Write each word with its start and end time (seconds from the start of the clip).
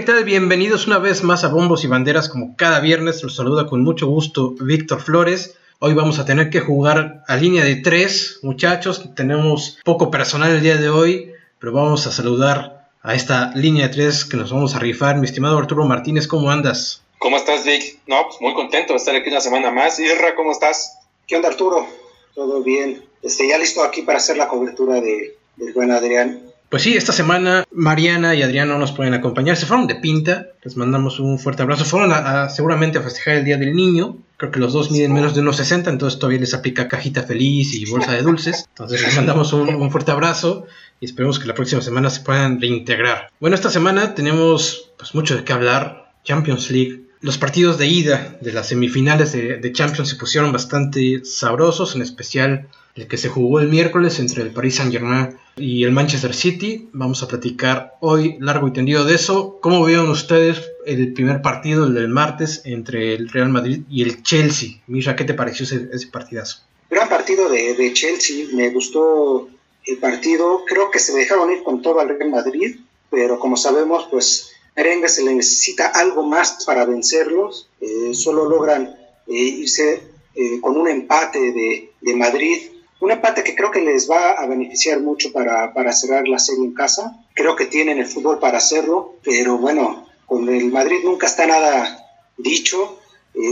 ¿qué 0.00 0.06
tal? 0.06 0.24
Bienvenidos 0.24 0.86
una 0.86 0.96
vez 0.96 1.22
más 1.22 1.44
a 1.44 1.48
Bombos 1.48 1.84
y 1.84 1.86
Banderas. 1.86 2.30
Como 2.30 2.56
cada 2.56 2.80
viernes, 2.80 3.22
los 3.22 3.36
saluda 3.36 3.66
con 3.66 3.84
mucho 3.84 4.06
gusto 4.06 4.54
Víctor 4.58 5.02
Flores. 5.02 5.58
Hoy 5.78 5.92
vamos 5.92 6.18
a 6.18 6.24
tener 6.24 6.48
que 6.48 6.60
jugar 6.60 7.22
a 7.28 7.36
línea 7.36 7.62
de 7.66 7.76
tres, 7.76 8.38
muchachos. 8.40 9.14
Tenemos 9.14 9.78
poco 9.84 10.10
personal 10.10 10.52
el 10.52 10.62
día 10.62 10.78
de 10.78 10.88
hoy, 10.88 11.34
pero 11.58 11.74
vamos 11.74 12.06
a 12.06 12.12
saludar 12.12 12.88
a 13.02 13.14
esta 13.14 13.52
línea 13.54 13.88
de 13.88 13.92
tres 13.92 14.24
que 14.24 14.38
nos 14.38 14.50
vamos 14.50 14.74
a 14.74 14.78
rifar. 14.78 15.18
Mi 15.18 15.26
estimado 15.26 15.58
Arturo 15.58 15.84
Martínez, 15.84 16.26
¿cómo 16.26 16.50
andas? 16.50 17.02
¿Cómo 17.18 17.36
estás, 17.36 17.66
Vic? 17.66 17.98
No, 18.06 18.22
pues 18.26 18.40
muy 18.40 18.54
contento 18.54 18.94
de 18.94 18.96
estar 18.96 19.14
aquí 19.14 19.28
una 19.28 19.42
semana 19.42 19.70
más. 19.70 20.00
Irra, 20.00 20.34
¿cómo 20.34 20.52
estás? 20.52 20.96
¿Qué 21.26 21.36
onda, 21.36 21.50
Arturo? 21.50 21.86
Todo 22.34 22.62
bien. 22.62 23.04
Este, 23.20 23.46
ya 23.48 23.58
listo 23.58 23.84
aquí 23.84 24.00
para 24.00 24.16
hacer 24.16 24.38
la 24.38 24.48
cobertura 24.48 25.02
de, 25.02 25.36
del 25.56 25.74
buen 25.74 25.90
Adrián. 25.90 26.49
Pues 26.70 26.84
sí, 26.84 26.96
esta 26.96 27.12
semana 27.12 27.64
Mariana 27.72 28.36
y 28.36 28.42
Adrián 28.42 28.68
no 28.68 28.78
nos 28.78 28.92
pueden 28.92 29.12
acompañar. 29.12 29.56
Se 29.56 29.66
fueron 29.66 29.88
de 29.88 29.96
pinta. 29.96 30.50
Les 30.62 30.76
mandamos 30.76 31.18
un 31.18 31.40
fuerte 31.40 31.62
abrazo. 31.62 31.84
Fueron 31.84 32.12
a, 32.12 32.48
seguramente 32.48 32.98
a 32.98 33.02
festejar 33.02 33.38
el 33.38 33.44
Día 33.44 33.56
del 33.56 33.74
Niño. 33.74 34.18
Creo 34.36 34.52
que 34.52 34.60
los 34.60 34.72
dos 34.72 34.92
miden 34.92 35.12
menos 35.12 35.34
de 35.34 35.40
unos 35.40 35.56
60, 35.56 35.90
entonces 35.90 36.20
todavía 36.20 36.38
les 36.38 36.54
aplica 36.54 36.86
cajita 36.86 37.24
feliz 37.24 37.74
y 37.74 37.90
bolsa 37.90 38.12
de 38.12 38.22
dulces. 38.22 38.66
Entonces 38.68 39.02
les 39.02 39.16
mandamos 39.16 39.52
un, 39.52 39.90
fuerte 39.90 40.12
abrazo 40.12 40.66
y 41.00 41.06
esperemos 41.06 41.40
que 41.40 41.48
la 41.48 41.54
próxima 41.54 41.82
semana 41.82 42.08
se 42.08 42.20
puedan 42.20 42.60
reintegrar. 42.60 43.30
Bueno, 43.40 43.56
esta 43.56 43.68
semana 43.68 44.14
tenemos 44.14 44.92
pues 44.96 45.12
mucho 45.12 45.36
de 45.36 45.42
qué 45.42 45.52
hablar. 45.52 46.12
Champions 46.22 46.70
League, 46.70 47.00
los 47.20 47.36
partidos 47.36 47.78
de 47.78 47.88
ida 47.88 48.38
de 48.40 48.52
las 48.52 48.68
semifinales 48.68 49.32
de, 49.32 49.72
Champions 49.72 50.10
se 50.10 50.16
pusieron 50.16 50.52
bastante 50.52 51.24
sabrosos, 51.24 51.96
en 51.96 52.02
especial 52.02 52.68
el 52.94 53.08
que 53.08 53.16
se 53.16 53.28
jugó 53.28 53.58
el 53.58 53.68
miércoles 53.68 54.20
entre 54.20 54.42
el 54.42 54.50
Paris 54.50 54.76
Saint 54.76 54.92
Germain 54.92 55.36
y 55.56 55.84
el 55.84 55.92
Manchester 55.92 56.34
City. 56.34 56.88
Vamos 56.92 57.22
a 57.22 57.28
platicar 57.28 57.96
hoy 58.00 58.36
largo 58.40 58.68
y 58.68 58.72
tendido 58.72 59.04
de 59.04 59.14
eso. 59.14 59.58
¿Cómo 59.60 59.84
vieron 59.84 60.10
ustedes 60.10 60.70
el 60.86 61.12
primer 61.12 61.42
partido, 61.42 61.86
el 61.86 61.94
del 61.94 62.08
martes, 62.08 62.62
entre 62.64 63.14
el 63.14 63.28
Real 63.28 63.48
Madrid 63.48 63.82
y 63.90 64.02
el 64.02 64.22
Chelsea? 64.22 64.80
Mira, 64.86 65.16
¿qué 65.16 65.24
te 65.24 65.34
pareció 65.34 65.64
ese, 65.64 66.06
partidazo? 66.08 66.62
Gran 66.88 67.08
partido 67.08 67.48
de, 67.48 67.74
de 67.74 67.92
Chelsea, 67.92 68.46
me 68.52 68.70
gustó 68.70 69.48
el 69.86 69.98
partido. 69.98 70.64
Creo 70.66 70.90
que 70.90 70.98
se 70.98 71.12
dejaron 71.12 71.52
ir 71.52 71.62
con 71.62 71.82
todo 71.82 72.00
al 72.00 72.08
Real 72.08 72.30
Madrid, 72.30 72.76
pero 73.10 73.38
como 73.38 73.56
sabemos, 73.56 74.08
pues 74.10 74.52
merengue 74.80 75.08
se 75.08 75.24
le 75.24 75.34
necesita 75.34 75.88
algo 75.88 76.22
más 76.22 76.64
para 76.64 76.86
vencerlos, 76.86 77.68
eh, 77.80 78.14
solo 78.14 78.48
logran 78.48 78.96
eh, 79.26 79.32
irse 79.34 80.02
eh, 80.34 80.60
con 80.60 80.76
un 80.76 80.88
empate 80.88 81.38
de, 81.38 81.92
de, 82.00 82.16
Madrid, 82.16 82.58
un 83.00 83.10
empate 83.10 83.42
que 83.42 83.54
creo 83.54 83.70
que 83.70 83.80
les 83.80 84.10
va 84.10 84.30
a 84.30 84.46
beneficiar 84.46 85.00
mucho 85.00 85.32
para, 85.32 85.72
para, 85.72 85.92
cerrar 85.92 86.28
la 86.28 86.38
serie 86.38 86.64
en 86.64 86.74
casa, 86.74 87.24
creo 87.34 87.56
que 87.56 87.66
tienen 87.66 87.98
el 87.98 88.06
fútbol 88.06 88.38
para 88.38 88.58
hacerlo, 88.58 89.14
pero 89.22 89.58
bueno, 89.58 90.06
con 90.26 90.48
el 90.48 90.70
Madrid 90.70 90.98
nunca 91.04 91.26
está 91.26 91.46
nada 91.46 92.06
dicho, 92.36 92.98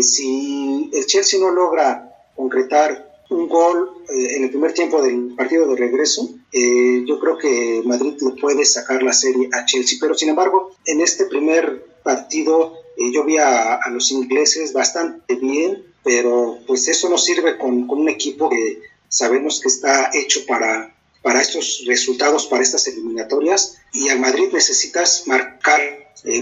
si 0.02 0.90
el 0.92 1.06
Chelsea 1.06 1.38
no 1.40 1.50
logra 1.50 2.08
concretar 2.36 3.08
un 3.30 3.48
gol 3.48 3.90
eh, 4.08 4.36
en 4.36 4.44
el 4.44 4.50
primer 4.50 4.72
tiempo 4.72 5.02
del 5.02 5.34
partido 5.34 5.66
de 5.68 5.76
regreso, 5.76 6.28
eh, 6.52 7.04
yo 7.06 7.18
creo 7.18 7.36
que 7.36 7.82
Madrid 7.84 8.14
le 8.20 8.40
puede 8.40 8.64
sacar 8.64 9.02
la 9.02 9.12
serie 9.12 9.48
a 9.52 9.64
Chelsea. 9.66 9.98
Pero 10.00 10.14
sin 10.14 10.30
embargo, 10.30 10.72
en 10.86 11.00
este 11.00 11.26
primer 11.26 11.86
partido 12.02 12.74
eh, 12.96 13.12
yo 13.12 13.24
vi 13.24 13.36
a, 13.36 13.80
los 13.90 14.10
ingleses 14.12 14.72
bastante 14.72 15.34
bien, 15.34 15.84
pero 16.02 16.58
pues 16.66 16.88
eso 16.88 17.08
no 17.08 17.18
sirve 17.18 17.58
con, 17.58 17.88
un 17.88 18.08
equipo 18.08 18.48
que 18.48 18.80
sabemos 19.08 19.60
que 19.60 19.68
está 19.68 20.10
hecho 20.14 20.46
para, 20.46 20.94
para 21.22 21.40
estos 21.40 21.84
resultados, 21.86 22.46
para 22.46 22.62
estas 22.62 22.86
eliminatorias. 22.86 23.78
Y 23.92 24.08
al 24.08 24.20
Madrid 24.20 24.48
necesitas 24.52 25.26
marcar 25.26 25.80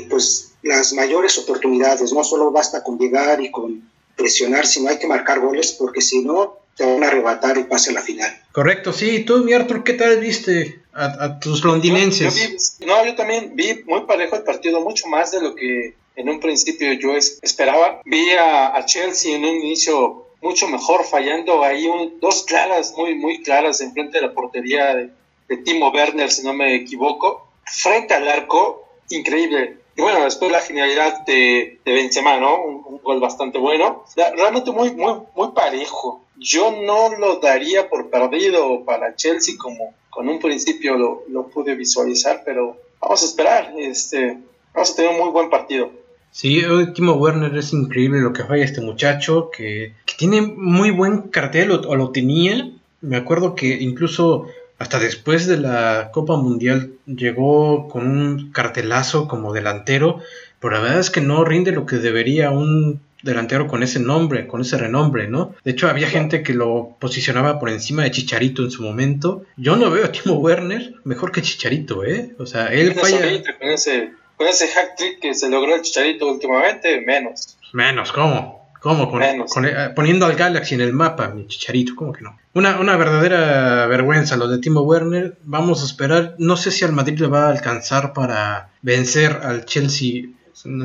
pues 0.09 0.53
las 0.63 0.93
mayores 0.93 1.39
oportunidades. 1.39 2.13
No 2.13 2.25
solo 2.25 2.51
basta 2.51 2.83
con 2.83 2.99
llegar 2.99 3.41
y 3.41 3.51
con 3.51 3.89
presionar, 4.17 4.67
sino 4.67 4.89
hay 4.89 4.99
que 4.99 5.07
marcar 5.07 5.41
goles, 5.41 5.73
porque 5.73 6.01
si 6.01 6.25
no, 6.25 6.59
te 6.77 6.85
van 6.85 7.03
a 7.05 7.09
arrebatar 7.09 7.57
y 7.59 7.65
pase 7.65 7.91
a 7.91 7.95
la 7.95 8.03
final. 8.03 8.43
Correcto, 8.53 8.93
sí. 8.93 9.25
¿Tú, 9.25 9.45
mi 9.45 9.53
Arthur, 9.53 9.85
qué 9.85 9.95
tal 9.95 10.19
viste 10.19 10.83
a, 10.93 11.39
tus 11.39 11.65
londinenses? 11.65 12.79
no, 12.87 13.05
yo 13.05 13.15
también 13.15 13.53
vi 13.55 13.83
muy 13.85 14.03
parejo 14.03 14.37
el 14.37 14.43
partido, 14.43 14.81
mucho 14.81 15.07
más 15.09 15.31
de 15.31 15.41
lo 15.41 15.55
que 15.55 15.95
en 16.17 16.29
un 16.29 16.41
principio 16.41 16.93
yo 16.95 17.15
esperaba. 17.17 18.01
Vi 18.05 18.31
a, 18.33 18.85
Chelsea 18.87 19.37
en 19.37 19.45
un 19.45 19.57
inicio 19.57 20.26
mucho 20.47 20.69
mejor, 20.69 21.05
fallando 21.05 21.63
ahí 21.63 21.87
un, 21.87 22.19
dos 22.21 22.45
claras, 22.45 22.95
muy, 22.97 23.15
muy 23.15 23.43
claras, 23.43 23.81
en 23.81 23.93
frente 23.93 24.19
de 24.19 24.27
la 24.27 24.33
portería 24.33 24.95
de, 24.95 25.57
Timo 25.65 25.91
Werner, 25.91 26.31
si 26.31 26.45
no 26.45 26.53
me 26.53 26.75
equivoco. 26.75 27.47
Frente 27.65 28.15
al 28.15 28.29
arco, 28.29 28.85
increíble. 29.11 29.79
Y 29.97 30.03
bueno, 30.03 30.25
después 30.25 30.51
la 30.51 30.61
genialidad 30.61 31.25
de, 31.25 31.81
de 31.85 31.93
Benzema, 31.93 32.39
¿no? 32.39 32.63
Un, 32.63 32.83
un, 32.85 33.03
gol 33.03 33.21
bastante 33.21 33.59
bueno. 33.59 34.05
Realmente 34.17 34.73
muy, 34.73 34.93
muy, 34.93 35.15
muy 35.35 35.53
parejo 35.53 36.27
yo 36.39 36.71
no 36.71 37.17
lo 37.17 37.37
daría 37.37 37.89
por 37.89 38.11
perdido 38.11 38.85
para 38.85 39.17
Chelsea 39.17 39.55
como 39.59 39.95
con 40.11 40.29
un 40.29 40.39
principio 40.39 40.97
lo, 40.97 41.25
lo 41.29 41.49
pude 41.49 41.75
visualizar, 41.75 42.43
pero 42.45 42.77
vamos 43.01 43.23
a 43.23 43.25
esperar, 43.27 43.75
este, 43.79 44.39
vamos 44.73 44.91
a 44.91 44.97
tener 44.97 45.11
un 45.11 45.19
muy 45.19 45.31
buen 45.31 45.51
partido. 45.51 45.91
Sí, 46.37 46.63
Timo 46.93 47.15
Werner 47.15 47.57
es 47.57 47.73
increíble 47.73 48.21
lo 48.21 48.35
que 48.35 48.45
falla 48.45 48.63
este 48.63 48.83
muchacho, 48.83 49.51
que, 49.51 49.95
tiene 50.19 50.43
muy 50.43 50.91
buen 50.91 51.29
cartel, 51.29 51.71
o, 51.71 51.97
lo 51.97 52.11
tenía. 52.11 52.71
Me 53.01 53.17
acuerdo 53.17 53.55
que 53.55 53.69
incluso 53.69 54.47
hasta 54.79 54.99
después 54.99 55.47
de 55.47 55.57
la 55.57 56.11
Copa 56.13 56.37
Mundial 56.37 56.91
llegó 57.07 57.89
con 57.89 58.07
un 58.07 58.53
cartelazo 58.53 59.29
como 59.29 59.55
delantero, 59.55 60.21
pero 60.61 60.75
la 60.75 60.81
verdad 60.81 61.01
es 61.01 61.09
que 61.09 61.23
no 61.23 61.43
rinde 61.43 61.73
lo 61.73 61.87
que 61.87 61.97
debería 61.97 62.51
un 62.51 63.01
delantero 63.23 63.67
con 63.67 63.83
ese 63.83 63.99
nombre, 63.99 64.47
con 64.47 64.61
ese 64.61 64.77
renombre, 64.77 65.29
¿no? 65.29 65.55
De 65.65 65.71
hecho, 65.71 65.89
había 65.89 66.07
gente 66.07 66.43
que 66.43 66.53
lo 66.53 66.97
posicionaba 67.01 67.59
por 67.59 67.71
encima 67.71 68.03
de 68.03 68.11
Chicharito 68.11 68.63
en 68.63 68.71
su 68.71 68.83
momento. 68.83 69.47
Yo 69.57 69.77
no 69.77 69.91
veo 69.91 70.05
a 70.05 70.13
Timo 70.13 70.35
Werner 70.35 70.97
mejor 71.05 71.33
que 71.33 71.41
Chicharito, 71.41 72.05
¿eh? 72.05 72.35
O 72.39 72.45
sea, 72.45 72.67
él 72.67 72.93
falla... 72.93 73.21
Con 73.59 73.71
ese, 73.71 74.13
con 74.37 74.47
ese 74.47 74.69
hack 74.69 74.97
trick 74.97 75.21
que 75.21 75.35
se 75.35 75.49
logró 75.49 75.75
el 75.75 75.83
Chicharito 75.83 76.27
últimamente, 76.27 77.01
menos. 77.01 77.57
Menos, 77.73 78.13
¿cómo? 78.13 78.71
¿Cómo? 78.81 79.21
Eh, 79.21 79.91
poniendo 79.97 80.27
al 80.27 80.37
Galaxy 80.37 80.77
en 80.77 80.81
el 80.81 80.93
mapa, 80.93 81.29
mi 81.29 81.47
Chicharito, 81.49 81.95
¿cómo 81.97 82.13
que 82.13 82.23
no? 82.23 82.39
Una, 82.55 82.79
una 82.79 82.97
verdadera 82.97 83.87
vergüenza 83.87 84.37
lo 84.37 84.49
de 84.49 84.59
Timo 84.59 84.83
Werner. 84.83 85.37
Vamos 85.43 85.83
a 85.83 85.87
esperar. 85.87 86.37
No 86.39 86.57
sé 86.57 86.71
si 86.71 86.85
al 86.85 86.93
Madrid 86.93 87.19
le 87.19 87.27
va 87.27 87.47
a 87.47 87.51
alcanzar 87.51 88.13
para 88.13 88.71
vencer 88.83 89.41
al 89.43 89.65
Chelsea 89.65 90.27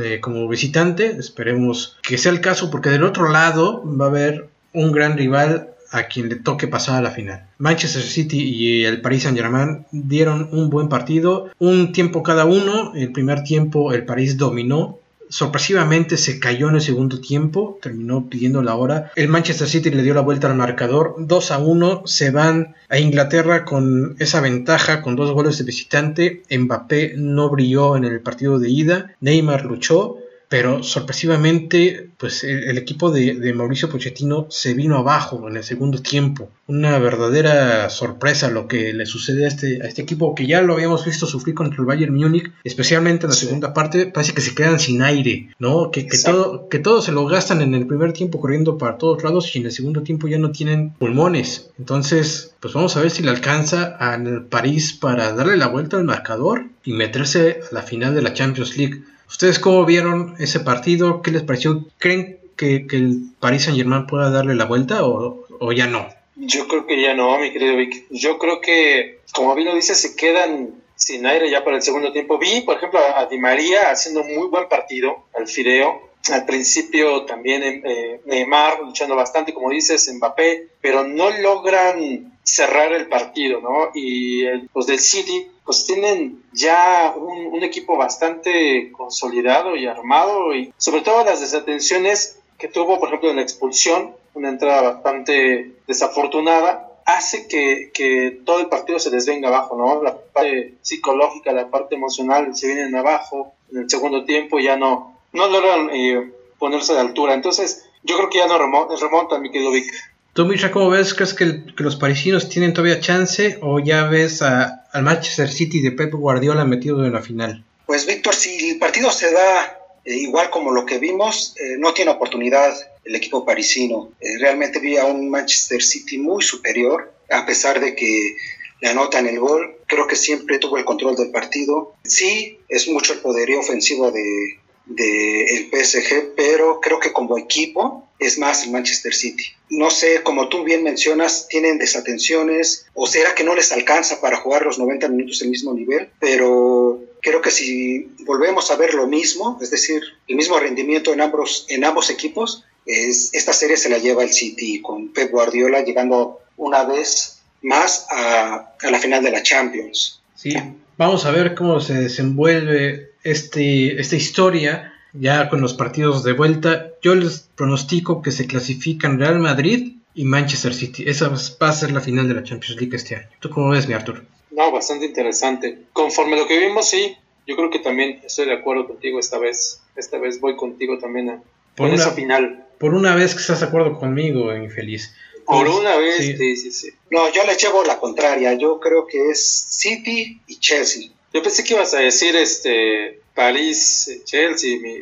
eh, 0.04 0.20
como 0.20 0.48
visitante. 0.48 1.16
Esperemos 1.18 1.98
que 2.02 2.18
sea 2.18 2.32
el 2.32 2.42
caso 2.42 2.72
porque 2.72 2.90
del 2.90 3.04
otro 3.04 3.30
lado 3.30 3.84
va 3.86 4.06
a 4.06 4.10
haber 4.10 4.50
un 4.74 4.92
gran 4.92 5.18
rival 5.18 5.70
a 5.92 6.04
quien 6.04 6.30
le 6.30 6.36
toque 6.36 6.68
pasar 6.68 6.96
a 6.96 7.02
la 7.02 7.12
final. 7.12 7.46
Manchester 7.58 8.02
City 8.02 8.42
y 8.42 8.86
el 8.86 9.02
Paris 9.02 9.24
Saint 9.24 9.38
Germain 9.38 9.86
dieron 9.92 10.50
un 10.52 10.70
buen 10.70 10.90
partido, 10.90 11.50
un 11.60 11.92
tiempo 11.92 12.24
cada 12.24 12.46
uno. 12.46 12.94
El 12.96 13.12
primer 13.12 13.44
tiempo 13.44 13.94
el 13.94 14.06
París 14.06 14.38
dominó 14.38 15.02
sorpresivamente 15.32 16.18
se 16.18 16.40
cayó 16.40 16.70
en 16.70 16.76
el 16.76 16.82
segundo 16.82 17.22
tiempo, 17.22 17.80
terminó 17.82 18.30
pidiendo 18.30 18.62
la 18.62 18.76
hora. 18.76 19.12
El 19.16 19.30
Manchester 19.30 19.68
City 19.68 19.90
le 19.90 20.04
dio 20.04 20.14
la 20.14 20.22
vuelta 20.22 20.48
al 20.48 20.58
marcador, 20.58 21.16
2 21.18 21.52
a 21.52 21.58
1, 21.58 22.04
se 22.06 22.32
van 22.32 22.76
a 22.90 23.00
Inglaterra 23.00 23.64
con 23.64 24.18
esa 24.20 24.42
ventaja, 24.42 25.02
con 25.02 25.16
dos 25.16 25.32
goles 25.32 25.58
de 25.58 25.64
visitante. 25.64 26.44
Mbappé 26.52 27.14
no 27.16 27.50
brilló 27.50 27.96
en 27.96 28.04
el 28.04 28.20
partido 28.20 28.60
de 28.60 28.70
ida, 28.70 29.16
Neymar 29.22 29.66
luchó, 29.66 30.18
pero 30.52 30.84
sorpresivamente 30.84 32.10
pues 32.18 32.44
el, 32.44 32.78
equipo 32.78 33.10
de, 33.10 33.54
Mauricio 33.54 33.90
Pochettino 33.90 34.48
se 34.50 34.74
vino 34.74 34.98
abajo 34.98 35.48
en 35.48 35.56
el 35.56 35.64
segundo 35.64 36.02
tiempo. 36.02 36.50
Una 36.68 37.00
verdadera 37.00 37.90
sorpresa 37.90 38.52
lo 38.52 38.68
que 38.68 38.92
le 38.92 39.06
sucede 39.06 39.46
a 39.46 39.48
este, 39.48 39.82
a 39.82 39.88
este 39.88 40.02
equipo 40.02 40.36
que 40.36 40.48
ya 40.48 40.62
lo 40.62 40.74
habíamos 40.74 41.06
visto 41.06 41.26
sufrir 41.26 41.56
contra 41.56 41.80
el 41.80 41.86
Bayern 41.86 42.14
Múnich, 42.14 42.52
especialmente 42.66 43.28
en 43.28 43.30
la 43.30 43.36
segunda 43.38 43.74
parte, 43.74 44.08
parece 44.08 44.34
que 44.34 44.42
se 44.42 44.54
quedan 44.54 44.82
sin 44.82 45.02
aire, 45.02 45.56
¿no? 45.58 45.90
Que, 45.90 46.06
que 46.06 46.18
todo, 46.18 46.68
que 46.68 46.80
todo 46.80 47.02
se 47.02 47.14
lo 47.14 47.26
gastan 47.28 47.62
en 47.62 47.74
el 47.74 47.88
primer 47.88 48.12
tiempo 48.12 48.42
corriendo 48.42 48.78
para 48.78 48.98
todos 48.98 49.24
lados 49.24 49.56
y 49.56 49.60
en 49.60 49.68
el 49.68 49.72
segundo 49.72 50.04
tiempo 50.04 50.28
ya 50.28 50.38
no 50.38 50.52
tienen 50.52 50.92
pulmones. 50.96 51.72
Entonces, 51.80 52.56
pues 52.60 52.74
vamos 52.74 52.98
a 52.98 53.02
ver 53.02 53.10
si 53.10 53.24
le 53.24 53.30
alcanza 53.30 53.86
al 53.86 54.48
París 54.48 54.92
para 54.92 55.32
darle 55.32 55.56
la 55.56 55.68
vuelta 55.68 55.96
al 55.96 56.04
marcador 56.04 56.66
y 56.84 56.94
meterse 56.94 57.62
a 57.72 57.74
la 57.74 57.84
final 57.84 58.14
de 58.16 58.22
la 58.22 58.34
Champions 58.34 58.78
League. 58.78 59.02
¿Ustedes 59.32 59.60
cómo 59.60 59.86
vieron 59.86 60.36
ese 60.40 60.60
partido? 60.60 61.22
¿Qué 61.22 61.32
les 61.32 61.44
pareció? 61.44 61.86
¿Creen 61.98 62.38
que, 62.58 62.86
el 62.92 63.32
Paris 63.40 63.64
Saint 63.64 63.78
Germain 63.78 64.06
pueda 64.06 64.30
darle 64.30 64.56
la 64.56 64.66
vuelta 64.66 65.06
o, 65.06 65.72
ya 65.72 65.88
no? 65.88 66.06
Yo 66.36 66.68
creo 66.68 66.86
que 66.86 67.02
ya 67.02 67.14
no, 67.14 67.40
mi 67.40 67.52
querido 67.52 67.78
Vic. 67.78 68.08
Yo 68.10 68.38
creo 68.38 68.60
que, 68.60 69.22
como 69.34 69.56
bien 69.56 69.70
lo 69.70 69.76
dice, 69.76 69.96
se 69.96 70.18
quedan 70.18 70.72
sin 70.96 71.26
aire 71.26 71.50
ya 71.50 71.64
para 71.64 71.78
el 71.78 71.82
segundo 71.82 72.12
tiempo. 72.12 72.38
Vi, 72.38 72.62
por 72.62 72.76
ejemplo, 72.76 73.00
a 73.00 73.26
Di 73.28 73.38
María 73.38 73.90
haciendo 73.90 74.22
muy 74.24 74.48
buen 74.50 74.68
partido 74.68 75.26
al 75.34 75.48
Fideo. 75.48 76.12
Al 76.30 76.46
principio 76.46 77.24
también 77.24 77.64
eh, 77.64 78.22
Neymar 78.26 78.82
luchando 78.82 79.16
bastante, 79.16 79.54
como 79.54 79.70
dices, 79.70 80.14
Mbappé, 80.14 80.68
pero 80.82 81.08
no 81.08 81.30
logran 81.30 82.38
cerrar 82.44 82.92
el 82.92 83.08
partido, 83.08 83.62
¿no? 83.62 83.92
Y 83.96 84.44
los 84.76 84.88
del 84.88 85.00
City 85.00 85.48
pues 85.66 85.86
tienen 85.86 86.44
ya 86.54 87.14
un, 87.16 87.64
equipo 87.64 87.96
bastante 87.96 88.92
consolidado 88.92 89.76
y 89.76 89.86
armado 89.86 90.54
y 90.56 90.74
sobre 90.78 91.02
todo 91.02 91.24
las 91.24 91.42
desatenciones 91.42 92.40
que 92.58 92.68
tuvo, 92.68 93.00
por 93.00 93.08
ejemplo, 93.10 93.30
en 93.30 93.36
la 93.36 93.44
expulsión, 93.44 94.16
una 94.34 94.50
entrada 94.50 94.82
bastante 94.82 95.76
desafortunada, 95.88 96.90
hace 97.06 97.48
que, 97.48 97.92
que, 97.94 98.42
todo 98.46 98.60
el 98.60 98.68
partido 98.68 99.00
se 99.00 99.12
desvenga 99.12 99.50
abajo, 99.50 99.78
¿no? 99.78 100.02
La 100.02 100.18
parte 100.18 100.76
psicológica, 100.82 101.52
la 101.52 101.70
parte 101.70 101.96
emocional 101.96 102.56
se 102.56 102.68
vienen 102.68 102.96
abajo, 102.96 103.54
en 103.72 103.80
el 103.80 103.90
segundo 103.90 104.26
tiempo 104.26 104.60
ya 104.60 104.76
no, 104.76 105.18
no 105.34 105.48
logran 105.48 105.90
eh, 105.92 106.32
ponerse 106.58 106.94
de 106.94 107.00
altura. 107.00 107.34
Entonces, 107.34 107.86
yo 108.04 108.18
creo 108.18 108.30
que 108.30 108.40
ya 108.40 108.48
no 108.48 108.58
remonta, 108.58 109.40
mi 109.40 109.52
querido 109.52 109.72
Vic. 109.72 109.92
¿Tú, 110.34 110.46
Misha, 110.46 110.72
cómo 110.72 110.90
ves? 110.90 111.14
¿Crees 111.14 111.34
que, 111.34 111.64
los 111.76 111.98
parisinos 111.98 112.48
tienen 112.48 112.74
todavía 112.74 113.02
chance 113.02 113.58
o 113.62 113.80
ya 113.80 114.06
ves 114.06 114.42
al 114.42 115.04
Manchester 115.04 115.52
City 115.52 115.82
de 115.82 115.92
Pep 115.92 116.14
Guardiola 116.14 116.64
metido 116.64 117.06
en 117.06 117.12
la 117.12 117.22
final? 117.22 117.66
Pues, 117.86 118.06
Víctor, 118.06 118.34
si 118.34 118.70
el 118.70 118.80
partido 118.80 119.12
se 119.12 119.30
da 119.34 119.78
eh, 120.06 120.16
igual 120.16 120.50
como 120.50 120.72
lo 120.72 120.86
que 120.86 121.00
vimos, 121.00 121.54
eh, 121.60 121.76
no 121.78 121.94
tiene 121.94 122.12
oportunidad 122.12 122.74
el 123.04 123.16
equipo 123.16 123.46
parisino. 123.46 124.14
Eh, 124.22 124.38
realmente 124.40 124.80
vi 124.80 124.96
a 124.96 125.06
un 125.06 125.30
Manchester 125.30 125.82
City 125.82 126.18
muy 126.18 126.42
superior, 126.42 127.12
a 127.30 127.46
pesar 127.46 127.82
de 127.82 127.94
que 127.94 128.38
le 128.80 128.90
anotan 128.90 129.28
el 129.28 129.38
gol. 129.38 129.76
Creo 129.86 130.08
que 130.08 130.16
siempre 130.16 130.60
tuvo 130.60 130.78
el 130.78 130.86
control 130.86 131.18
del 131.18 131.32
partido. 131.32 131.94
Sí, 132.06 132.60
es 132.70 132.88
mucho 132.88 133.12
el 133.12 133.20
poderío 133.20 133.60
ofensivo 133.60 134.12
de, 134.12 134.61
del 134.86 135.70
PSG, 135.72 136.34
pero 136.36 136.80
creo 136.82 137.00
que 137.00 137.14
como 137.14 137.38
equipo 137.38 138.08
es 138.20 138.38
más 138.38 138.64
el 138.64 138.72
Manchester 138.72 139.14
City. 139.14 139.44
No 139.70 139.90
sé, 139.90 140.22
como 140.24 140.50
tú 140.50 140.64
bien 140.64 140.84
mencionas, 140.84 141.48
tienen 141.48 141.78
desatenciones 141.78 142.86
o 142.94 143.08
será 143.08 143.34
que 143.34 143.44
no 143.44 143.56
les 143.56 143.72
alcanza 143.72 144.22
para 144.22 144.38
jugar 144.38 144.64
los 144.64 144.78
90 144.78 145.08
minutos 145.10 145.42
el 145.42 145.50
mismo 145.50 145.74
nivel, 145.74 146.10
pero 146.20 147.00
creo 147.22 147.42
que 147.42 147.52
si 147.52 148.12
volvemos 148.26 148.70
a 148.70 148.76
ver 148.76 148.94
lo 148.94 149.08
mismo, 149.08 149.58
es 149.62 149.72
decir, 149.72 150.02
el 150.28 150.36
mismo 150.36 150.60
rendimiento 150.60 151.14
en 151.14 151.22
ambos, 151.22 151.66
en 151.70 151.84
ambos 151.84 152.10
equipos, 152.10 152.64
es, 152.86 153.34
esta 153.34 153.54
serie 153.54 153.78
se 153.78 153.90
la 153.90 153.98
lleva 153.98 154.24
el 154.24 154.34
City 154.34 154.82
con 154.82 155.10
Pep 155.14 155.32
Guardiola 155.32 155.82
llegando 155.82 156.40
una 156.58 156.84
vez 156.84 157.42
más 157.62 158.08
a, 158.10 158.74
a 158.82 158.92
la 158.92 159.00
final 159.00 159.24
de 159.24 159.32
la 159.32 159.44
Champions. 159.44 160.22
Sí, 160.36 160.56
vamos 160.98 161.26
a 161.26 161.32
ver 161.32 161.56
cómo 161.56 161.80
se 161.80 161.94
desenvuelve 161.94 163.11
este, 163.24 164.00
esta 164.00 164.16
historia, 164.16 164.94
ya 165.14 165.50
con 165.50 165.62
los 165.62 165.74
partidos 165.74 166.24
de 166.24 166.34
vuelta, 166.34 166.92
yo 167.02 167.16
les 167.16 167.48
pronostico 167.56 168.22
que 168.22 168.32
se 168.32 168.48
clasifican 168.48 169.20
Real 169.20 169.40
Madrid 169.40 169.94
y 170.14 170.26
Manchester 170.26 170.74
City. 170.74 171.04
Esa 171.08 171.30
va 171.30 171.70
a 171.70 171.74
ser 171.74 171.92
la 171.92 172.02
final 172.02 172.28
de 172.28 172.36
la 172.36 172.44
Champions 172.44 172.80
League 172.80 172.96
este 172.96 173.16
año. 173.16 173.28
¿Tú 173.40 173.50
cómo 173.50 173.70
ves, 173.70 173.88
mi 173.88 173.94
Arthur? 173.94 174.26
No, 174.52 174.72
bastante 174.72 175.06
interesante. 175.06 175.80
Conforme 175.94 176.38
lo 176.38 176.48
que 176.48 176.60
vimos, 176.60 176.90
sí, 176.90 177.16
yo 177.48 177.56
creo 177.56 177.70
que 177.70 177.80
también 177.80 178.20
estoy 178.24 178.46
de 178.46 178.54
acuerdo 178.54 178.88
contigo 178.88 179.20
esta 179.20 179.38
vez. 179.38 179.82
Esta 179.96 180.18
vez 180.18 180.40
voy 180.40 180.56
contigo 180.56 181.00
también 181.00 181.30
a 181.30 181.42
por 181.76 181.90
esa 181.90 182.12
final. 182.12 182.66
Por 182.78 182.94
una 182.94 183.16
vez 183.16 183.34
que 183.34 183.42
estás 183.42 183.62
de 183.62 183.68
acuerdo 183.68 183.98
conmigo, 183.98 184.54
infeliz. 184.56 185.14
Por 185.46 185.66
pues, 185.66 185.80
una 185.80 185.96
vez, 185.98 186.18
sí. 186.18 186.38
sí, 186.38 186.72
sí, 186.72 186.90
No, 187.10 187.32
yo 187.32 187.44
le 187.46 187.56
llevo 187.56 187.84
la 187.84 188.00
contraria. 188.00 188.54
Yo 188.54 188.80
creo 188.80 189.08
que 189.08 189.30
es 189.30 189.44
City 189.70 190.42
y 190.48 190.60
Chelsea. 190.60 191.10
Yo 191.34 191.42
pensé 191.42 191.64
que 191.64 191.74
ibas 191.74 191.94
a 191.94 192.00
decir 192.00 192.36
este 192.36 193.22
París, 193.34 194.22
Chelsea. 194.26 194.80
Mi... 194.80 195.00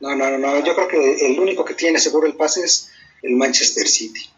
No, 0.00 0.14
no, 0.14 0.38
no, 0.38 0.64
yo 0.64 0.74
creo 0.74 0.88
que 0.88 1.26
el 1.26 1.38
único 1.38 1.64
que 1.64 1.74
tiene 1.74 1.98
seguro 1.98 2.26
el 2.26 2.34
pase 2.34 2.64
es 2.64 2.90
el 3.22 3.36
Manchester 3.36 3.88
City. 3.88 4.28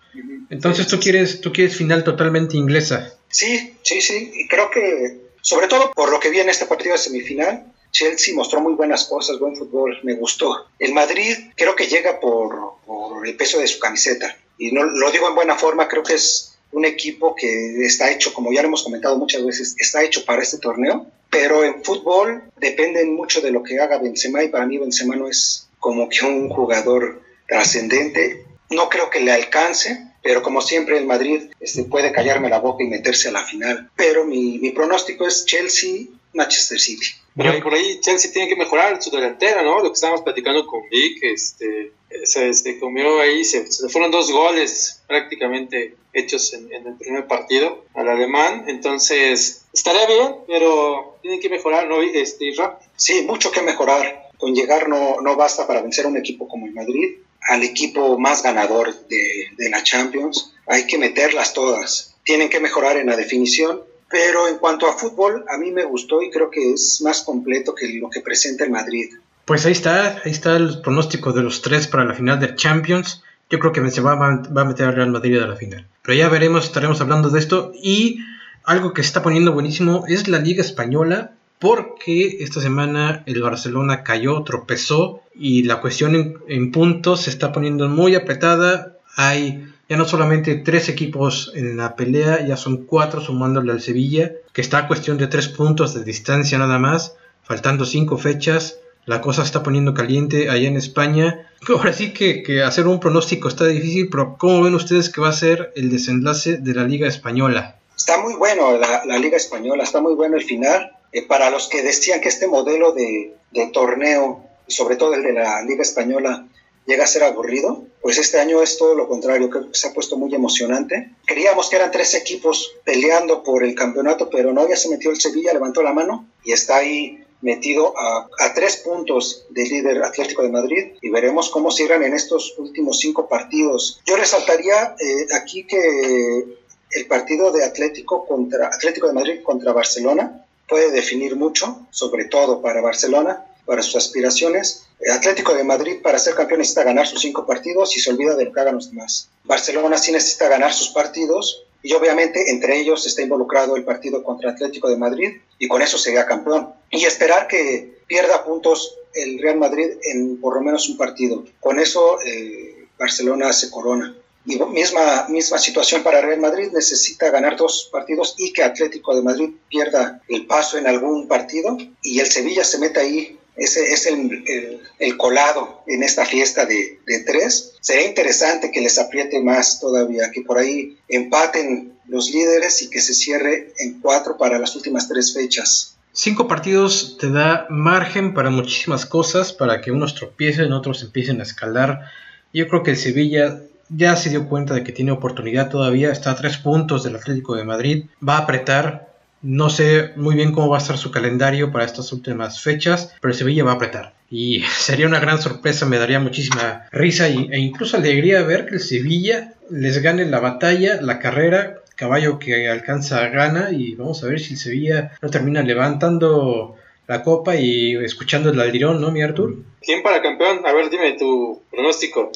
Entonces 0.49 0.87
tú 0.87 0.99
quieres, 0.99 1.41
tú 1.41 1.53
quieres 1.53 1.77
final 1.77 2.05
totalmente 2.05 2.57
inglesa. 2.57 3.15
Sí, 3.29 3.77
sí, 3.83 4.01
sí. 4.01 4.31
Y 4.35 4.49
creo 4.49 4.71
que, 4.71 5.21
sobre 5.43 5.69
todo 5.69 5.93
por 5.93 6.11
lo 6.11 6.21
que 6.21 6.31
vi 6.31 6.41
en 6.41 6.49
este 6.49 6.67
partido 6.67 6.93
de 6.93 6.99
semifinal, 6.99 7.73
Chelsea 7.91 8.35
mostró 8.35 8.61
muy 8.61 8.75
buenas 8.75 9.05
cosas, 9.05 9.39
buen 9.39 9.57
fútbol, 9.57 9.99
me 10.03 10.15
gustó. 10.15 10.67
El 10.79 10.93
Madrid 10.95 11.37
creo 11.57 11.75
que 11.77 11.87
llega 11.87 12.21
por, 12.21 12.77
por 12.87 13.27
el 13.27 13.37
peso 13.37 13.59
de 13.59 13.67
su 13.67 13.79
camiseta. 13.79 14.37
Y 14.59 14.73
no 14.73 14.85
lo 14.85 15.11
digo 15.11 15.29
en 15.29 15.35
buena 15.35 15.57
forma, 15.57 15.89
creo 15.89 16.03
que 16.03 16.15
es 16.15 16.56
un 16.77 16.85
equipo 16.85 17.35
que 17.35 17.87
está 17.87 18.11
hecho, 18.11 18.35
como 18.35 18.53
ya 18.53 18.61
lo 18.61 18.69
hemos 18.69 18.83
comentado 18.83 19.17
muchas 19.17 19.43
veces, 19.43 19.75
está 19.79 20.05
hecho 20.05 20.27
para 20.27 20.43
este 20.43 20.59
torneo, 20.59 21.07
pero 21.31 21.65
en 21.65 21.83
fútbol 21.83 22.43
dependen 22.59 23.15
mucho 23.15 23.41
de 23.41 23.51
lo 23.51 23.63
que 23.63 23.81
haga 23.81 23.97
Benzema 23.97 24.45
y 24.45 24.49
para 24.49 24.67
mí 24.67 24.77
Benzema 24.77 25.17
no 25.17 25.27
es 25.27 25.69
como 25.79 26.07
que 26.11 26.27
un 26.27 26.51
jugador 26.51 27.23
trascendente. 27.49 28.45
No 28.69 28.91
creo 28.91 29.09
que 29.09 29.21
le 29.21 29.33
alcance, 29.33 30.07
pero 30.23 30.43
como 30.43 30.61
siempre 30.61 30.99
el 30.99 31.07
Madrid 31.07 31.45
este, 31.61 31.85
puede 31.85 32.13
callarme 32.13 32.51
la 32.51 32.59
boca 32.59 32.85
y 32.85 32.89
meterse 32.89 33.31
a 33.31 33.33
la 33.33 33.45
final. 33.45 33.91
Pero 33.97 34.27
mi, 34.27 34.59
mi 34.59 34.71
pronóstico 34.71 35.27
es 35.27 35.47
Chelsea, 35.47 36.09
Manchester 36.35 36.79
City. 36.79 37.07
Por 37.37 37.47
ahí, 37.47 37.61
por 37.61 37.75
ahí 37.75 38.01
Chelsea 38.01 38.33
tiene 38.33 38.49
que 38.49 38.57
mejorar 38.57 39.03
su 39.03 39.11
delantera, 39.11 39.63
¿no? 39.63 39.81
Lo 39.81 39.91
que 39.91 39.95
estábamos 39.95 40.23
platicando 40.23 40.67
con 40.67 40.89
Vic, 40.89 41.23
este, 41.23 41.93
se, 42.25 42.79
comió 42.79 43.21
ahí, 43.21 43.45
se, 43.45 43.67
fueron 43.91 44.11
dos 44.11 44.31
goles 44.31 45.03
prácticamente 45.07 45.97
hechos 46.15 46.55
en, 46.55 46.73
el 46.73 46.95
primer 46.95 47.27
partido 47.27 47.85
al 47.93 48.09
alemán, 48.09 48.65
entonces 48.69 49.67
estaría 49.71 50.07
bien, 50.07 50.37
pero 50.47 51.19
tienen 51.21 51.39
que 51.39 51.51
mejorar, 51.51 51.87
¿no? 51.89 52.01
Este, 52.01 52.55
Sí, 52.97 53.23
mucho 53.23 53.51
que 53.51 53.61
mejorar. 53.61 54.31
Con 54.39 54.55
llegar 54.55 54.89
no, 54.89 55.21
no 55.21 55.37
basta 55.37 55.67
para 55.67 55.83
vencer 55.83 56.07
a 56.07 56.09
un 56.09 56.17
equipo 56.17 56.49
como 56.49 56.67
el 56.67 56.73
Madrid, 56.73 57.19
al 57.43 57.63
equipo 57.63 58.19
más 58.19 58.43
ganador 58.43 58.95
de, 59.09 59.49
de 59.59 59.69
la 59.69 59.83
Champions. 59.83 60.55
Hay 60.67 60.87
que 60.87 60.97
meterlas 60.97 61.53
todas. 61.53 62.17
Tienen 62.25 62.49
que 62.49 62.61
mejorar 62.61 62.97
en 62.97 63.09
la 63.09 63.17
definición, 63.17 63.83
pero 64.09 64.49
en 64.49 64.59
cuanto 64.59 64.87
a 64.87 64.93
fútbol, 64.93 65.45
a 65.49 65.59
mí 65.59 65.71
me 65.71 65.85
gustó 65.85 66.23
y 66.23 66.31
creo 66.31 66.51
que 66.51 66.73
es 66.73 67.01
más 67.03 67.23
completo 67.23 67.75
que 67.75 67.99
lo 67.99 68.09
que 68.11 68.21
presenta 68.21 68.65
el 68.65 68.71
Madrid. 68.71 69.11
Pues 69.45 69.65
ahí 69.67 69.73
está, 69.73 70.21
ahí 70.25 70.33
está 70.33 70.57
el 70.57 70.81
pronóstico 70.81 71.33
de 71.33 71.43
los 71.43 71.63
tres 71.63 71.87
para 71.87 72.05
la 72.05 72.15
final 72.15 72.41
de 72.41 72.55
Champions. 72.55 73.23
Yo 73.49 73.59
creo 73.61 73.73
que 73.73 73.91
se 73.91 74.01
va, 74.01 74.15
va 74.17 74.61
a 74.61 74.65
meter 74.65 74.89
al 74.89 74.97
Real 74.97 75.11
Madrid 75.11 75.39
a 75.41 75.47
la 75.47 75.57
final. 75.57 75.87
Pero 76.03 76.19
ya 76.19 76.29
veremos, 76.29 76.65
estaremos 76.65 77.01
hablando 77.01 77.31
de 77.31 77.39
esto. 77.39 77.73
Y 77.81 78.19
algo 78.65 78.93
que 78.93 79.03
se 79.03 79.09
está 79.09 79.23
poniendo 79.23 79.53
buenísimo 79.53 80.05
es 80.09 80.27
la 80.27 80.39
Liga 80.39 80.61
Española, 80.61 81.33
porque 81.59 82.39
esta 82.41 82.61
semana 82.61 83.23
el 83.27 83.41
Barcelona 83.41 84.03
cayó, 84.03 84.43
tropezó 84.43 85.23
y 85.35 85.63
la 85.63 85.81
cuestión 85.81 86.41
en, 86.49 86.73
puntos 86.73 87.23
se 87.23 87.31
está 87.31 87.53
poniendo 87.53 87.89
muy 87.89 88.15
apretada. 88.15 88.97
Hay 89.17 89.73
ya 89.89 89.97
no 89.97 90.05
solamente 90.05 90.57
tres 90.57 90.89
equipos 90.89 91.53
en 91.55 91.77
la 91.77 91.97
pelea, 91.97 92.47
ya 92.47 92.57
son 92.57 92.85
cuatro 92.87 93.21
sumándole 93.21 93.73
al 93.73 93.81
Sevilla, 93.81 94.33
que 94.53 94.61
está 94.61 94.79
a 94.79 94.89
cuestión 94.89 95.19
de 95.19 95.29
tres 95.29 95.49
puntos 95.49 95.95
de 95.95 96.05
distancia 96.05 96.59
nada 96.59 96.79
más, 96.79 97.15
faltando 97.43 97.85
cinco 97.85 98.19
fechas 98.19 98.81
la 99.07 99.21
cosa 99.21 99.45
está 99.45 99.63
poniendo 99.63 99.95
caliente 99.95 100.51
allá 100.51 100.67
en 100.67 100.77
España. 100.77 101.49
Ahora 101.69 101.93
sí 101.93 102.13
que, 102.13 102.63
hacer 102.63 102.89
un 102.89 103.01
pronóstico 103.01 103.49
está 103.49 103.65
difícil, 103.67 104.09
pero 104.11 104.37
¿cómo 104.37 104.63
ven 104.63 104.75
ustedes 104.75 105.11
que 105.11 105.21
va 105.21 105.29
a 105.29 105.33
ser 105.33 105.73
el 105.77 105.91
desenlace 105.91 106.59
de 106.59 106.75
la 106.75 106.83
Liga 106.83 107.07
Española? 107.09 107.77
Está 107.97 108.19
muy 108.19 108.35
bueno 108.35 108.77
la, 108.77 109.19
Liga 109.19 109.37
Española, 109.37 109.85
está 109.85 110.01
muy 110.01 110.15
bueno 110.15 110.37
el 110.37 110.45
final. 110.45 110.93
Eh, 111.13 111.23
para 111.23 111.51
los 111.51 111.69
que 111.69 111.83
decían 111.83 112.21
que 112.21 112.29
este 112.29 112.49
modelo 112.49 112.93
de, 112.93 113.33
torneo, 113.73 114.45
sobre 114.67 114.97
todo 114.97 115.15
el 115.15 115.23
de 115.23 115.33
la 115.33 115.63
Liga 115.63 115.83
Española, 115.83 116.45
llega 116.87 117.05
a 117.05 117.09
ser 117.09 117.25
aburrido, 117.25 117.85
pues 118.01 118.19
este 118.19 118.39
año 118.39 118.63
es 118.63 118.79
todo 118.79 118.95
lo 118.95 119.09
contrario, 119.09 119.51
creo 119.51 119.71
que 119.71 119.79
se 119.79 119.89
ha 119.89 119.93
puesto 119.93 120.17
muy 120.17 120.35
emocionante. 120.35 121.11
Creíamos 121.27 121.69
que 121.69 121.77
eran 121.77 121.91
tres 121.91 122.15
equipos 122.15 122.77
peleando 122.85 123.43
por 123.43 123.65
el 123.65 123.75
campeonato, 123.75 124.31
pero 124.31 124.53
no, 124.53 124.69
ya 124.69 124.77
se 124.77 124.89
metió 124.89 125.11
el 125.11 125.21
Sevilla, 125.21 125.53
levantó 125.53 125.83
la 125.83 125.93
mano 125.93 126.29
y 126.45 126.53
está 126.53 126.77
ahí 126.77 127.23
metido 127.43 127.95
a, 127.99 128.29
tres 128.55 128.79
puntos 128.79 129.47
del 129.51 129.69
líder 129.69 130.03
Atlético 130.03 130.43
de 130.43 130.49
Madrid 130.49 130.93
y 131.03 131.11
veremos 131.11 131.51
cómo 131.51 131.71
cierran 131.71 132.03
en 132.03 132.15
estos 132.15 132.59
últimos 132.59 132.99
cinco 132.99 133.29
partidos. 133.29 134.01
Yo 134.07 134.17
resaltaría 134.17 134.97
eh, 134.99 135.27
aquí 135.35 135.67
que 135.67 136.59
el 136.93 137.07
partido 137.07 137.53
de 137.53 137.65
Atlético 137.65 138.27
contra 138.27 138.69
Atlético 138.69 139.09
de 139.09 139.13
Madrid 139.13 139.43
contra 139.43 139.73
Barcelona 139.73 140.45
puede 140.69 140.91
definir 140.91 141.37
mucho, 141.37 141.87
sobre 141.91 142.25
todo 142.25 142.63
para 142.63 142.81
Barcelona, 142.81 143.46
para 143.67 143.83
sus 143.83 143.97
aspiraciones. 143.97 144.87
El 145.01 145.13
Atlético 145.13 145.55
de 145.55 145.65
Madrid 145.65 145.97
para 146.03 146.19
ser 146.19 146.35
campeón 146.35 146.61
necesita 146.61 146.85
ganar 146.85 147.07
sus 147.07 147.21
cinco 147.21 147.45
partidos 147.45 147.95
y 147.97 148.01
se 148.01 148.11
olvida 148.11 148.35
de 148.35 148.47
lo 148.47 148.53
que 148.53 148.61
hagan 148.61 148.77
los 148.77 148.91
demás. 148.91 149.29
Barcelona 149.45 149.99
sí 149.99 150.13
necesita 150.13 150.49
ganar 150.49 150.73
sus 150.73 150.89
partidos 150.89 151.65
y 151.83 151.93
obviamente 151.93 152.51
entre 152.51 152.81
ellos 152.81 153.07
está 153.07 153.23
involucrado 153.23 153.77
el 153.77 153.85
partido 153.85 154.25
contra 154.25 154.51
Atlético 154.51 154.89
de 154.89 154.97
Madrid 154.97 155.37
y 155.59 155.69
con 155.69 155.83
eso 155.83 155.99
sería 155.99 156.25
campeón. 156.25 156.73
Y 156.91 157.05
esperar 157.05 157.47
que 157.49 157.99
pierda 158.07 158.45
puntos 158.45 158.97
el 159.15 159.39
Real 159.39 159.59
Madrid 159.59 159.91
en 160.03 160.41
por 160.41 160.55
lo 160.55 160.63
menos 160.63 160.89
un 160.89 160.97
partido. 160.97 161.45
Con 161.61 161.79
eso 161.79 162.19
eh, 162.25 162.87
Barcelona 162.99 163.53
se 163.53 163.71
corona. 163.71 164.17
Y 164.45 164.59
misma, 164.59 165.27
misma 165.29 165.59
situación 165.59 166.05
para 166.05 166.21
Real 166.21 166.39
Madrid, 166.39 166.71
necesita 166.73 167.31
ganar 167.31 167.57
dos 167.57 167.89
partidos 167.91 168.37
y 168.39 168.53
que 168.53 168.63
Atlético 168.63 169.15
de 169.15 169.23
Madrid 169.23 169.51
pierda 169.69 170.23
el 170.29 170.47
paso 170.47 170.79
en 170.79 170.87
algún 170.87 171.27
partido 171.27 171.77
y 172.03 172.21
el 172.21 172.27
Sevilla 172.27 172.63
se 172.63 172.79
meta 172.79 173.01
ahí 173.01 173.39
ese 173.57 173.93
es 173.93 174.07
el, 174.07 175.17
colado 175.17 175.83
en 175.87 176.03
esta 176.03 176.25
fiesta 176.27 176.67
de, 176.67 176.99
de, 177.07 177.21
tres. 177.21 177.75
Sería 177.81 178.07
interesante 178.07 178.71
que 178.71 178.81
les 178.81 178.99
apriete 178.99 179.41
más 179.43 179.81
todavía, 179.81 180.31
que 180.31 180.43
por 180.43 180.59
ahí 180.59 180.99
empaten 181.09 181.93
los 182.07 182.31
líderes 182.31 182.83
y 182.83 182.91
que 182.91 183.01
se 183.01 183.15
cierre 183.15 183.73
en 183.79 184.01
cuatro 184.01 184.37
para 184.37 184.59
las 184.59 184.77
últimas 184.77 185.09
tres 185.09 185.35
fechas. 185.35 185.97
Cinco 186.13 186.49
partidos 186.49 187.19
te 187.19 187.31
da 187.31 187.67
margen 187.69 188.33
para 188.33 188.49
muchísimas 188.49 189.05
cosas, 189.05 189.53
para 189.53 189.83
que 189.83 189.91
unos 189.93 190.15
tropiecen, 190.15 190.73
otros 190.73 191.03
empiecen 191.03 191.41
a 191.41 191.43
escalar. 191.43 192.11
Yo 192.55 192.67
creo 192.69 192.83
que 192.83 192.93
el 192.93 192.97
Sevilla 192.97 193.61
ya 193.91 194.17
se 194.17 194.31
dio 194.31 194.49
cuenta 194.49 194.75
de 194.75 194.83
que 194.83 194.93
tiene 194.93 195.13
oportunidad 195.13 195.69
todavía, 195.69 196.11
está 196.11 196.31
a 196.31 196.37
tres 196.37 196.57
puntos 196.57 197.05
del 197.05 197.17
Atlético 197.17 197.55
de 197.55 197.65
Madrid, 197.65 198.07
va 198.27 198.37
a 198.37 198.41
apretar, 198.41 199.06
no 199.43 199.71
sé 199.71 200.13
muy 200.17 200.35
bien 200.35 200.53
cómo 200.53 200.69
va 200.69 200.79
a 200.79 200.81
estar 200.81 200.99
su 200.99 201.11
calendario 201.11 201.73
para 201.73 201.85
estas 201.85 202.13
últimas 202.13 202.63
fechas, 202.63 203.15
pero 203.21 203.35
Sevilla 203.35 203.65
va 203.65 203.73
a 203.73 203.75
apretar. 203.75 204.15
Y 204.31 204.63
sería 204.79 205.07
una 205.07 205.21
gran 205.21 205.41
sorpresa, 205.41 205.87
me 205.87 205.99
daría 205.99 206.21
muchísima 206.21 206.87
risa 206.93 207.29
e 207.29 207.59
incluso 207.59 207.97
alegría 207.97 208.43
ver 208.43 208.67
que 208.67 208.77
el 208.77 208.81
Sevilla 208.81 209.55
les 209.71 210.03
gane 210.03 210.25
la 210.25 210.41
batalla, 210.41 211.01
la 211.01 211.19
carrera, 211.19 211.83
caballo 211.97 212.39
que 212.39 212.69
alcanza 212.69 213.27
gana 213.29 213.71
y 213.73 213.95
vamos 213.95 214.23
a 214.23 214.29
ver 214.29 214.39
si 214.41 214.55
el 214.55 214.59
Sevilla 214.59 215.13
no 215.23 215.31
termina 215.31 215.63
levantando 215.63 216.77
la 217.07 217.23
copa 217.23 217.57
y 217.57 217.97
escuchando 217.97 218.51
el 218.51 218.61
aldirón, 218.61 219.01
¿no, 219.01 219.11
mi 219.11 219.23
Artur? 219.23 219.63
¿Quién 219.81 220.03
para 220.03 220.23
campeón? 220.23 220.67
A 220.67 220.73
ver, 220.73 220.91
dime 220.91 221.17
tu 221.19 221.63
pronóstico. 221.71 222.33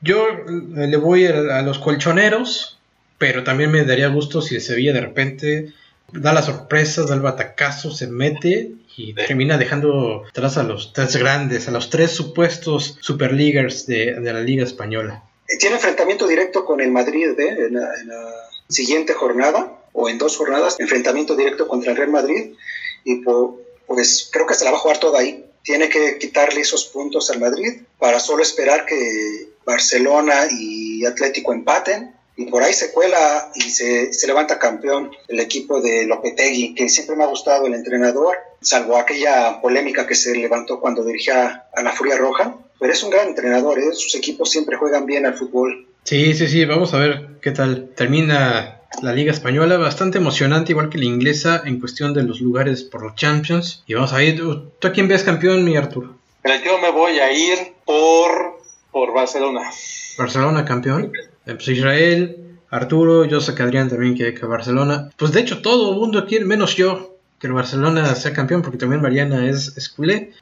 Yo 0.00 0.26
le 0.46 0.96
voy 0.96 1.26
a, 1.26 1.62
los 1.62 1.78
colchoneros, 1.78 2.78
pero 3.16 3.44
también 3.44 3.70
me 3.70 3.84
daría 3.84 4.08
gusto 4.08 4.42
si 4.42 4.56
el 4.56 4.60
Sevilla 4.60 4.92
de 4.92 5.00
repente 5.00 5.72
da 6.12 6.32
la 6.32 6.42
sorpresa, 6.42 7.04
da 7.04 7.14
el 7.14 7.20
batacazo, 7.20 7.90
se 7.90 8.06
mete 8.06 8.72
y 8.96 9.14
termina 9.14 9.58
dejando 9.58 10.24
atrás 10.28 10.56
a 10.58 10.62
los 10.62 10.92
tres 10.92 11.16
grandes, 11.16 11.68
a 11.68 11.70
los 11.70 11.90
tres 11.90 12.10
supuestos 12.10 12.98
superligers 13.00 13.86
de, 13.86 14.14
de 14.14 14.32
la 14.32 14.40
Liga 14.40 14.64
Española. 14.64 15.22
Tiene 15.58 15.76
enfrentamiento 15.76 16.26
directo 16.26 16.64
con 16.64 16.80
el 16.80 16.90
Madrid 16.90 17.38
¿eh? 17.38 17.66
en, 17.68 17.74
la, 17.74 17.88
siguiente 18.68 19.14
jornada 19.14 19.80
o 19.94 20.10
en 20.10 20.18
dos 20.18 20.36
jornadas, 20.36 20.78
enfrentamiento 20.78 21.34
directo 21.34 21.66
contra 21.66 21.92
el 21.92 21.96
Real 21.96 22.10
Madrid 22.10 22.52
y 23.04 23.22
pues 23.86 24.28
creo 24.30 24.46
que 24.46 24.54
se 24.54 24.64
la 24.64 24.72
va 24.72 24.76
a 24.76 24.80
jugar 24.80 24.98
toda 24.98 25.20
ahí. 25.20 25.46
Tiene 25.62 25.88
que 25.88 26.18
quitarle 26.18 26.60
esos 26.60 26.84
puntos 26.84 27.30
al 27.30 27.40
Madrid 27.40 27.80
para 27.98 28.20
solo 28.20 28.42
esperar 28.42 28.84
que 28.84 29.48
Barcelona 29.64 30.48
y 30.50 31.06
Atlético 31.06 31.54
empaten 31.54 32.14
y 32.38 32.46
por 32.46 32.62
ahí 32.62 32.72
se 32.72 32.92
cuela 32.92 33.50
y 33.56 33.62
se, 33.62 34.12
se, 34.12 34.26
levanta 34.28 34.60
campeón 34.60 35.10
el 35.26 35.40
equipo 35.40 35.80
de 35.80 36.06
Lopetegui, 36.06 36.72
que 36.72 36.88
siempre 36.88 37.16
me 37.16 37.24
ha 37.24 37.26
gustado 37.26 37.66
el 37.66 37.74
entrenador, 37.74 38.36
salvo 38.60 38.96
aquella 38.96 39.60
polémica 39.60 40.06
que 40.06 40.14
se 40.14 40.36
levantó 40.36 40.78
cuando 40.78 41.04
dirigía 41.04 41.64
a 41.74 41.82
la 41.82 41.90
Furia 41.90 42.16
Roja, 42.16 42.54
pero 42.78 42.92
es 42.92 43.02
un 43.02 43.10
gran 43.10 43.26
entrenador, 43.26 43.80
¿eh? 43.80 43.92
sus 43.92 44.14
equipos 44.14 44.52
siempre 44.52 44.76
juegan 44.76 45.04
bien 45.04 45.26
al 45.26 45.34
fútbol. 45.34 45.88
Sí, 46.04 46.32
sí, 46.32 46.46
sí, 46.46 46.64
vamos 46.64 46.94
a 46.94 46.98
ver 46.98 47.26
qué 47.42 47.50
tal 47.50 47.90
termina 47.96 48.82
la 49.02 49.12
Liga 49.12 49.32
Española, 49.32 49.76
bastante 49.76 50.18
emocionante, 50.18 50.70
igual 50.70 50.90
que 50.90 50.98
la 50.98 51.06
inglesa, 51.06 51.62
en 51.64 51.80
cuestión 51.80 52.14
de 52.14 52.22
los 52.22 52.40
lugares 52.40 52.84
por 52.84 53.02
los 53.02 53.16
Champions. 53.16 53.82
Y 53.86 53.94
vamos 53.94 54.12
a 54.12 54.22
ir, 54.22 54.40
¿tú 54.78 54.86
a 54.86 54.92
quién 54.92 55.08
ves 55.08 55.24
campeón, 55.24 55.64
mi 55.64 55.76
Arturo? 55.76 56.14
Yo 56.64 56.78
me 56.78 56.90
voy 56.90 57.18
a 57.18 57.32
ir 57.32 57.74
por, 57.84 58.60
por 58.92 59.12
Barcelona. 59.12 59.70
Barcelona 60.16 60.64
campeón. 60.64 61.12
Pues 61.54 61.68
Israel, 61.68 62.36
Arturo, 62.70 63.24
yo 63.24 63.40
sé 63.40 63.54
que 63.54 63.62
Adrián 63.62 63.88
también 63.88 64.14
quiere 64.14 64.34
que 64.34 64.46
Barcelona. 64.46 65.10
Pues 65.16 65.32
de 65.32 65.40
hecho 65.40 65.62
todo 65.62 65.92
el 65.92 65.98
mundo 65.98 66.26
quiere, 66.26 66.44
menos 66.44 66.76
yo, 66.76 67.18
que 67.38 67.46
el 67.46 67.52
Barcelona 67.52 68.14
sea 68.14 68.32
campeón, 68.32 68.62
porque 68.62 68.78
también 68.78 69.00
Mariana 69.00 69.48
es, 69.48 69.76
es. 69.76 69.94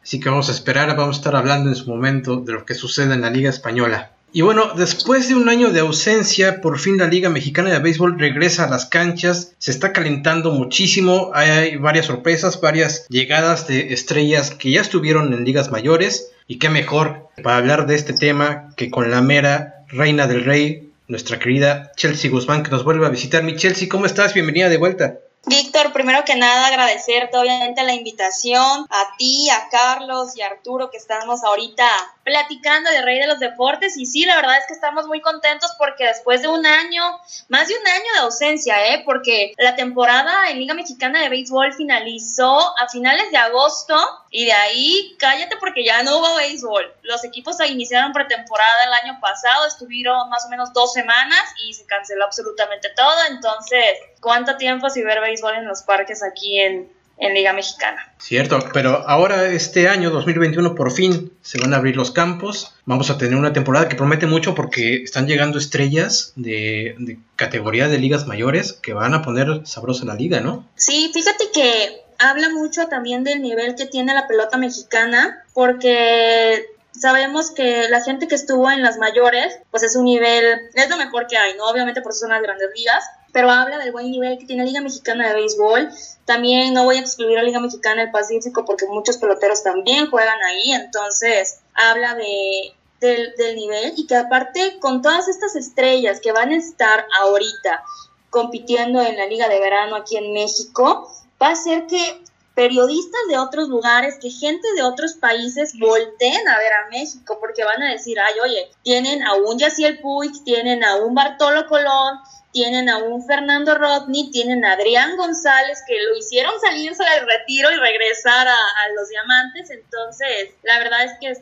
Así 0.03 0.21
que 0.21 0.29
vamos 0.29 0.49
a 0.49 0.53
esperar, 0.53 0.97
vamos 0.97 1.17
a 1.17 1.19
estar 1.19 1.37
hablando 1.37 1.69
en 1.69 1.77
su 1.77 1.89
momento 1.89 2.37
de 2.37 2.53
lo 2.53 2.65
que 2.65 2.75
sucede 2.75 3.15
en 3.15 3.21
la 3.21 3.31
Liga 3.31 3.51
Española. 3.51 4.13
Y 4.33 4.43
bueno, 4.43 4.73
después 4.77 5.29
de 5.29 5.35
un 5.35 5.49
año 5.49 5.71
de 5.71 5.81
ausencia, 5.81 6.61
por 6.61 6.79
fin 6.79 6.99
la 6.99 7.07
Liga 7.07 7.31
Mexicana 7.31 7.71
de 7.71 7.79
Béisbol 7.79 8.19
regresa 8.19 8.65
a 8.65 8.71
las 8.71 8.87
canchas, 8.87 9.55
se 9.59 9.71
está 9.71 9.93
calentando 9.93 10.53
muchísimo, 10.53 11.31
hay 11.33 11.77
varias 11.77 12.07
sorpresas, 12.07 12.61
varias 12.61 13.07
llegadas 13.09 13.67
de 13.67 13.95
estrellas 13.95 14.51
que 14.51 14.73
ya 14.73 14.81
estuvieron 14.81 15.33
en 15.33 15.45
ligas 15.45 15.71
mayores, 15.71 16.33
y 16.49 16.59
qué 16.59 16.69
mejor 16.69 17.29
para 17.43 17.57
hablar 17.57 17.87
de 17.87 17.95
este 17.95 18.13
tema 18.13 18.75
que 18.77 18.91
con 18.91 19.11
la 19.11 19.23
mera 19.23 19.85
reina 19.89 20.27
del 20.27 20.45
rey, 20.45 20.86
nuestra 21.09 21.39
querida 21.39 21.93
Chelsea 21.97 22.31
Guzmán, 22.31 22.63
que 22.63 22.71
nos 22.71 22.85
vuelve 22.85 23.07
a 23.07 23.11
visitar. 23.11 23.43
Mi 23.43 23.57
Chelsea, 23.57 23.89
¿cómo 23.89 24.07
estás? 24.07 24.35
Bienvenida 24.35 24.69
de 24.69 24.77
vuelta. 24.77 25.19
Víctor, 25.49 25.93
primero 25.93 26.25
que 26.25 26.35
nada 26.35 26.67
agradecerte 26.67 27.39
obviamente 27.39 27.85
la 27.85 27.95
invitación, 27.95 28.85
a 28.91 29.17
ti, 29.17 29.49
a 29.49 29.69
Carlos 29.69 30.37
y 30.37 30.43
a 30.43 30.49
Arturo 30.49 30.91
que 30.91 30.97
estamos 30.97 31.45
ahorita 31.45 31.87
platicando 32.25 32.91
de 32.91 33.03
Rey 33.03 33.21
de 33.21 33.29
los 33.29 33.39
Deportes 33.39 33.97
y 33.97 34.07
sí, 34.07 34.25
la 34.25 34.35
verdad 34.35 34.59
es 34.59 34.67
que 34.67 34.73
estamos 34.73 35.07
muy 35.07 35.21
contentos 35.21 35.71
porque 35.79 36.05
después 36.05 36.43
de 36.43 36.49
un 36.49 36.67
año, 36.67 37.01
más 37.49 37.69
de 37.69 37.75
un 37.75 37.87
año 37.87 38.13
de 38.15 38.19
ausencia, 38.23 38.93
¿eh? 38.93 39.03
porque 39.05 39.55
la 39.59 39.77
temporada 39.77 40.51
en 40.51 40.59
Liga 40.59 40.75
Mexicana 40.75 41.23
de 41.23 41.29
Béisbol 41.29 41.73
finalizó 41.75 42.77
a 42.77 42.89
finales 42.89 43.31
de 43.31 43.37
agosto 43.37 43.97
y 44.31 44.47
de 44.47 44.53
ahí 44.53 45.17
cállate 45.21 45.57
porque 45.59 45.85
ya 45.85 46.03
no 46.03 46.19
hubo 46.19 46.35
béisbol. 46.35 46.93
Los 47.03 47.25
equipos 47.25 47.57
iniciaron 47.69 48.13
pretemporada 48.13 48.85
el 48.85 48.93
año 48.95 49.21
pasado, 49.21 49.65
estuvieron 49.65 50.29
más 50.29 50.45
o 50.47 50.49
menos 50.49 50.73
dos 50.73 50.93
semanas 50.93 51.45
y 51.65 51.73
se 51.75 51.87
canceló 51.87 52.25
absolutamente 52.25 52.89
todo, 52.97 53.17
entonces, 53.31 53.85
¿cuánto 54.21 54.57
tiempo 54.57 54.91
sin 54.91 55.05
ver 55.05 55.21
béisbol 55.21 55.57
en 55.57 55.67
los 55.67 55.83
parques 55.83 56.23
aquí 56.23 56.59
en, 56.61 56.89
en 57.19 57.35
Liga 57.35 57.53
Mexicana. 57.53 58.13
Cierto, 58.19 58.59
pero 58.73 59.09
ahora 59.09 59.47
este 59.47 59.89
año 59.89 60.11
2021 60.11 60.75
por 60.75 60.93
fin 60.93 61.33
se 61.43 61.59
van 61.59 61.73
a 61.73 61.77
abrir 61.77 61.97
los 61.97 62.11
campos. 62.11 62.75
Vamos 62.85 63.11
a 63.11 63.19
tener 63.19 63.37
una 63.37 63.53
temporada 63.53 63.89
que 63.89 63.97
promete 63.97 64.27
mucho 64.27 64.55
porque 64.55 65.03
están 65.03 65.27
llegando 65.27 65.59
estrellas 65.59 66.33
de, 66.37 67.19
categoría 67.37 67.89
de 67.89 67.99
ligas 67.99 68.27
mayores 68.27 68.75
que 68.75 68.93
van 68.93 69.15
a 69.15 69.23
poner 69.23 69.67
sabrosa 69.67 70.05
la 70.05 70.15
liga, 70.15 70.41
¿no? 70.41 70.69
Sí, 70.75 71.11
fíjate 71.13 71.51
que 71.53 72.03
habla 72.19 72.51
mucho 72.51 72.87
también 72.89 73.25
del 73.25 73.43
nivel 73.43 73.75
que 73.75 73.87
tiene 73.87 74.15
la 74.15 74.27
pelota 74.27 74.59
mexicana 74.59 75.45
porque 75.55 76.67
sabemos 76.93 77.51
que 77.51 77.89
la 77.89 78.03
gente 78.03 78.27
que 78.27 78.35
estuvo 78.35 78.71
en 78.71 78.83
las 78.83 78.99
mayores, 78.99 79.59
pues 79.71 79.83
es 79.83 79.97
un 79.97 80.05
nivel, 80.05 80.45
es 80.75 80.89
lo 80.89 80.97
mejor 80.97 81.27
que 81.27 81.37
hay, 81.37 81.55
¿no? 81.57 81.67
Obviamente 81.67 82.01
por 82.01 82.13
eso 82.13 82.21
son 82.21 82.31
las 82.31 82.43
grandes 82.43 82.69
ligas, 82.75 83.05
pero 83.37 83.51
habla 83.51 83.77
del 83.77 83.93
buen 83.93 84.11
nivel 84.11 84.39
que 84.39 84.47
tiene 84.47 84.63
la 84.63 84.69
Liga 84.71 84.81
Mexicana 84.81 85.29
de 85.29 85.35
Béisbol. 85.35 85.91
También 86.25 86.73
no 86.73 86.85
voy 86.85 86.97
a 86.97 87.01
excluir 87.01 87.37
a 87.37 87.43
la 87.43 87.47
Liga 87.47 87.61
Mexicana 87.61 88.01
del 88.01 88.11
Pacífico 88.11 88.65
porque 88.65 88.87
muchos 88.87 89.19
peloteros 89.19 89.63
también 89.63 90.11
juegan 90.11 90.41
ahí, 90.43 90.73
entonces 90.73 91.61
habla 91.75 92.15
de, 92.15 92.73
del, 92.99 93.35
del 93.37 93.57
nivel 93.57 93.93
y 93.95 94.07
que 94.07 94.17
aparte 94.17 94.79
con 94.81 95.03
todas 95.03 95.29
estas 95.29 95.55
estrellas 95.55 96.21
que 96.21 96.33
van 96.33 96.51
a 96.51 96.57
estar 96.57 97.05
ahorita 97.21 97.85
compitiendo 98.31 99.03
en 99.03 99.19
la 99.19 99.27
Liga 99.27 99.51
de 99.51 99.61
Verano 99.61 99.97
aquí 99.97 100.17
en 100.17 100.33
México, 100.33 101.07
va 101.39 101.49
a 101.49 101.53
hacer 101.53 101.87
que 101.87 102.23
periodistas 102.55 103.21
de 103.29 103.37
otros 103.37 103.69
lugares, 103.69 104.17
que 104.19 104.31
gente 104.31 104.67
de 104.77 104.83
otros 104.83 105.13
países 105.13 105.75
volteen 105.79 106.49
a 106.49 106.57
ver 106.57 106.73
a 106.73 106.89
México, 106.91 107.37
porque 107.39 107.65
van 107.65 107.83
a 107.83 107.93
decir, 107.93 108.19
ay, 108.19 108.33
oye, 108.43 108.71
tienen 108.83 109.23
a 109.23 109.35
un 109.35 109.59
Yaciel 109.59 110.01
Puig, 110.01 110.43
tienen 110.43 110.83
a 110.83 110.97
un 110.97 111.15
Bartolo 111.15 111.67
Colón, 111.67 112.19
tienen 112.57 112.89
a 112.89 112.97
un 112.97 113.23
Fernando 113.23 113.75
Rodney, 113.75 114.31
tienen 114.31 114.65
a 114.65 114.73
Adrián 114.73 115.15
González, 115.19 115.79
que 115.87 115.93
lo 116.09 116.17
hicieron 116.17 116.55
salirse 116.59 117.05
del 117.05 117.27
retiro 117.27 117.71
y 117.71 117.77
regresar 117.77 118.49
a, 118.49 118.57
los 118.97 119.11
diamantes. 119.11 119.69
Entonces, 119.69 120.55
la 120.63 120.79
verdad 120.79 121.05
es 121.05 121.13
que 121.21 121.33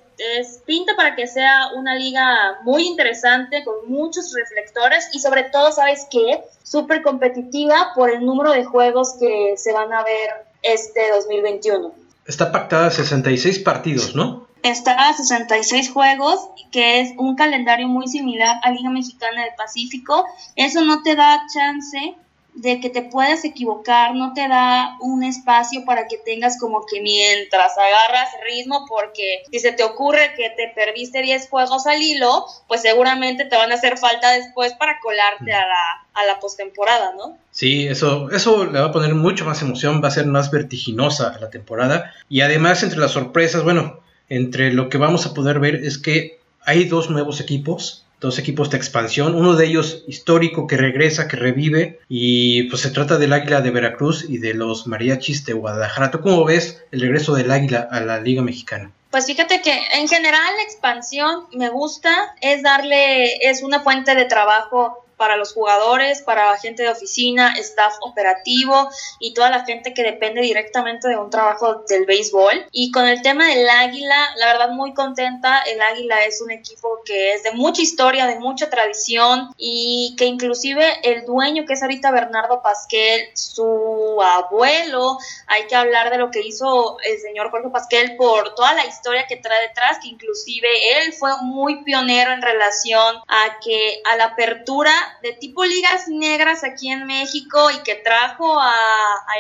es, 0.40 0.59
pinta 0.66 0.97
para 0.97 1.14
que 1.14 1.28
sea 1.28 1.68
una 1.76 1.94
liga 1.94 2.59
muy 2.64 2.88
interesante, 2.88 3.62
con 3.62 3.88
muchos 3.88 4.35
reflectores 4.35 5.09
y 5.12 5.21
sobre 5.21 5.44
todo, 5.44 5.71
¿sabes 5.71 6.09
qué? 6.11 6.42
Súper 6.64 7.00
competitiva 7.02 7.92
por 7.94 8.11
el 8.11 8.26
número 8.26 8.50
de 8.50 8.64
juegos 8.64 9.14
que 9.21 9.54
se 9.56 9.73
van 9.73 9.92
a 9.92 10.02
ver 10.02 10.30
este 10.62 11.12
2021. 11.12 11.94
Está 12.26 12.50
pactada 12.50 12.90
66 12.90 13.61
partidos, 13.61 14.16
¿no? 14.16 14.49
Está 14.64 15.09
a 15.09 15.12
66 15.12 15.90
juegos, 15.90 16.49
que 16.73 17.00
es 17.00 17.12
un 17.18 17.37
calendario 17.37 17.87
muy 17.87 18.09
similar 18.09 18.59
a 18.62 18.71
Liga 18.71 18.90
Mexicana 18.90 19.42
del 19.42 19.54
Pacífico. 19.56 20.25
Eso 20.56 20.83
no 20.85 21.02
te 21.02 21.14
da 21.14 21.42
chance 21.52 22.16
de 22.54 22.80
que 22.80 22.88
te 22.88 23.02
puedas 23.02 23.44
equivocar, 23.44 24.14
no 24.14 24.33
te 24.33 24.49
da 24.49 24.97
un 25.00 25.25
espacio 25.25 25.85
para 25.85 26.06
que 26.06 26.18
tengas 26.18 26.59
como 26.59 26.87
que 26.87 27.02
mientras 27.02 27.76
agarras 27.76 28.30
ritmo, 28.49 28.87
porque 28.88 29.42
si 29.50 29.59
se 29.59 29.73
te 29.73 29.83
ocurre 29.83 30.35
que 30.37 30.50
te 30.50 30.73
perdiste 30.75 31.21
10 31.21 31.49
juegos 31.49 31.87
al 31.87 32.00
hilo, 32.00 32.47
pues 32.68 32.83
seguramente 32.83 33.44
te 33.44 33.56
van 33.56 33.73
a 33.73 33.75
hacer 33.75 33.99
falta 33.99 34.30
después 34.30 34.73
para 34.75 34.99
colarte 35.00 35.52
a 35.52 35.66
la, 35.66 36.06
a 36.14 36.25
la 36.25 36.38
postemporada, 36.40 37.12
¿no? 37.18 37.37
Sí, 37.50 37.88
eso, 37.88 38.30
eso 38.30 38.64
le 38.64 38.80
va 38.80 38.87
a 38.87 38.92
poner 38.92 39.14
mucho 39.14 39.44
más 39.44 39.61
emoción, 39.61 40.00
va 40.02 40.09
a 40.09 40.12
ser 40.12 40.26
más 40.26 40.50
vertiginosa 40.50 41.37
la 41.40 41.50
temporada. 41.50 42.14
Y 42.28 42.40
además, 42.40 42.83
entre 42.85 43.00
las 43.00 43.11
sorpresas, 43.11 43.64
bueno, 43.64 44.03
entre 44.28 44.73
lo 44.73 44.88
que 44.88 44.99
vamos 44.99 45.26
a 45.26 45.35
poder 45.35 45.61
ver 45.61 45.76
es 45.76 45.99
que 45.99 46.38
hay 46.64 46.85
dos 46.85 47.11
nuevos 47.11 47.40
equipos, 47.40 48.04
dos 48.21 48.38
equipos 48.38 48.71
de 48.71 48.78
expansión, 48.78 49.35
uno 49.35 49.54
de 49.54 49.66
ellos 49.66 50.04
histórico 50.07 50.66
que 50.66 50.76
regresa, 50.76 51.28
que 51.28 51.37
revive, 51.37 52.00
y 52.09 52.64
pues 52.64 52.83
se 52.83 52.90
trata 52.90 53.19
del 53.19 53.33
Águila 53.35 53.61
de 53.61 53.71
Veracruz 53.71 54.25
y 54.28 54.38
de 54.38 54.54
los 54.54 54.87
Mariachis 54.87 55.45
de 55.45 55.52
Guadalajara. 55.52 56.11
¿Tú 56.11 56.21
cómo 56.21 56.45
ves 56.45 56.83
el 56.90 57.02
regreso 57.02 57.35
del 57.35 57.50
Águila 57.50 57.87
a 57.90 58.00
la 58.00 58.21
Liga 58.21 58.43
Mexicana? 58.43 58.93
Pues 59.11 59.26
fíjate 59.26 59.61
que 59.62 59.78
en 59.95 60.09
general 60.09 60.57
la 60.57 60.62
expansión 60.62 61.45
me 61.52 61.69
gusta, 61.69 62.35
es 62.40 62.62
darle, 62.62 63.37
es 63.49 63.62
una 63.62 63.81
fuente 63.81 64.14
de 64.14 64.25
trabajo 64.25 65.03
para 65.25 65.38
los 65.38 65.54
jugadores, 65.54 66.21
para 66.21 66.54
gente 66.59 66.83
de 66.83 66.90
oficina, 66.90 67.54
staff 67.57 67.95
operativo 68.02 68.90
y 69.19 69.33
toda 69.33 69.49
la 69.49 69.64
gente 69.64 69.95
que 69.95 70.02
depende 70.02 70.43
directamente 70.43 71.09
de 71.09 71.16
un 71.16 71.31
trabajo 71.31 71.83
del 71.88 72.04
béisbol. 72.04 72.66
Y 72.73 72.90
con 72.90 73.07
el 73.07 73.23
tema 73.23 73.49
del 73.49 73.66
Águila, 73.66 74.35
la 74.37 74.52
verdad 74.52 74.69
muy 74.73 74.93
contenta. 74.93 75.62
El 75.62 75.81
Águila 75.81 76.26
es 76.26 76.43
un 76.43 76.50
equipo 76.50 77.00
que 77.07 77.33
es 77.33 77.43
de 77.43 77.52
mucha 77.52 77.81
historia, 77.81 78.26
de 78.26 78.38
mucha 78.38 78.69
tradición 78.69 79.49
y 79.57 80.14
que 80.19 80.26
inclusive 80.26 80.85
el 81.04 81.25
dueño 81.25 81.64
que 81.64 81.73
es 81.73 81.83
ahorita 81.83 82.11
Bernardo 82.11 82.61
Pasquel, 82.61 83.31
su 83.33 84.21
abuelo, 84.21 85.16
hay 85.47 85.66
que 85.69 85.75
hablar 85.75 86.11
de 86.11 86.19
lo 86.19 86.31
que 86.31 86.43
hizo 86.43 86.99
el 87.02 87.19
señor 87.19 87.50
Jorge 87.50 87.71
Pasquel 87.71 88.16
por 88.16 88.54
toda 88.54 88.75
la 88.75 88.85
historia 88.85 89.25
que 89.26 89.37
trae 89.37 89.69
detrás, 89.69 90.00
que 90.02 90.09
inclusive 90.09 90.69
él 90.99 91.14
fue 91.14 91.31
muy 91.40 91.83
pionero 91.83 92.31
en 92.33 92.43
relación 92.43 93.16
a 93.26 93.59
que 93.64 94.02
a 94.04 94.16
la 94.16 94.25
apertura 94.25 94.93
de 95.23 95.33
tipo 95.33 95.64
ligas 95.64 96.09
negras 96.09 96.64
aquí 96.64 96.90
en 96.90 97.06
México 97.06 97.71
y 97.71 97.83
que 97.83 97.97
trajo 97.97 98.61
a, 98.61 98.75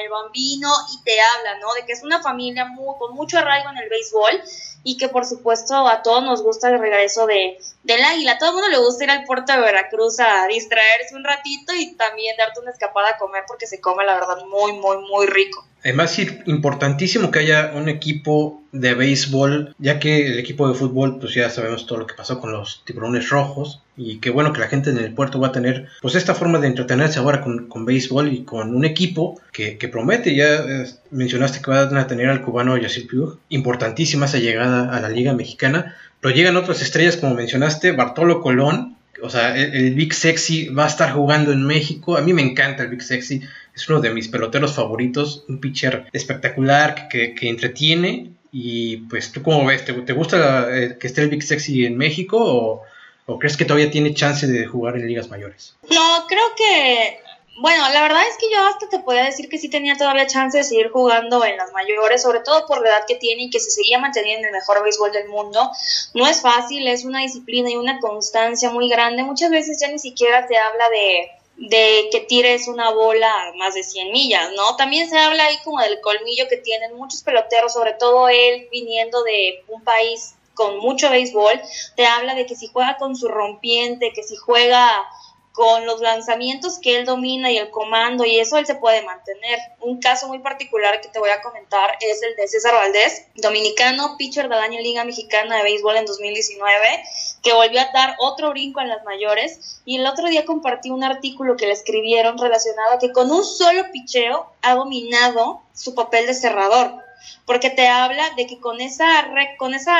El 0.02 0.10
Bambino 0.10 0.68
y 0.92 1.02
te 1.02 1.20
habla, 1.20 1.58
¿no? 1.60 1.72
De 1.74 1.86
que 1.86 1.92
es 1.92 2.02
una 2.02 2.22
familia 2.22 2.64
muy, 2.66 2.96
con 2.98 3.14
mucho 3.14 3.38
arraigo 3.38 3.70
en 3.70 3.78
el 3.78 3.88
béisbol 3.88 4.42
y 4.82 4.96
que 4.96 5.08
por 5.08 5.24
supuesto 5.24 5.88
a 5.88 6.02
todos 6.02 6.22
nos 6.22 6.42
gusta 6.42 6.68
el 6.68 6.78
regreso 6.78 7.26
de, 7.26 7.58
del 7.82 8.04
águila. 8.04 8.32
A 8.32 8.38
todo 8.38 8.50
el 8.50 8.54
mundo 8.54 8.68
le 8.70 8.78
gusta 8.78 9.04
ir 9.04 9.10
al 9.10 9.24
puerto 9.24 9.52
de 9.52 9.60
Veracruz 9.60 10.20
a 10.20 10.46
distraerse 10.46 11.14
un 11.14 11.24
ratito 11.24 11.72
y 11.74 11.94
también 11.94 12.36
darte 12.36 12.60
una 12.60 12.70
escapada 12.70 13.10
a 13.10 13.18
comer 13.18 13.44
porque 13.46 13.66
se 13.66 13.80
come 13.80 14.04
la 14.04 14.14
verdad 14.14 14.44
muy, 14.46 14.72
muy, 14.72 14.98
muy 14.98 15.26
rico. 15.26 15.66
Además, 15.84 16.18
importantísimo 16.18 17.30
que 17.30 17.40
haya 17.40 17.72
un 17.74 17.90
equipo 17.90 18.62
de 18.72 18.94
béisbol, 18.94 19.74
ya 19.78 19.98
que 19.98 20.26
el 20.26 20.38
equipo 20.38 20.66
de 20.66 20.74
fútbol, 20.74 21.18
pues 21.18 21.34
ya 21.34 21.50
sabemos 21.50 21.86
todo 21.86 21.98
lo 21.98 22.06
que 22.06 22.14
pasó 22.14 22.40
con 22.40 22.52
los 22.52 22.82
tiburones 22.86 23.28
rojos, 23.28 23.82
y 23.96 24.18
qué 24.18 24.30
bueno 24.30 24.52
que 24.52 24.60
la 24.60 24.68
gente 24.68 24.90
en 24.90 24.98
el 24.98 25.14
puerto 25.14 25.38
va 25.40 25.48
a 25.48 25.52
tener, 25.52 25.88
pues 26.02 26.14
esta 26.14 26.34
forma 26.34 26.58
de 26.58 26.66
entretenerse 26.66 27.18
ahora 27.18 27.40
con, 27.40 27.68
con 27.68 27.84
béisbol 27.84 28.32
y 28.32 28.44
con 28.44 28.74
un 28.74 28.84
equipo 28.84 29.40
que, 29.52 29.78
que 29.78 29.88
promete, 29.88 30.34
ya 30.34 30.46
eh, 30.46 30.86
mencionaste 31.10 31.60
que 31.62 31.70
van 31.70 31.96
a 31.96 32.06
tener 32.06 32.28
al 32.28 32.42
cubano 32.42 32.76
Yacil 32.76 33.06
Piug, 33.06 33.38
importantísima 33.48 34.26
esa 34.26 34.38
llegada 34.38 34.94
a 34.94 35.00
la 35.00 35.08
Liga 35.08 35.32
Mexicana, 35.32 35.96
pero 36.20 36.34
llegan 36.34 36.56
otras 36.56 36.82
estrellas, 36.82 37.16
como 37.16 37.34
mencionaste, 37.34 37.92
Bartolo 37.92 38.40
Colón, 38.40 38.96
o 39.22 39.30
sea, 39.30 39.56
el, 39.56 39.94
Big 39.94 40.12
Sexy 40.12 40.68
va 40.68 40.84
a 40.84 40.88
estar 40.88 41.12
jugando 41.12 41.52
en 41.52 41.62
México. 41.62 42.16
A 42.16 42.20
mí 42.20 42.32
me 42.34 42.42
encanta 42.42 42.82
el 42.82 42.90
Big 42.90 43.02
Sexy. 43.02 43.40
Es 43.74 43.88
uno 43.88 44.00
de 44.00 44.12
mis 44.12 44.28
peloteros 44.28 44.74
favoritos. 44.74 45.44
Un 45.48 45.60
pitcher 45.60 46.06
espectacular 46.12 47.08
que, 47.08 47.34
que 47.34 47.48
entretiene. 47.48 48.32
Y 48.52 48.98
pues, 49.08 49.32
¿tú 49.32 49.42
cómo 49.42 49.64
ves? 49.64 49.84
¿Te, 49.84 50.12
gusta 50.12 50.68
eh, 50.76 50.98
que 50.98 51.06
esté 51.06 51.22
el 51.22 51.30
Big 51.30 51.42
Sexy 51.42 51.86
en 51.86 51.96
México 51.96 52.82
o 53.26 53.38
crees 53.38 53.56
que 53.56 53.64
todavía 53.64 53.90
tiene 53.90 54.14
chance 54.14 54.46
de 54.46 54.66
jugar 54.66 54.96
en 54.96 55.06
ligas 55.06 55.28
mayores? 55.28 55.74
No, 55.90 56.26
creo 56.26 56.54
que 56.56 57.20
bueno, 57.56 57.88
la 57.90 58.02
verdad 58.02 58.26
es 58.28 58.36
que 58.36 58.50
yo 58.50 58.58
hasta 58.66 58.88
te 58.88 58.98
podía 58.98 59.24
decir 59.24 59.48
que 59.48 59.58
sí 59.58 59.68
tenía 59.68 59.96
todavía 59.96 60.26
chance 60.26 60.58
de 60.58 60.64
seguir 60.64 60.90
jugando 60.90 61.44
en 61.44 61.56
las 61.56 61.72
mayores, 61.72 62.22
sobre 62.22 62.40
todo 62.40 62.66
por 62.66 62.82
la 62.82 62.88
edad 62.88 63.04
que 63.06 63.14
tiene 63.14 63.44
y 63.44 63.50
que 63.50 63.60
se 63.60 63.70
seguía 63.70 64.00
manteniendo 64.00 64.40
en 64.40 64.54
el 64.54 64.60
mejor 64.60 64.82
béisbol 64.82 65.12
del 65.12 65.28
mundo. 65.28 65.70
No 66.14 66.26
es 66.26 66.42
fácil, 66.42 66.88
es 66.88 67.04
una 67.04 67.20
disciplina 67.20 67.70
y 67.70 67.76
una 67.76 68.00
constancia 68.00 68.70
muy 68.70 68.88
grande. 68.88 69.22
Muchas 69.22 69.50
veces 69.50 69.78
ya 69.80 69.88
ni 69.88 70.00
siquiera 70.00 70.48
se 70.48 70.56
habla 70.56 70.88
de, 70.90 71.30
de 71.68 72.08
que 72.10 72.20
tires 72.20 72.66
una 72.66 72.90
bola 72.90 73.30
a 73.30 73.52
más 73.52 73.74
de 73.74 73.84
100 73.84 74.10
millas, 74.10 74.50
¿no? 74.56 74.74
También 74.74 75.08
se 75.08 75.16
habla 75.16 75.44
ahí 75.44 75.56
como 75.62 75.80
del 75.80 76.00
colmillo 76.00 76.48
que 76.48 76.56
tienen 76.56 76.96
muchos 76.96 77.22
peloteros, 77.22 77.72
sobre 77.72 77.92
todo 77.92 78.28
él 78.28 78.66
viniendo 78.72 79.22
de 79.22 79.62
un 79.68 79.84
país 79.84 80.34
con 80.54 80.78
mucho 80.78 81.10
béisbol, 81.10 81.60
te 81.96 82.06
habla 82.06 82.34
de 82.34 82.46
que 82.46 82.56
si 82.56 82.68
juega 82.68 82.96
con 82.96 83.16
su 83.16 83.28
rompiente, 83.28 84.12
que 84.14 84.22
si 84.22 84.36
juega 84.36 85.06
con 85.54 85.86
los 85.86 86.00
lanzamientos 86.00 86.80
que 86.80 86.98
él 86.98 87.06
domina 87.06 87.50
y 87.52 87.58
el 87.58 87.70
comando 87.70 88.24
y 88.24 88.40
eso 88.40 88.58
él 88.58 88.66
se 88.66 88.74
puede 88.74 89.02
mantener. 89.02 89.60
Un 89.80 90.00
caso 90.00 90.26
muy 90.26 90.40
particular 90.40 91.00
que 91.00 91.08
te 91.08 91.20
voy 91.20 91.30
a 91.30 91.40
comentar 91.42 91.96
es 92.00 92.20
el 92.24 92.34
de 92.34 92.48
César 92.48 92.74
Valdés, 92.74 93.26
dominicano, 93.36 94.16
pitcher 94.18 94.48
del 94.48 94.58
año 94.58 94.78
en 94.78 94.82
Liga 94.82 95.04
Mexicana 95.04 95.58
de 95.58 95.62
Béisbol 95.62 95.96
en 95.96 96.06
2019, 96.06 97.04
que 97.40 97.52
volvió 97.52 97.80
a 97.80 97.90
dar 97.94 98.16
otro 98.18 98.50
brinco 98.50 98.80
en 98.80 98.88
las 98.88 99.04
mayores 99.04 99.80
y 99.84 99.98
el 99.98 100.06
otro 100.08 100.26
día 100.26 100.44
compartí 100.44 100.90
un 100.90 101.04
artículo 101.04 101.56
que 101.56 101.66
le 101.66 101.72
escribieron 101.72 102.36
relacionado 102.36 102.94
a 102.94 102.98
que 102.98 103.12
con 103.12 103.30
un 103.30 103.44
solo 103.44 103.92
picheo 103.92 104.50
ha 104.60 104.74
dominado 104.74 105.60
su 105.72 105.94
papel 105.94 106.26
de 106.26 106.34
cerrador 106.34 107.03
porque 107.46 107.70
te 107.70 107.88
habla 107.88 108.30
de 108.36 108.46
que 108.46 108.58
con 108.60 108.80
esa, 108.80 109.28
con 109.58 109.74
esa, 109.74 109.96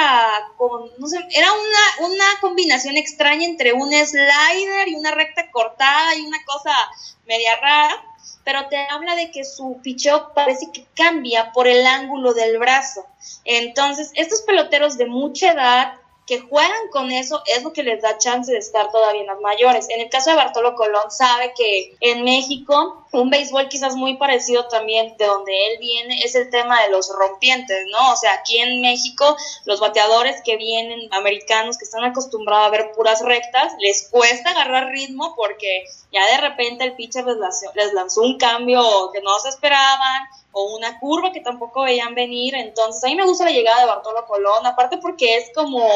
con, 0.56 0.90
no 0.98 1.06
sé, 1.06 1.18
era 1.30 1.48
una, 1.52 2.08
una 2.08 2.24
combinación 2.40 2.96
extraña 2.96 3.44
entre 3.46 3.72
un 3.72 3.92
slider 3.92 4.88
y 4.88 4.94
una 4.94 5.10
recta 5.12 5.50
cortada 5.50 6.14
y 6.16 6.22
una 6.22 6.38
cosa 6.44 6.72
media 7.26 7.56
rara, 7.56 8.02
pero 8.44 8.68
te 8.68 8.76
habla 8.76 9.16
de 9.16 9.30
que 9.30 9.44
su 9.44 9.80
picheo 9.82 10.32
parece 10.34 10.70
que 10.72 10.86
cambia 10.94 11.52
por 11.52 11.66
el 11.66 11.86
ángulo 11.86 12.34
del 12.34 12.58
brazo. 12.58 13.06
Entonces, 13.44 14.10
estos 14.14 14.42
peloteros 14.42 14.96
de 14.98 15.06
mucha 15.06 15.52
edad 15.52 15.94
que 16.26 16.40
juegan 16.40 16.88
con 16.90 17.10
eso 17.10 17.42
es 17.46 17.62
lo 17.62 17.72
que 17.72 17.82
les 17.82 18.00
da 18.00 18.16
chance 18.18 18.50
de 18.50 18.58
estar 18.58 18.90
todavía 18.90 19.20
en 19.20 19.26
las 19.26 19.40
mayores. 19.40 19.88
En 19.90 20.00
el 20.00 20.08
caso 20.08 20.30
de 20.30 20.36
Bartolo 20.36 20.74
Colón, 20.74 21.10
sabe 21.10 21.52
que 21.56 21.96
en 22.00 22.24
México 22.24 23.04
un 23.12 23.30
béisbol 23.30 23.68
quizás 23.68 23.94
muy 23.94 24.16
parecido 24.16 24.66
también 24.68 25.16
de 25.18 25.26
donde 25.26 25.52
él 25.66 25.78
viene 25.78 26.20
es 26.24 26.34
el 26.34 26.50
tema 26.50 26.82
de 26.82 26.90
los 26.90 27.10
rompientes, 27.10 27.86
¿no? 27.90 28.12
O 28.12 28.16
sea, 28.16 28.32
aquí 28.34 28.58
en 28.58 28.80
México 28.80 29.36
los 29.66 29.80
bateadores 29.80 30.40
que 30.42 30.56
vienen 30.56 31.12
americanos 31.12 31.76
que 31.78 31.84
están 31.84 32.04
acostumbrados 32.04 32.66
a 32.66 32.70
ver 32.70 32.92
puras 32.92 33.20
rectas, 33.22 33.72
les 33.78 34.08
cuesta 34.08 34.50
agarrar 34.50 34.88
ritmo 34.88 35.34
porque 35.36 35.84
ya 36.10 36.26
de 36.26 36.48
repente 36.48 36.84
el 36.84 36.96
pitcher 36.96 37.24
les 37.24 37.36
les 37.74 37.92
lanzó 37.92 38.22
un 38.22 38.38
cambio 38.38 39.10
que 39.12 39.20
no 39.20 39.38
se 39.40 39.50
esperaban 39.50 40.22
o 40.54 40.74
una 40.74 40.98
curva 40.98 41.32
que 41.32 41.40
tampoco 41.40 41.82
veían 41.82 42.14
venir. 42.14 42.54
Entonces, 42.54 43.04
a 43.04 43.08
mí 43.08 43.14
me 43.14 43.26
gusta 43.26 43.44
la 43.44 43.50
llegada 43.50 43.80
de 43.80 43.86
Bartolo 43.86 44.24
Colón, 44.26 44.64
aparte 44.64 44.98
porque 44.98 45.36
es 45.36 45.52
como, 45.54 45.86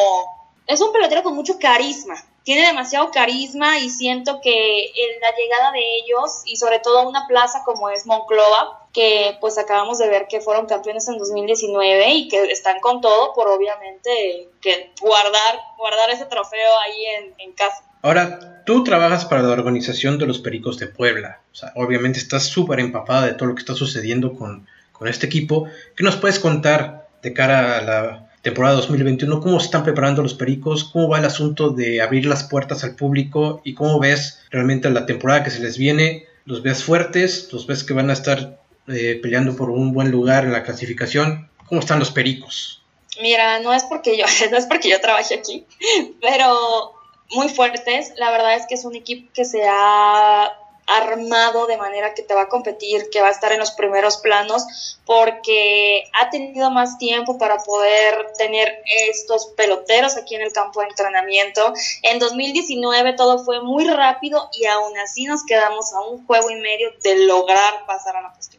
es 0.66 0.80
un 0.80 0.92
pelotero 0.92 1.22
con 1.22 1.34
mucho 1.34 1.58
carisma. 1.58 2.16
Tiene 2.42 2.66
demasiado 2.66 3.10
carisma 3.10 3.78
y 3.78 3.90
siento 3.90 4.40
que 4.40 4.84
en 4.84 5.20
la 5.20 5.34
llegada 5.36 5.70
de 5.70 5.80
ellos 5.98 6.42
y 6.46 6.56
sobre 6.56 6.78
todo 6.78 7.08
una 7.08 7.26
plaza 7.26 7.62
como 7.64 7.90
es 7.90 8.06
Monclova, 8.06 8.86
que 8.92 9.36
pues 9.40 9.58
acabamos 9.58 9.98
de 9.98 10.08
ver 10.08 10.28
que 10.28 10.40
fueron 10.40 10.66
campeones 10.66 11.06
en 11.08 11.18
2019 11.18 12.10
y 12.10 12.28
que 12.28 12.50
están 12.50 12.80
con 12.80 13.00
todo 13.00 13.34
por 13.34 13.48
obviamente 13.48 14.48
que 14.62 14.92
guardar, 15.00 15.60
guardar 15.76 16.10
ese 16.10 16.24
trofeo 16.24 16.78
ahí 16.78 17.04
en 17.38 17.52
casa. 17.52 17.87
Ahora, 18.02 18.62
tú 18.68 18.84
trabajas 18.84 19.24
para 19.24 19.42
la 19.42 19.52
organización 19.52 20.18
de 20.18 20.26
los 20.26 20.40
Pericos 20.40 20.78
de 20.78 20.88
Puebla. 20.88 21.40
O 21.52 21.54
sea, 21.54 21.72
obviamente 21.74 22.18
estás 22.18 22.44
súper 22.44 22.80
empapada 22.80 23.24
de 23.24 23.32
todo 23.32 23.48
lo 23.48 23.54
que 23.54 23.60
está 23.60 23.74
sucediendo 23.74 24.34
con, 24.34 24.66
este 25.06 25.26
equipo. 25.26 25.68
¿Qué 25.96 26.02
nos 26.02 26.16
puedes 26.16 26.38
contar 26.40 27.08
de 27.22 27.32
cara 27.32 27.78
a 27.78 27.82
la 27.82 28.30
temporada 28.42 28.74
2021? 28.74 29.40
¿Cómo 29.40 29.58
se 29.60 29.66
están 29.66 29.84
preparando 29.84 30.22
los 30.22 30.34
Pericos? 30.34 30.84
¿Cómo 30.84 31.08
va 31.08 31.18
el 31.18 31.24
asunto 31.24 31.70
de 31.70 32.02
abrir 32.02 32.26
las 32.26 32.44
puertas 32.44 32.84
al 32.84 32.96
público? 32.96 33.62
¿Y 33.64 33.74
cómo 33.74 34.00
ves 34.00 34.42
realmente 34.50 34.90
la 34.90 35.06
temporada 35.06 35.44
que 35.44 35.50
se 35.50 35.60
les 35.60 35.78
viene? 35.78 36.26
¿Los 36.44 36.62
ves 36.62 36.84
fuertes? 36.84 37.48
¿Los 37.52 37.66
ves 37.66 37.84
que 37.84 37.94
van 37.94 38.10
a 38.10 38.12
estar 38.12 38.60
eh, 38.88 39.18
peleando 39.22 39.56
por 39.56 39.70
un 39.70 39.92
buen 39.92 40.10
lugar 40.10 40.44
en 40.44 40.52
la 40.52 40.64
clasificación? 40.64 41.48
¿Cómo 41.68 41.80
están 41.80 42.00
los 42.00 42.10
Pericos? 42.10 42.82
Mira, 43.22 43.60
no 43.60 43.72
es 43.72 43.84
porque 43.84 44.18
yo, 44.18 44.24
no 44.50 44.56
es 44.58 44.66
porque 44.66 44.90
yo 44.90 45.00
trabaje 45.00 45.36
aquí, 45.36 45.64
pero 46.20 46.97
muy 47.30 47.48
fuertes. 47.48 48.12
La 48.16 48.30
verdad 48.30 48.54
es 48.54 48.66
que 48.66 48.74
es 48.74 48.84
un 48.84 48.94
equipo 48.94 49.30
que 49.32 49.44
se 49.44 49.62
ha 49.66 50.52
armado 50.88 51.66
de 51.66 51.76
manera 51.76 52.14
que 52.14 52.22
te 52.22 52.34
va 52.34 52.42
a 52.42 52.48
competir, 52.48 53.10
que 53.10 53.20
va 53.20 53.28
a 53.28 53.30
estar 53.30 53.52
en 53.52 53.58
los 53.58 53.72
primeros 53.72 54.16
planos, 54.16 54.98
porque 55.04 56.04
ha 56.18 56.30
tenido 56.30 56.70
más 56.70 56.96
tiempo 56.96 57.36
para 57.36 57.58
poder 57.58 58.32
tener 58.38 58.82
estos 59.10 59.48
peloteros 59.48 60.16
aquí 60.16 60.34
en 60.34 60.42
el 60.42 60.52
campo 60.52 60.80
de 60.80 60.86
entrenamiento. 60.86 61.74
En 62.02 62.18
2019 62.18 63.12
todo 63.12 63.44
fue 63.44 63.60
muy 63.60 63.86
rápido 63.88 64.48
y 64.58 64.64
aún 64.64 64.96
así 64.98 65.26
nos 65.26 65.44
quedamos 65.44 65.92
a 65.92 66.00
un 66.00 66.26
juego 66.26 66.50
y 66.50 66.56
medio 66.56 66.90
de 67.02 67.26
lograr 67.26 67.84
pasar 67.86 68.16
a 68.16 68.22
la 68.22 68.32
cuestión. 68.32 68.57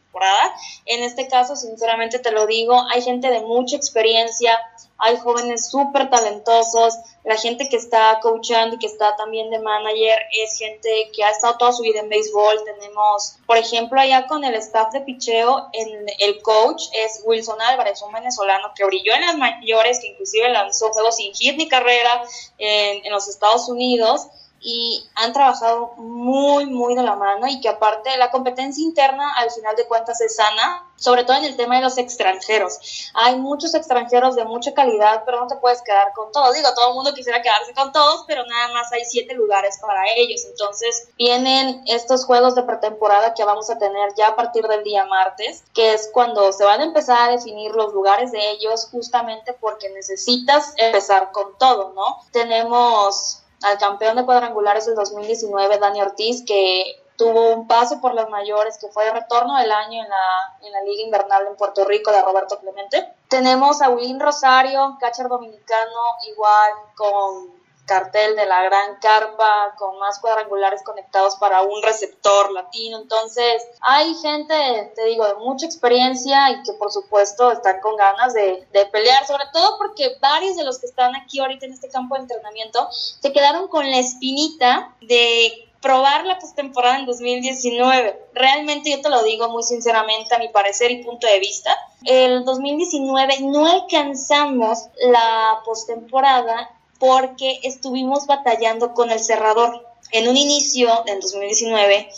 En 0.86 1.02
este 1.02 1.28
caso, 1.28 1.56
sinceramente 1.56 2.18
te 2.18 2.30
lo 2.30 2.46
digo, 2.46 2.84
hay 2.90 3.00
gente 3.00 3.30
de 3.30 3.40
mucha 3.40 3.76
experiencia, 3.76 4.58
hay 4.98 5.16
jóvenes 5.16 5.70
súper 5.70 6.10
talentosos, 6.10 6.94
la 7.24 7.36
gente 7.36 7.68
que 7.68 7.76
está 7.76 8.18
coachando 8.20 8.76
y 8.76 8.78
que 8.78 8.86
está 8.86 9.16
también 9.16 9.50
de 9.50 9.58
manager 9.60 10.18
es 10.42 10.58
gente 10.58 11.10
que 11.14 11.24
ha 11.24 11.30
estado 11.30 11.56
toda 11.56 11.72
su 11.72 11.82
vida 11.82 12.00
en 12.00 12.08
béisbol. 12.08 12.64
Tenemos, 12.64 13.36
por 13.46 13.56
ejemplo, 13.56 14.00
allá 14.00 14.26
con 14.26 14.44
el 14.44 14.54
staff 14.56 14.92
de 14.92 15.00
picheo, 15.00 15.68
en 15.72 16.06
el 16.18 16.42
coach 16.42 16.84
es 16.92 17.22
Wilson 17.24 17.60
Álvarez, 17.62 18.02
un 18.02 18.12
venezolano 18.12 18.72
que 18.74 18.84
brilló 18.84 19.14
en 19.14 19.22
las 19.22 19.36
mayores, 19.36 20.00
que 20.00 20.08
inclusive 20.08 20.48
lanzó 20.50 20.90
juegos 20.90 21.16
sin 21.16 21.32
hit 21.34 21.56
ni 21.56 21.68
carrera 21.68 22.22
en 22.58 23.10
los 23.12 23.28
Estados 23.28 23.68
Unidos 23.68 24.26
y 24.60 25.08
han 25.14 25.32
trabajado 25.32 25.92
muy, 25.96 26.66
muy 26.66 26.94
de 26.94 27.02
la 27.02 27.16
mano 27.16 27.46
y 27.46 27.60
que 27.60 27.68
aparte 27.68 28.16
la 28.18 28.30
competencia 28.30 28.84
interna 28.84 29.32
al 29.36 29.50
final 29.50 29.74
de 29.74 29.86
cuentas 29.86 30.20
es 30.20 30.36
sana, 30.36 30.86
sobre 30.96 31.24
todo 31.24 31.38
en 31.38 31.44
el 31.44 31.56
tema 31.56 31.76
de 31.76 31.82
los 31.82 31.96
extranjeros. 31.96 33.10
Hay 33.14 33.36
muchos 33.36 33.74
extranjeros 33.74 34.36
de 34.36 34.44
mucha 34.44 34.74
calidad, 34.74 35.22
pero 35.24 35.40
no 35.40 35.46
te 35.46 35.56
puedes 35.56 35.80
quedar 35.80 36.12
con 36.12 36.30
todos. 36.30 36.54
Digo, 36.54 36.68
todo 36.74 36.90
el 36.90 36.94
mundo 36.94 37.14
quisiera 37.14 37.40
quedarse 37.40 37.72
con 37.72 37.90
todos, 37.90 38.24
pero 38.26 38.44
nada 38.44 38.68
más 38.74 38.92
hay 38.92 39.04
siete 39.06 39.34
lugares 39.34 39.78
para 39.80 40.02
ellos. 40.16 40.44
Entonces 40.44 41.08
vienen 41.16 41.82
estos 41.86 42.26
juegos 42.26 42.54
de 42.54 42.62
pretemporada 42.62 43.32
que 43.32 43.44
vamos 43.44 43.70
a 43.70 43.78
tener 43.78 44.14
ya 44.14 44.28
a 44.28 44.36
partir 44.36 44.68
del 44.68 44.84
día 44.84 45.06
martes, 45.06 45.64
que 45.72 45.94
es 45.94 46.10
cuando 46.12 46.52
se 46.52 46.64
van 46.64 46.80
a 46.80 46.84
empezar 46.84 47.30
a 47.30 47.32
definir 47.32 47.72
los 47.72 47.94
lugares 47.94 48.30
de 48.30 48.50
ellos 48.50 48.88
justamente 48.90 49.54
porque 49.54 49.88
necesitas 49.88 50.74
empezar 50.76 51.32
con 51.32 51.56
todo, 51.56 51.92
¿no? 51.94 52.18
Tenemos 52.30 53.39
al 53.62 53.78
campeón 53.78 54.16
de 54.16 54.24
cuadrangulares 54.24 54.86
del 54.86 54.94
2019, 54.94 55.78
Dani 55.78 56.00
Ortiz, 56.02 56.44
que 56.46 57.02
tuvo 57.16 57.52
un 57.52 57.68
paso 57.68 58.00
por 58.00 58.14
las 58.14 58.30
mayores, 58.30 58.78
que 58.78 58.88
fue 58.88 59.10
retorno 59.10 59.56
del 59.58 59.70
año 59.70 60.02
en 60.02 60.08
la, 60.08 60.58
en 60.62 60.72
la 60.72 60.82
Liga 60.82 61.02
Invernal 61.02 61.46
en 61.46 61.56
Puerto 61.56 61.84
Rico 61.84 62.10
de 62.10 62.22
Roberto 62.22 62.58
Clemente. 62.58 63.12
Tenemos 63.28 63.82
a 63.82 63.90
Willín 63.90 64.18
Rosario, 64.18 64.96
catcher 64.98 65.28
dominicano, 65.28 66.00
igual 66.32 66.72
con 66.96 67.59
cartel 67.90 68.36
de 68.36 68.46
la 68.46 68.62
gran 68.62 69.00
carpa 69.00 69.74
con 69.76 69.98
más 69.98 70.20
cuadrangulares 70.20 70.80
conectados 70.84 71.34
para 71.36 71.62
un 71.62 71.82
receptor 71.82 72.52
latino. 72.52 73.00
Entonces, 73.00 73.66
hay 73.80 74.14
gente, 74.14 74.92
te 74.94 75.06
digo, 75.06 75.26
de 75.26 75.34
mucha 75.34 75.66
experiencia 75.66 76.50
y 76.50 76.62
que 76.62 76.72
por 76.74 76.92
supuesto 76.92 77.50
están 77.50 77.80
con 77.80 77.96
ganas 77.96 78.32
de, 78.32 78.64
de 78.72 78.86
pelear, 78.86 79.26
sobre 79.26 79.44
todo 79.52 79.76
porque 79.76 80.16
varios 80.20 80.56
de 80.56 80.62
los 80.62 80.78
que 80.78 80.86
están 80.86 81.16
aquí 81.16 81.40
ahorita 81.40 81.66
en 81.66 81.72
este 81.72 81.88
campo 81.88 82.14
de 82.14 82.20
entrenamiento 82.20 82.88
se 82.92 83.32
quedaron 83.32 83.66
con 83.66 83.90
la 83.90 83.98
espinita 83.98 84.94
de 85.00 85.66
probar 85.82 86.26
la 86.26 86.38
postemporada 86.38 87.00
en 87.00 87.06
2019. 87.06 88.26
Realmente 88.34 88.90
yo 88.90 89.00
te 89.00 89.08
lo 89.08 89.24
digo 89.24 89.48
muy 89.48 89.64
sinceramente 89.64 90.32
a 90.32 90.38
mi 90.38 90.48
parecer 90.48 90.92
y 90.92 91.02
punto 91.02 91.26
de 91.26 91.40
vista. 91.40 91.76
El 92.04 92.44
2019 92.44 93.40
no 93.40 93.66
alcanzamos 93.66 94.86
la 95.10 95.60
postemporada 95.64 96.70
porque 97.00 97.58
estuvimos 97.64 98.26
batallando 98.26 98.94
con 98.94 99.10
el 99.10 99.18
cerrador. 99.18 99.84
En 100.12 100.28
un 100.28 100.36
inicio, 100.36 100.88
en 101.06 101.18
2019, 101.18 102.08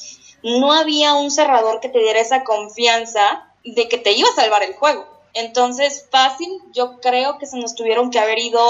no 0.42 0.72
había 0.72 1.14
un 1.14 1.30
cerrador 1.30 1.80
que 1.80 1.88
te 1.88 2.00
diera 2.00 2.20
esa 2.20 2.44
confianza 2.44 3.48
de 3.64 3.88
que 3.88 3.96
te 3.96 4.12
iba 4.12 4.28
a 4.28 4.34
salvar 4.34 4.62
el 4.62 4.74
juego. 4.74 5.06
Entonces, 5.34 6.06
fácil, 6.10 6.50
yo 6.72 7.00
creo 7.00 7.38
que 7.38 7.46
se 7.46 7.58
nos 7.58 7.74
tuvieron 7.74 8.10
que 8.10 8.18
haber 8.18 8.38
ido 8.38 8.60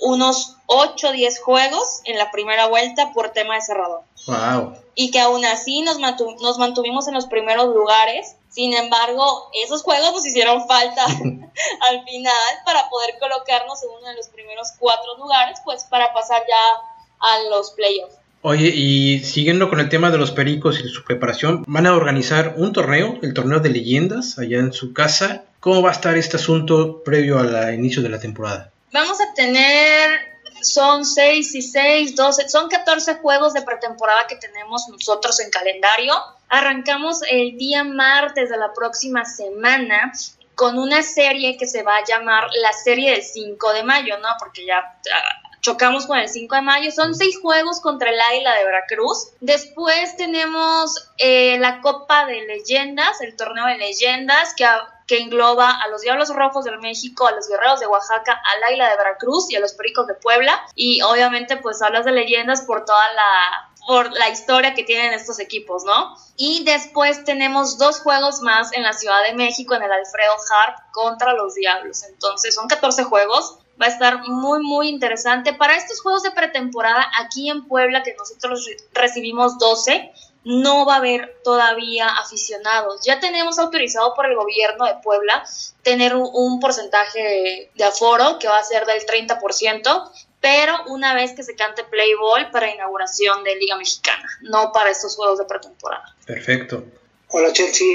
unos 0.00 0.56
8 0.66 1.08
o 1.08 1.12
10 1.12 1.40
juegos 1.40 2.00
en 2.04 2.18
la 2.18 2.30
primera 2.30 2.66
vuelta 2.66 3.12
por 3.12 3.30
tema 3.30 3.54
de 3.54 3.60
cerrador. 3.60 4.02
Wow. 4.26 4.74
Y 4.94 5.10
que 5.10 5.20
aún 5.20 5.44
así 5.44 5.82
nos, 5.82 5.98
nos 5.98 6.58
mantuvimos 6.58 7.06
en 7.06 7.14
los 7.14 7.26
primeros 7.26 7.66
lugares 7.66 8.36
sin 8.50 8.74
embargo, 8.74 9.48
esos 9.64 9.82
juegos 9.82 10.12
nos 10.12 10.26
hicieron 10.26 10.66
falta 10.66 11.04
al 11.88 12.04
final 12.04 12.52
para 12.64 12.88
poder 12.88 13.14
colocarnos 13.20 13.82
en 13.84 13.90
uno 13.90 14.08
de 14.08 14.16
los 14.16 14.28
primeros 14.28 14.72
cuatro 14.78 15.16
lugares, 15.18 15.60
pues 15.64 15.84
para 15.84 16.12
pasar 16.12 16.42
ya 16.48 17.26
a 17.28 17.38
los 17.50 17.70
playoffs. 17.70 18.16
Oye, 18.42 18.68
y 18.68 19.20
siguiendo 19.20 19.68
con 19.68 19.80
el 19.80 19.88
tema 19.88 20.10
de 20.10 20.18
los 20.18 20.30
pericos 20.30 20.80
y 20.80 20.88
su 20.88 21.04
preparación, 21.04 21.62
van 21.66 21.86
a 21.86 21.94
organizar 21.94 22.54
un 22.56 22.72
torneo, 22.72 23.18
el 23.22 23.34
torneo 23.34 23.60
de 23.60 23.68
leyendas, 23.68 24.38
allá 24.38 24.58
en 24.58 24.72
su 24.72 24.94
casa. 24.94 25.44
¿Cómo 25.60 25.82
va 25.82 25.90
a 25.90 25.92
estar 25.92 26.16
este 26.16 26.36
asunto 26.36 27.02
previo 27.04 27.38
al 27.38 27.74
inicio 27.74 28.02
de 28.02 28.08
la 28.08 28.18
temporada? 28.18 28.72
Vamos 28.92 29.20
a 29.20 29.34
tener 29.34 30.29
son 30.62 31.04
6 31.04 31.54
y 31.54 31.62
6, 31.62 32.16
12, 32.16 32.48
son 32.48 32.68
14 32.68 33.16
juegos 33.16 33.52
de 33.54 33.62
pretemporada 33.62 34.26
que 34.26 34.36
tenemos 34.36 34.88
nosotros 34.88 35.40
en 35.40 35.50
calendario. 35.50 36.14
Arrancamos 36.48 37.22
el 37.30 37.56
día 37.56 37.84
martes 37.84 38.50
de 38.50 38.56
la 38.56 38.72
próxima 38.72 39.24
semana 39.24 40.12
con 40.54 40.78
una 40.78 41.02
serie 41.02 41.56
que 41.56 41.66
se 41.66 41.82
va 41.82 41.96
a 41.96 42.04
llamar 42.04 42.48
la 42.60 42.72
serie 42.72 43.12
del 43.12 43.22
5 43.22 43.72
de 43.72 43.82
mayo, 43.82 44.18
¿no? 44.18 44.28
Porque 44.38 44.66
ya 44.66 44.78
ah, 44.78 45.50
chocamos 45.60 46.06
con 46.06 46.18
el 46.18 46.28
5 46.28 46.54
de 46.54 46.62
mayo. 46.62 46.90
Son 46.90 47.14
seis 47.14 47.38
juegos 47.40 47.80
contra 47.80 48.10
el 48.10 48.20
Águila 48.20 48.54
de 48.54 48.64
Veracruz. 48.64 49.28
Después 49.40 50.16
tenemos 50.16 51.10
eh, 51.18 51.58
la 51.58 51.80
Copa 51.80 52.26
de 52.26 52.42
Leyendas, 52.42 53.20
el 53.22 53.36
torneo 53.36 53.66
de 53.66 53.78
leyendas, 53.78 54.54
que 54.54 54.66
que 55.10 55.18
engloba 55.18 55.68
a 55.68 55.88
los 55.88 56.02
Diablos 56.02 56.28
Rojos 56.28 56.64
del 56.64 56.78
México, 56.78 57.26
a 57.26 57.32
los 57.32 57.48
Guerreros 57.48 57.80
de 57.80 57.88
Oaxaca, 57.88 58.40
al 58.54 58.62
Águila 58.62 58.90
de 58.90 58.96
Veracruz 58.96 59.50
y 59.50 59.56
a 59.56 59.60
los 59.60 59.72
Pericos 59.72 60.06
de 60.06 60.14
Puebla. 60.14 60.64
Y 60.76 61.02
obviamente 61.02 61.56
pues 61.56 61.82
hablas 61.82 62.04
de 62.04 62.12
leyendas 62.12 62.60
por 62.60 62.84
toda 62.84 63.12
la 63.14 63.66
por 63.88 64.12
la 64.12 64.28
historia 64.28 64.74
que 64.74 64.84
tienen 64.84 65.12
estos 65.12 65.40
equipos, 65.40 65.82
¿no? 65.82 66.14
Y 66.36 66.62
después 66.62 67.24
tenemos 67.24 67.76
dos 67.76 67.98
juegos 67.98 68.40
más 68.40 68.72
en 68.72 68.84
la 68.84 68.92
Ciudad 68.92 69.24
de 69.24 69.34
México, 69.34 69.74
en 69.74 69.82
el 69.82 69.90
Alfredo 69.90 70.34
Harp 70.52 70.78
contra 70.92 71.32
los 71.32 71.54
Diablos. 71.54 72.04
Entonces 72.04 72.54
son 72.54 72.68
14 72.68 73.02
juegos. 73.02 73.58
Va 73.82 73.86
a 73.86 73.88
estar 73.88 74.20
muy, 74.28 74.62
muy 74.62 74.88
interesante. 74.88 75.54
Para 75.54 75.74
estos 75.74 76.02
juegos 76.02 76.22
de 76.22 76.30
pretemporada, 76.30 77.04
aquí 77.18 77.50
en 77.50 77.66
Puebla, 77.66 78.04
que 78.04 78.14
nosotros 78.14 78.64
recibimos 78.92 79.58
12, 79.58 80.12
no 80.44 80.86
va 80.86 80.94
a 80.94 80.98
haber 80.98 81.36
todavía 81.44 82.08
aficionados. 82.08 83.02
Ya 83.04 83.20
tenemos 83.20 83.58
autorizado 83.58 84.14
por 84.14 84.26
el 84.26 84.36
gobierno 84.36 84.86
de 84.86 84.94
Puebla 85.02 85.44
tener 85.82 86.14
un, 86.14 86.60
porcentaje 86.60 87.70
de 87.74 87.84
aforo 87.84 88.38
que 88.38 88.48
va 88.48 88.58
a 88.58 88.64
ser 88.64 88.86
del 88.86 89.04
30%, 89.04 90.10
pero 90.40 90.74
una 90.88 91.14
vez 91.14 91.32
que 91.32 91.42
se 91.42 91.54
cante 91.54 91.84
Play 91.84 92.14
Ball 92.14 92.50
para 92.50 92.72
inauguración 92.72 93.44
de 93.44 93.56
Liga 93.56 93.76
Mexicana, 93.76 94.28
no 94.42 94.72
para 94.72 94.90
estos 94.90 95.16
juegos 95.16 95.38
de 95.38 95.44
pretemporada. 95.44 96.14
Perfecto. 96.26 96.84
Hola 97.28 97.52
Chelsea, 97.52 97.86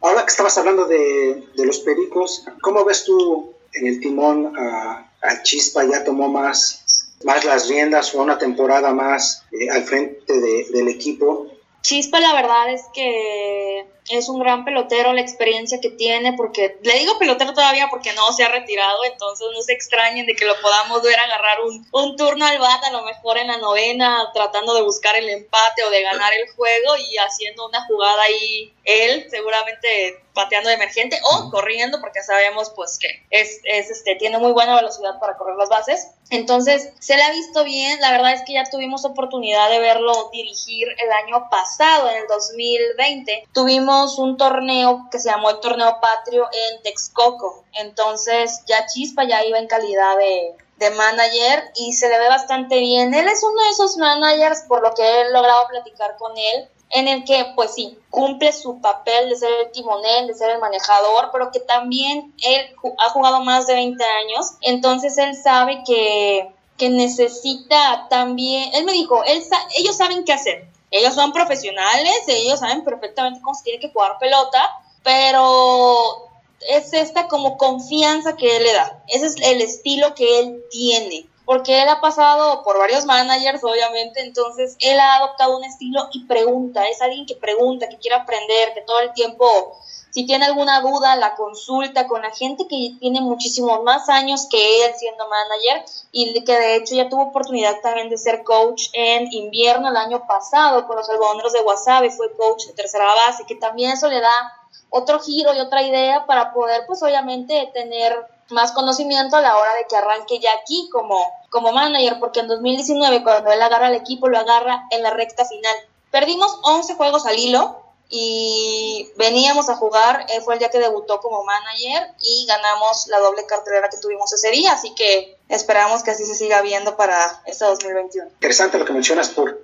ahora 0.00 0.24
que 0.24 0.30
estabas 0.30 0.58
hablando 0.58 0.86
de, 0.86 1.44
los 1.56 1.78
pericos, 1.80 2.44
¿cómo 2.62 2.84
ves 2.84 3.04
tú 3.04 3.54
en 3.72 3.86
el 3.86 4.00
timón 4.00 4.52
a, 4.58 5.02
Chispa? 5.42 5.84
¿Ya 5.84 6.04
tomó 6.04 6.28
más, 6.28 7.14
más 7.24 7.44
las 7.44 7.68
riendas 7.68 8.14
o 8.14 8.22
una 8.22 8.38
temporada 8.38 8.92
más 8.92 9.44
eh, 9.52 9.70
al 9.70 9.84
frente 9.84 10.40
del 10.40 10.88
equipo? 10.88 11.55
Chispa 11.86 12.18
la 12.18 12.32
verdad 12.34 12.72
es 12.72 12.82
que 12.92 13.86
es 14.08 14.28
un 14.28 14.38
gran 14.38 14.64
pelotero 14.64 15.12
la 15.12 15.20
experiencia 15.20 15.80
que 15.80 15.90
tiene, 15.90 16.34
porque 16.34 16.78
le 16.82 16.98
digo 16.98 17.18
pelotero 17.18 17.54
todavía 17.54 17.88
porque 17.90 18.12
no 18.12 18.32
se 18.32 18.44
ha 18.44 18.48
retirado, 18.48 19.04
entonces 19.04 19.46
no 19.52 19.60
se 19.62 19.72
extrañen 19.72 20.26
de 20.26 20.34
que 20.34 20.44
lo 20.44 20.60
podamos 20.60 21.02
ver 21.02 21.18
agarrar 21.18 21.60
un, 21.62 21.86
un 21.92 22.16
turno 22.16 22.46
al 22.46 22.58
bat 22.58 22.84
a 22.84 22.92
lo 22.92 23.02
mejor 23.02 23.38
en 23.38 23.48
la 23.48 23.58
novena, 23.58 24.30
tratando 24.32 24.74
de 24.74 24.82
buscar 24.82 25.16
el 25.16 25.28
empate 25.28 25.84
o 25.84 25.90
de 25.90 26.02
ganar 26.02 26.32
el 26.32 26.48
juego 26.54 26.96
y 26.96 27.16
haciendo 27.16 27.66
una 27.66 27.84
jugada 27.86 28.22
ahí 28.22 28.72
él 28.84 29.26
seguramente 29.30 30.22
pateando 30.32 30.68
de 30.68 30.76
emergente 30.76 31.18
o 31.24 31.50
corriendo 31.50 31.98
porque 32.00 32.22
sabemos 32.22 32.70
pues 32.76 32.98
que 32.98 33.08
es, 33.30 33.60
es, 33.64 33.90
este 33.90 34.14
tiene 34.16 34.38
muy 34.38 34.52
buena 34.52 34.76
velocidad 34.76 35.18
para 35.18 35.36
correr 35.36 35.56
las 35.56 35.68
bases. 35.68 36.08
Entonces 36.30 36.90
se 37.00 37.16
le 37.16 37.22
ha 37.22 37.30
visto 37.30 37.64
bien 37.64 38.00
la 38.00 38.12
verdad 38.12 38.34
es 38.34 38.42
que 38.42 38.52
ya 38.52 38.64
tuvimos 38.70 39.04
oportunidad 39.04 39.70
de 39.70 39.80
verlo 39.80 40.30
dirigir 40.32 40.88
el 41.02 41.10
año 41.24 41.48
pasado 41.50 42.10
en 42.10 42.18
el 42.18 42.26
2020 42.28 43.48
tuvimos 43.52 43.95
un 44.18 44.36
torneo 44.36 45.08
que 45.10 45.18
se 45.18 45.30
llamó 45.30 45.50
el 45.50 45.60
torneo 45.60 45.98
patrio 46.00 46.44
en 46.52 46.82
Texcoco. 46.82 47.64
Entonces 47.72 48.62
ya 48.66 48.86
Chispa 48.86 49.24
ya 49.24 49.44
iba 49.44 49.58
en 49.58 49.66
calidad 49.66 50.16
de, 50.16 50.56
de 50.78 50.90
manager 50.90 51.72
y 51.76 51.92
se 51.92 52.08
le 52.08 52.18
ve 52.18 52.28
bastante 52.28 52.78
bien. 52.78 53.14
Él 53.14 53.26
es 53.28 53.42
uno 53.42 53.62
de 53.62 53.70
esos 53.70 53.96
managers, 53.96 54.62
por 54.68 54.82
lo 54.82 54.92
que 54.94 55.02
he 55.02 55.30
logrado 55.30 55.66
platicar 55.68 56.16
con 56.18 56.32
él, 56.36 56.68
en 56.90 57.08
el 57.08 57.24
que, 57.24 57.52
pues 57.54 57.74
sí, 57.74 57.98
cumple 58.10 58.52
su 58.52 58.80
papel 58.80 59.28
de 59.28 59.36
ser 59.36 59.50
el 59.60 59.72
timonel, 59.72 60.26
de 60.26 60.34
ser 60.34 60.50
el 60.50 60.60
manejador, 60.60 61.30
pero 61.32 61.50
que 61.50 61.60
también 61.60 62.32
él 62.42 62.76
ha 62.98 63.10
jugado 63.10 63.40
más 63.42 63.66
de 63.66 63.74
20 63.74 64.04
años, 64.04 64.52
entonces 64.60 65.18
él 65.18 65.34
sabe 65.34 65.82
que, 65.84 66.52
que 66.78 66.88
necesita 66.88 68.06
también, 68.08 68.70
él 68.74 68.84
me 68.84 68.92
dijo, 68.92 69.22
ellos 69.24 69.96
saben 69.96 70.24
qué 70.24 70.32
hacer, 70.32 70.68
ellos 70.90 71.14
son 71.14 71.32
profesionales, 71.32 72.22
ellos 72.28 72.60
saben 72.60 72.84
perfectamente 72.84 73.40
cómo 73.40 73.54
se 73.54 73.64
tiene 73.64 73.80
que 73.80 73.90
jugar 73.90 74.18
pelota, 74.18 74.70
pero 75.02 76.28
es 76.68 76.92
esta 76.92 77.28
como 77.28 77.56
confianza 77.56 78.36
que 78.36 78.56
él 78.56 78.64
le 78.64 78.72
da, 78.72 79.02
ese 79.08 79.26
es 79.26 79.36
el 79.42 79.60
estilo 79.60 80.14
que 80.14 80.40
él 80.40 80.64
tiene. 80.70 81.26
Porque 81.44 81.80
él 81.80 81.88
ha 81.88 82.00
pasado 82.00 82.64
por 82.64 82.76
varios 82.76 83.04
managers, 83.04 83.62
obviamente, 83.62 84.20
entonces 84.20 84.74
él 84.80 84.98
ha 84.98 85.18
adoptado 85.18 85.56
un 85.56 85.62
estilo 85.62 86.08
y 86.12 86.24
pregunta, 86.24 86.88
es 86.88 87.00
alguien 87.00 87.24
que 87.24 87.36
pregunta, 87.36 87.88
que 87.88 87.98
quiere 87.98 88.16
aprender, 88.16 88.74
que 88.74 88.80
todo 88.80 88.98
el 88.98 89.12
tiempo 89.12 89.78
si 90.16 90.24
tiene 90.24 90.46
alguna 90.46 90.80
duda, 90.80 91.14
la 91.16 91.34
consulta 91.34 92.06
con 92.06 92.22
la 92.22 92.30
gente 92.30 92.66
que 92.66 92.96
tiene 92.98 93.20
muchísimos 93.20 93.82
más 93.82 94.08
años 94.08 94.46
que 94.50 94.86
él 94.86 94.94
siendo 94.96 95.28
manager 95.28 95.84
y 96.10 96.42
que 96.42 96.58
de 96.58 96.76
hecho 96.76 96.94
ya 96.94 97.10
tuvo 97.10 97.24
oportunidad 97.24 97.82
también 97.82 98.08
de 98.08 98.16
ser 98.16 98.42
coach 98.42 98.84
en 98.94 99.30
invierno 99.30 99.90
el 99.90 99.96
año 99.98 100.26
pasado 100.26 100.86
con 100.86 100.96
los 100.96 101.10
algodoneros 101.10 101.52
de 101.52 101.60
Wasabi, 101.60 102.08
fue 102.08 102.34
coach 102.34 102.64
de 102.64 102.72
tercera 102.72 103.04
base, 103.26 103.44
que 103.44 103.56
también 103.56 103.90
eso 103.90 104.08
le 104.08 104.22
da 104.22 104.54
otro 104.88 105.20
giro 105.20 105.52
y 105.52 105.60
otra 105.60 105.82
idea 105.82 106.24
para 106.24 106.54
poder 106.54 106.84
pues 106.86 107.02
obviamente 107.02 107.70
tener 107.74 108.16
más 108.48 108.72
conocimiento 108.72 109.36
a 109.36 109.42
la 109.42 109.54
hora 109.58 109.74
de 109.74 109.86
que 109.86 109.96
arranque 109.96 110.38
ya 110.38 110.54
aquí 110.54 110.88
como, 110.90 111.18
como 111.50 111.72
manager, 111.72 112.18
porque 112.20 112.40
en 112.40 112.48
2019 112.48 113.22
cuando 113.22 113.52
él 113.52 113.60
agarra 113.60 113.88
el 113.88 113.96
equipo 113.96 114.28
lo 114.28 114.38
agarra 114.38 114.86
en 114.92 115.02
la 115.02 115.10
recta 115.10 115.44
final. 115.44 115.76
Perdimos 116.10 116.58
11 116.62 116.94
juegos 116.94 117.26
al 117.26 117.38
hilo, 117.38 117.82
y 118.08 119.10
veníamos 119.16 119.68
a 119.68 119.74
jugar, 119.74 120.26
eh, 120.28 120.40
fue 120.40 120.54
el 120.54 120.60
día 120.60 120.70
que 120.70 120.78
debutó 120.78 121.20
como 121.20 121.44
manager 121.44 122.14
y 122.20 122.46
ganamos 122.46 123.08
la 123.08 123.18
doble 123.18 123.44
cartelera 123.46 123.88
que 123.88 123.96
tuvimos 123.98 124.32
ese 124.32 124.50
día, 124.50 124.72
así 124.72 124.94
que 124.94 125.38
esperamos 125.48 126.02
que 126.02 126.12
así 126.12 126.24
se 126.24 126.34
siga 126.34 126.62
viendo 126.62 126.96
para 126.96 127.42
este 127.46 127.64
2021. 127.64 128.28
Interesante 128.28 128.78
lo 128.78 128.84
que 128.84 128.92
mencionas 128.92 129.30
porque 129.30 129.58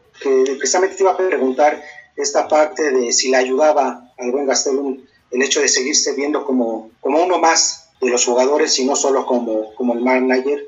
precisamente 0.59 0.97
te 0.97 1.03
iba 1.03 1.13
a 1.13 1.17
preguntar 1.17 1.83
esta 2.17 2.49
parte 2.49 2.91
de 2.91 3.13
si 3.13 3.31
le 3.31 3.37
ayudaba 3.37 4.13
al 4.19 4.33
buen 4.33 4.47
Gastelum 4.47 5.05
el 5.31 5.43
hecho 5.43 5.61
de 5.61 5.69
seguirse 5.69 6.13
viendo 6.13 6.45
como, 6.45 6.91
como 7.01 7.23
uno 7.23 7.39
más 7.39 7.89
de 8.01 8.11
los 8.11 8.25
jugadores 8.25 8.79
y 8.79 8.85
no 8.85 8.97
solo 8.97 9.25
como, 9.25 9.75
como 9.75 9.95
el 9.95 10.01
manager. 10.01 10.67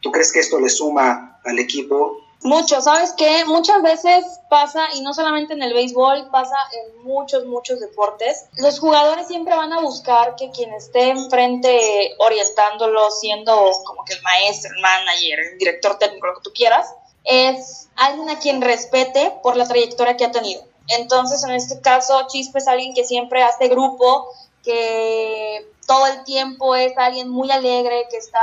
¿Tú 0.00 0.12
crees 0.12 0.30
que 0.32 0.40
esto 0.40 0.60
le 0.60 0.68
suma 0.68 1.40
al 1.44 1.58
equipo 1.58 2.23
mucho, 2.44 2.80
¿sabes 2.82 3.14
qué? 3.16 3.44
Muchas 3.46 3.82
veces 3.82 4.24
pasa, 4.50 4.86
y 4.94 5.00
no 5.00 5.14
solamente 5.14 5.54
en 5.54 5.62
el 5.62 5.72
béisbol, 5.72 6.28
pasa 6.30 6.56
en 6.72 7.02
muchos, 7.02 7.46
muchos 7.46 7.80
deportes. 7.80 8.46
Los 8.58 8.78
jugadores 8.78 9.26
siempre 9.26 9.56
van 9.56 9.72
a 9.72 9.80
buscar 9.80 10.36
que 10.36 10.50
quien 10.50 10.72
esté 10.74 11.08
enfrente 11.08 12.14
orientándolo, 12.18 13.10
siendo 13.10 13.72
como 13.84 14.04
que 14.04 14.12
el 14.12 14.22
maestro, 14.22 14.70
el 14.76 14.82
manager, 14.82 15.40
el 15.40 15.58
director 15.58 15.98
técnico, 15.98 16.26
lo 16.26 16.34
que 16.34 16.42
tú 16.42 16.52
quieras, 16.54 16.94
es 17.24 17.88
alguien 17.96 18.28
a 18.28 18.38
quien 18.38 18.60
respete 18.60 19.32
por 19.42 19.56
la 19.56 19.66
trayectoria 19.66 20.16
que 20.16 20.26
ha 20.26 20.30
tenido. 20.30 20.62
Entonces, 20.88 21.42
en 21.44 21.52
este 21.52 21.80
caso, 21.80 22.26
Chispe 22.28 22.58
es 22.58 22.68
alguien 22.68 22.92
que 22.92 23.04
siempre 23.04 23.42
hace 23.42 23.68
grupo, 23.68 24.28
que 24.62 25.66
todo 25.86 26.06
el 26.08 26.24
tiempo 26.24 26.74
es 26.74 26.96
alguien 26.98 27.30
muy 27.30 27.50
alegre, 27.50 28.06
que 28.10 28.18
está 28.18 28.38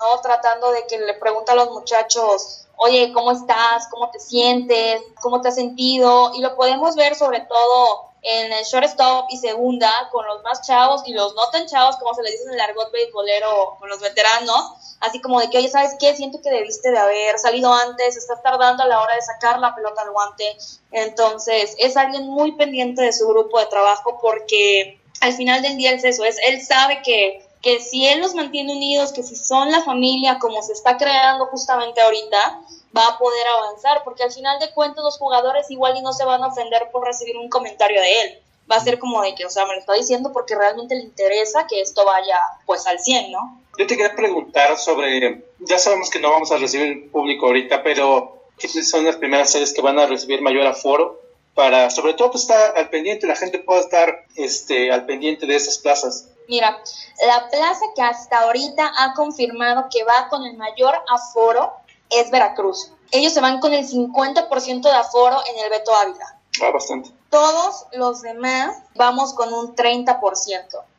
¿no? 0.00 0.20
tratando 0.20 0.72
de 0.72 0.86
que 0.86 0.98
le 0.98 1.14
pregunta 1.14 1.52
a 1.52 1.56
los 1.56 1.70
muchachos 1.70 2.66
oye, 2.82 3.12
¿cómo 3.12 3.32
estás? 3.32 3.88
¿Cómo 3.90 4.10
te 4.10 4.18
sientes? 4.18 5.02
¿Cómo 5.20 5.42
te 5.42 5.48
has 5.48 5.54
sentido? 5.54 6.32
Y 6.34 6.40
lo 6.40 6.56
podemos 6.56 6.96
ver 6.96 7.14
sobre 7.14 7.40
todo 7.40 8.10
en 8.22 8.52
el 8.52 8.64
shortstop 8.64 9.26
y 9.30 9.36
segunda 9.36 9.92
con 10.10 10.26
los 10.26 10.42
más 10.42 10.62
chavos 10.62 11.02
y 11.06 11.12
los 11.12 11.34
no 11.34 11.48
tan 11.50 11.66
chavos, 11.66 11.96
como 11.96 12.14
se 12.14 12.22
le 12.22 12.30
dice 12.30 12.44
en 12.44 12.54
el 12.54 12.60
argot 12.60 12.90
beisbolero 12.90 13.76
con 13.78 13.88
los 13.88 14.00
veteranos, 14.00 14.96
así 15.00 15.20
como 15.20 15.40
de 15.40 15.50
que, 15.50 15.58
oye, 15.58 15.68
¿sabes 15.68 15.94
qué? 15.98 16.16
Siento 16.16 16.40
que 16.42 16.50
debiste 16.50 16.90
de 16.90 16.98
haber 16.98 17.38
salido 17.38 17.72
antes, 17.72 18.16
estás 18.16 18.42
tardando 18.42 18.82
a 18.82 18.86
la 18.86 19.00
hora 19.00 19.14
de 19.14 19.22
sacar 19.22 19.58
la 19.58 19.74
pelota 19.74 20.02
al 20.02 20.12
guante. 20.12 20.56
Entonces, 20.90 21.74
es 21.78 21.96
alguien 21.98 22.28
muy 22.28 22.52
pendiente 22.52 23.02
de 23.02 23.12
su 23.12 23.28
grupo 23.28 23.58
de 23.58 23.66
trabajo 23.66 24.18
porque 24.20 25.00
al 25.20 25.34
final 25.34 25.60
del 25.60 25.76
día 25.76 25.92
es 25.92 26.04
eso, 26.04 26.24
es, 26.24 26.38
él 26.46 26.62
sabe 26.62 27.02
que 27.02 27.46
que 27.62 27.80
si 27.80 28.06
él 28.06 28.20
los 28.20 28.34
mantiene 28.34 28.74
unidos, 28.74 29.12
que 29.12 29.22
si 29.22 29.36
son 29.36 29.70
la 29.70 29.82
familia 29.82 30.38
como 30.38 30.62
se 30.62 30.72
está 30.72 30.96
creando 30.96 31.46
justamente 31.46 32.00
ahorita, 32.00 32.60
va 32.96 33.06
a 33.06 33.18
poder 33.18 33.46
avanzar, 33.58 34.02
porque 34.04 34.22
al 34.22 34.32
final 34.32 34.58
de 34.58 34.72
cuentas 34.72 35.04
los 35.04 35.18
jugadores 35.18 35.70
igual 35.70 35.96
y 35.96 36.02
no 36.02 36.12
se 36.12 36.24
van 36.24 36.42
a 36.42 36.48
ofender 36.48 36.88
por 36.90 37.04
recibir 37.04 37.36
un 37.36 37.48
comentario 37.48 38.00
de 38.00 38.22
él. 38.22 38.38
Va 38.70 38.76
a 38.76 38.80
ser 38.80 38.98
como 38.98 39.22
de 39.22 39.34
que, 39.34 39.44
o 39.44 39.50
sea, 39.50 39.66
me 39.66 39.74
lo 39.74 39.80
está 39.80 39.94
diciendo 39.94 40.32
porque 40.32 40.54
realmente 40.54 40.94
le 40.94 41.02
interesa 41.02 41.66
que 41.68 41.80
esto 41.80 42.04
vaya 42.04 42.38
pues 42.66 42.86
al 42.86 42.98
100, 42.98 43.32
¿no? 43.32 43.60
Yo 43.78 43.86
te 43.86 43.96
quería 43.96 44.14
preguntar 44.14 44.76
sobre, 44.78 45.44
ya 45.58 45.78
sabemos 45.78 46.10
que 46.10 46.20
no 46.20 46.30
vamos 46.30 46.52
a 46.52 46.58
recibir 46.58 47.10
público 47.10 47.46
ahorita, 47.46 47.82
pero 47.82 48.44
¿qué 48.58 48.68
son 48.68 49.04
las 49.04 49.16
primeras 49.16 49.50
series 49.50 49.72
que 49.72 49.82
van 49.82 49.98
a 49.98 50.06
recibir 50.06 50.42
mayor 50.42 50.66
aforo? 50.66 51.20
Para, 51.54 51.90
sobre 51.90 52.14
todo, 52.14 52.30
pues 52.30 52.42
estar 52.42 52.76
al 52.76 52.90
pendiente, 52.90 53.26
la 53.26 53.36
gente 53.36 53.58
pueda 53.58 53.80
estar 53.80 54.24
este, 54.36 54.92
al 54.92 55.04
pendiente 55.04 55.46
de 55.46 55.56
esas 55.56 55.78
plazas. 55.78 56.28
Mira, 56.50 56.82
la 57.28 57.48
plaza 57.48 57.84
que 57.94 58.02
hasta 58.02 58.40
ahorita 58.40 58.92
ha 58.98 59.14
confirmado 59.14 59.86
que 59.88 60.02
va 60.02 60.28
con 60.28 60.42
el 60.44 60.56
mayor 60.56 60.96
aforo 61.08 61.74
es 62.10 62.28
Veracruz. 62.32 62.90
Ellos 63.12 63.32
se 63.32 63.40
van 63.40 63.60
con 63.60 63.72
el 63.72 63.86
50% 63.86 64.82
de 64.82 64.90
aforo 64.90 65.36
en 65.48 65.64
el 65.64 65.70
Beto 65.70 65.94
Ávila. 65.94 66.40
Ah, 66.60 66.72
bastante. 66.72 67.10
Todos 67.30 67.86
los 67.92 68.22
demás 68.22 68.76
vamos 68.96 69.32
con 69.34 69.54
un 69.54 69.76
30%. 69.76 70.18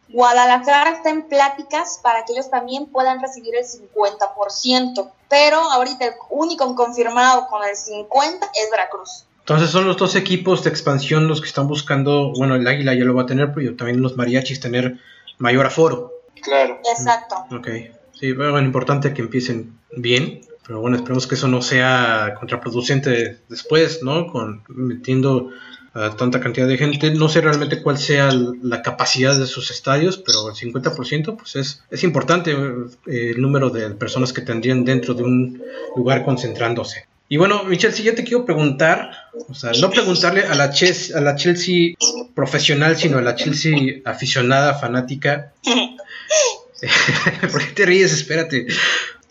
Guadalajara 0.07 0.91
está 0.91 1.09
en 1.09 1.23
pláticas 1.23 1.99
para 2.01 2.23
que 2.23 2.31
ellos 2.31 2.49
también 2.49 2.85
puedan 2.85 3.21
recibir 3.21 3.53
el 3.53 3.65
50%, 3.65 5.11
pero 5.27 5.57
ahorita 5.57 6.05
el 6.05 6.13
único 6.29 6.73
confirmado 6.75 7.47
con 7.47 7.61
el 7.65 7.75
50% 7.75 8.49
es 8.53 8.71
Veracruz. 8.71 9.25
Entonces 9.39 9.69
son 9.69 9.85
los 9.85 9.97
dos 9.97 10.15
equipos 10.15 10.63
de 10.63 10.69
expansión 10.69 11.27
los 11.27 11.41
que 11.41 11.47
están 11.47 11.67
buscando, 11.67 12.31
bueno, 12.37 12.55
el 12.55 12.65
Águila 12.65 12.93
ya 12.93 13.03
lo 13.03 13.15
va 13.15 13.23
a 13.23 13.25
tener, 13.25 13.53
pero 13.53 13.75
también 13.75 14.01
los 14.01 14.15
mariachis 14.15 14.61
tener 14.61 14.97
mayor 15.41 15.65
aforo. 15.65 16.11
Claro. 16.41 16.79
Exacto. 16.89 17.35
Ok. 17.51 17.67
Sí, 18.13 18.33
bueno, 18.33 18.59
importante 18.61 19.13
que 19.13 19.21
empiecen 19.21 19.77
bien, 19.95 20.41
pero 20.65 20.79
bueno, 20.79 20.95
esperemos 20.95 21.27
que 21.27 21.35
eso 21.35 21.47
no 21.47 21.61
sea 21.61 22.35
contraproducente 22.39 23.39
después, 23.49 24.03
¿no? 24.03 24.27
Con 24.27 24.63
metiendo 24.69 25.49
a 25.93 26.15
tanta 26.15 26.39
cantidad 26.39 26.67
de 26.67 26.77
gente. 26.77 27.11
No 27.11 27.27
sé 27.27 27.41
realmente 27.41 27.81
cuál 27.81 27.97
sea 27.97 28.31
la 28.31 28.81
capacidad 28.81 29.37
de 29.37 29.45
sus 29.45 29.71
estadios, 29.71 30.17
pero 30.17 30.49
el 30.49 30.55
50% 30.55 31.35
pues 31.35 31.55
es, 31.55 31.83
es 31.89 32.03
importante 32.03 32.51
eh, 32.51 33.31
el 33.31 33.41
número 33.41 33.69
de 33.69 33.89
personas 33.91 34.31
que 34.31 34.41
tendrían 34.41 34.85
dentro 34.85 35.13
de 35.13 35.23
un 35.23 35.63
lugar 35.95 36.23
concentrándose. 36.23 37.07
Y 37.31 37.37
bueno, 37.37 37.63
Michelle, 37.63 37.93
si 37.93 38.03
yo 38.03 38.13
te 38.13 38.25
quiero 38.25 38.43
preguntar, 38.43 39.29
o 39.47 39.53
sea, 39.53 39.71
no 39.79 39.89
preguntarle 39.89 40.43
a 40.43 40.53
la, 40.53 40.69
Chelsea, 40.69 41.17
a 41.17 41.21
la 41.21 41.37
Chelsea 41.37 41.93
profesional, 42.35 42.97
sino 42.97 43.19
a 43.19 43.21
la 43.21 43.37
Chelsea 43.37 44.01
aficionada, 44.03 44.73
fanática. 44.73 45.53
¿Por 47.53 47.65
qué 47.65 47.71
te 47.73 47.85
ríes? 47.85 48.11
Espérate. 48.11 48.67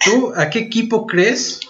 ¿Tú 0.02 0.32
a 0.34 0.48
qué 0.48 0.60
equipo 0.60 1.06
crees 1.06 1.60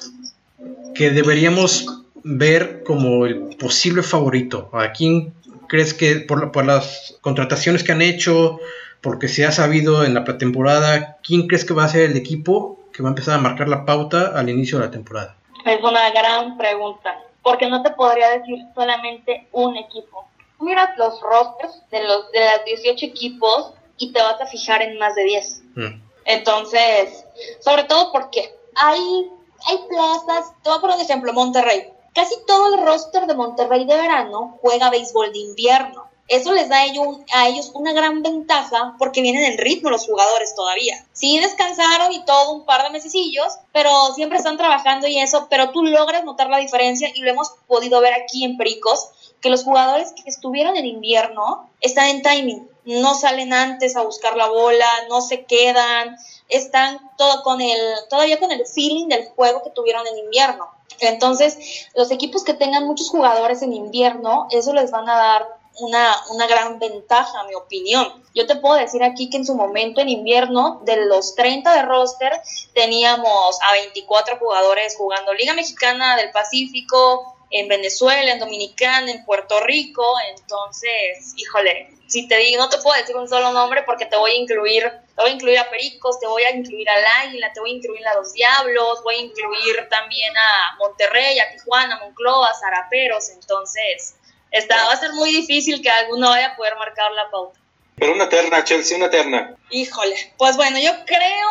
que 0.94 1.10
deberíamos 1.10 2.04
ver 2.22 2.84
como 2.84 3.26
el 3.26 3.56
posible 3.58 4.04
favorito? 4.04 4.70
¿A 4.72 4.92
quién 4.92 5.34
crees 5.66 5.94
que 5.94 6.14
por, 6.20 6.52
por 6.52 6.64
las 6.64 7.16
contrataciones 7.22 7.82
que 7.82 7.90
han 7.90 8.02
hecho, 8.02 8.60
porque 9.00 9.26
se 9.26 9.46
ha 9.46 9.50
sabido 9.50 10.04
en 10.04 10.14
la 10.14 10.22
pretemporada, 10.22 11.16
quién 11.24 11.48
crees 11.48 11.64
que 11.64 11.74
va 11.74 11.86
a 11.86 11.88
ser 11.88 12.08
el 12.08 12.16
equipo 12.16 12.78
que 12.92 13.02
va 13.02 13.08
a 13.08 13.14
empezar 13.14 13.34
a 13.34 13.42
marcar 13.42 13.68
la 13.68 13.84
pauta 13.84 14.28
al 14.28 14.48
inicio 14.48 14.78
de 14.78 14.84
la 14.84 14.92
temporada? 14.92 15.39
Es 15.64 15.82
una 15.82 16.10
gran 16.10 16.56
pregunta, 16.56 17.22
porque 17.42 17.68
no 17.68 17.82
te 17.82 17.90
podría 17.90 18.30
decir 18.30 18.58
solamente 18.74 19.48
un 19.52 19.76
equipo. 19.76 20.26
Miras 20.58 20.96
los 20.96 21.20
rosters 21.20 21.82
de 21.90 22.04
los 22.04 22.30
de 22.32 22.40
las 22.40 22.64
18 22.64 23.06
equipos 23.06 23.72
y 23.96 24.12
te 24.12 24.20
vas 24.20 24.40
a 24.40 24.46
fijar 24.46 24.82
en 24.82 24.98
más 24.98 25.14
de 25.14 25.24
10. 25.24 25.62
Mm. 25.74 26.02
Entonces, 26.24 27.24
sobre 27.60 27.84
todo 27.84 28.12
porque 28.12 28.54
hay, 28.74 29.30
hay 29.66 29.78
plazas, 29.88 30.52
te 30.62 30.68
voy 30.68 30.78
a 30.78 30.80
poner 30.80 30.96
un 30.96 31.02
ejemplo, 31.02 31.32
Monterrey. 31.32 31.92
Casi 32.14 32.34
todo 32.46 32.74
el 32.74 32.84
roster 32.84 33.26
de 33.26 33.34
Monterrey 33.34 33.84
de 33.84 33.96
verano 33.96 34.58
juega 34.60 34.90
béisbol 34.90 35.32
de 35.32 35.38
invierno. 35.38 36.09
Eso 36.30 36.52
les 36.52 36.68
da 36.68 36.76
a 36.76 36.84
ellos, 36.84 37.06
a 37.34 37.48
ellos 37.48 37.72
una 37.74 37.92
gran 37.92 38.22
ventaja 38.22 38.94
porque 39.00 39.20
vienen 39.20 39.44
en 39.46 39.58
ritmo 39.58 39.90
los 39.90 40.06
jugadores 40.06 40.54
todavía. 40.54 41.04
Sí 41.12 41.40
descansaron 41.40 42.12
y 42.12 42.24
todo 42.24 42.52
un 42.52 42.64
par 42.64 42.84
de 42.84 42.90
mesecillos, 42.90 43.58
pero 43.72 43.90
siempre 44.14 44.38
están 44.38 44.56
trabajando 44.56 45.08
y 45.08 45.18
eso, 45.18 45.48
pero 45.50 45.70
tú 45.70 45.82
logras 45.82 46.22
notar 46.22 46.48
la 46.48 46.58
diferencia 46.58 47.10
y 47.12 47.20
lo 47.22 47.30
hemos 47.30 47.50
podido 47.66 48.00
ver 48.00 48.14
aquí 48.14 48.44
en 48.44 48.56
Pericos, 48.56 49.08
que 49.40 49.50
los 49.50 49.64
jugadores 49.64 50.12
que 50.12 50.30
estuvieron 50.30 50.76
en 50.76 50.86
invierno 50.86 51.68
están 51.80 52.06
en 52.06 52.22
timing, 52.22 52.70
no 52.84 53.14
salen 53.16 53.52
antes 53.52 53.96
a 53.96 54.02
buscar 54.02 54.36
la 54.36 54.48
bola, 54.48 54.88
no 55.08 55.22
se 55.22 55.46
quedan, 55.46 56.16
están 56.48 57.10
todo 57.18 57.42
con 57.42 57.60
el, 57.60 57.80
todavía 58.08 58.38
con 58.38 58.52
el 58.52 58.64
feeling 58.66 59.08
del 59.08 59.26
juego 59.30 59.64
que 59.64 59.70
tuvieron 59.70 60.06
en 60.06 60.18
invierno. 60.18 60.68
Entonces, 61.00 61.88
los 61.94 62.12
equipos 62.12 62.44
que 62.44 62.54
tengan 62.54 62.86
muchos 62.86 63.08
jugadores 63.08 63.62
en 63.62 63.72
invierno, 63.72 64.46
eso 64.52 64.72
les 64.72 64.92
van 64.92 65.08
a 65.08 65.16
dar 65.16 65.59
una, 65.80 66.16
una 66.30 66.46
gran 66.46 66.78
ventaja, 66.78 67.40
a 67.40 67.44
mi 67.44 67.54
opinión. 67.54 68.22
Yo 68.34 68.46
te 68.46 68.56
puedo 68.56 68.76
decir 68.76 69.02
aquí 69.02 69.28
que 69.30 69.38
en 69.38 69.46
su 69.46 69.54
momento 69.54 70.00
en 70.00 70.08
invierno, 70.08 70.80
de 70.84 71.04
los 71.06 71.34
30 71.34 71.74
de 71.74 71.82
roster, 71.82 72.32
teníamos 72.74 73.58
a 73.62 73.72
24 73.72 74.38
jugadores 74.38 74.96
jugando 74.96 75.34
Liga 75.34 75.54
Mexicana 75.54 76.16
del 76.16 76.30
Pacífico, 76.30 77.36
en 77.50 77.66
Venezuela, 77.68 78.32
en 78.32 78.38
Dominicana, 78.38 79.10
en 79.10 79.24
Puerto 79.24 79.60
Rico. 79.60 80.04
Entonces, 80.36 81.34
híjole, 81.36 81.90
si 82.06 82.26
te 82.26 82.36
digo, 82.38 82.62
no 82.62 82.68
te 82.68 82.78
puedo 82.78 82.96
decir 82.96 83.16
un 83.16 83.28
solo 83.28 83.52
nombre 83.52 83.82
porque 83.84 84.06
te 84.06 84.16
voy 84.16 84.32
a 84.32 84.36
incluir, 84.36 84.82
te 84.82 85.22
voy 85.22 85.30
a 85.30 85.34
incluir 85.34 85.58
a 85.58 85.68
Pericos, 85.68 86.18
te 86.20 86.26
voy 86.26 86.42
a 86.44 86.50
incluir 86.50 86.88
al 86.88 87.04
Águila, 87.22 87.52
te 87.52 87.60
voy 87.60 87.70
a 87.70 87.74
incluir 87.74 88.06
a 88.06 88.14
los 88.14 88.32
Diablos, 88.32 89.02
voy 89.02 89.16
a 89.16 89.18
incluir 89.18 89.88
también 89.90 90.36
a 90.36 90.76
Monterrey, 90.78 91.38
a 91.40 91.50
Tijuana, 91.50 91.96
a 91.96 92.00
Moncloa, 92.00 92.48
a 92.48 92.54
Zaraperos. 92.54 93.30
Entonces, 93.30 94.16
Está, 94.50 94.84
va 94.86 94.92
a 94.92 94.96
ser 94.96 95.12
muy 95.12 95.30
difícil 95.30 95.80
que 95.82 95.90
alguno 95.90 96.28
vaya 96.28 96.48
a 96.48 96.56
poder 96.56 96.76
marcar 96.76 97.10
la 97.12 97.30
pauta. 97.30 97.58
Pero 97.96 98.14
una 98.14 98.28
terna, 98.28 98.64
Chelsea, 98.64 98.96
una 98.96 99.10
terna. 99.10 99.54
Híjole, 99.70 100.16
pues 100.38 100.56
bueno, 100.56 100.78
yo 100.78 100.90
creo 101.04 101.48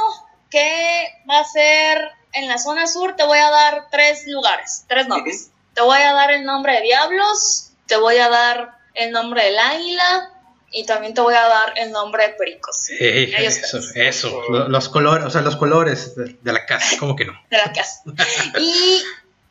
que 0.49 1.21
va 1.29 1.39
a 1.39 1.45
ser 1.45 2.11
en 2.33 2.47
la 2.47 2.57
zona 2.57 2.87
sur, 2.87 3.15
te 3.15 3.23
voy 3.23 3.37
a 3.37 3.49
dar 3.49 3.87
tres 3.91 4.25
lugares, 4.27 4.85
tres 4.87 5.07
nombres. 5.07 5.51
Te 5.73 5.81
voy 5.81 5.99
a 5.99 6.13
dar 6.13 6.31
el 6.31 6.43
nombre 6.43 6.73
de 6.73 6.81
Diablos, 6.81 7.71
te 7.85 7.97
voy 7.97 8.17
a 8.17 8.29
dar 8.29 8.77
el 8.95 9.11
nombre 9.11 9.45
del 9.45 9.59
Águila 9.59 10.31
y 10.71 10.85
también 10.85 11.13
te 11.13 11.21
voy 11.21 11.33
a 11.33 11.47
dar 11.47 11.73
el 11.77 11.91
nombre 11.91 12.27
de 12.27 12.33
Pericos. 12.33 12.89
eso, 12.89 13.79
eso, 13.95 14.41
los 14.49 14.89
colores, 14.89 15.25
o 15.25 15.29
sea, 15.29 15.41
los 15.41 15.55
colores 15.55 16.15
de, 16.15 16.53
la 16.53 16.65
casa, 16.65 16.97
¿cómo 16.99 17.15
que 17.15 17.25
no? 17.25 17.33
de 17.49 17.57
la 17.57 17.71
casa. 17.71 18.01
Y, 18.59 19.01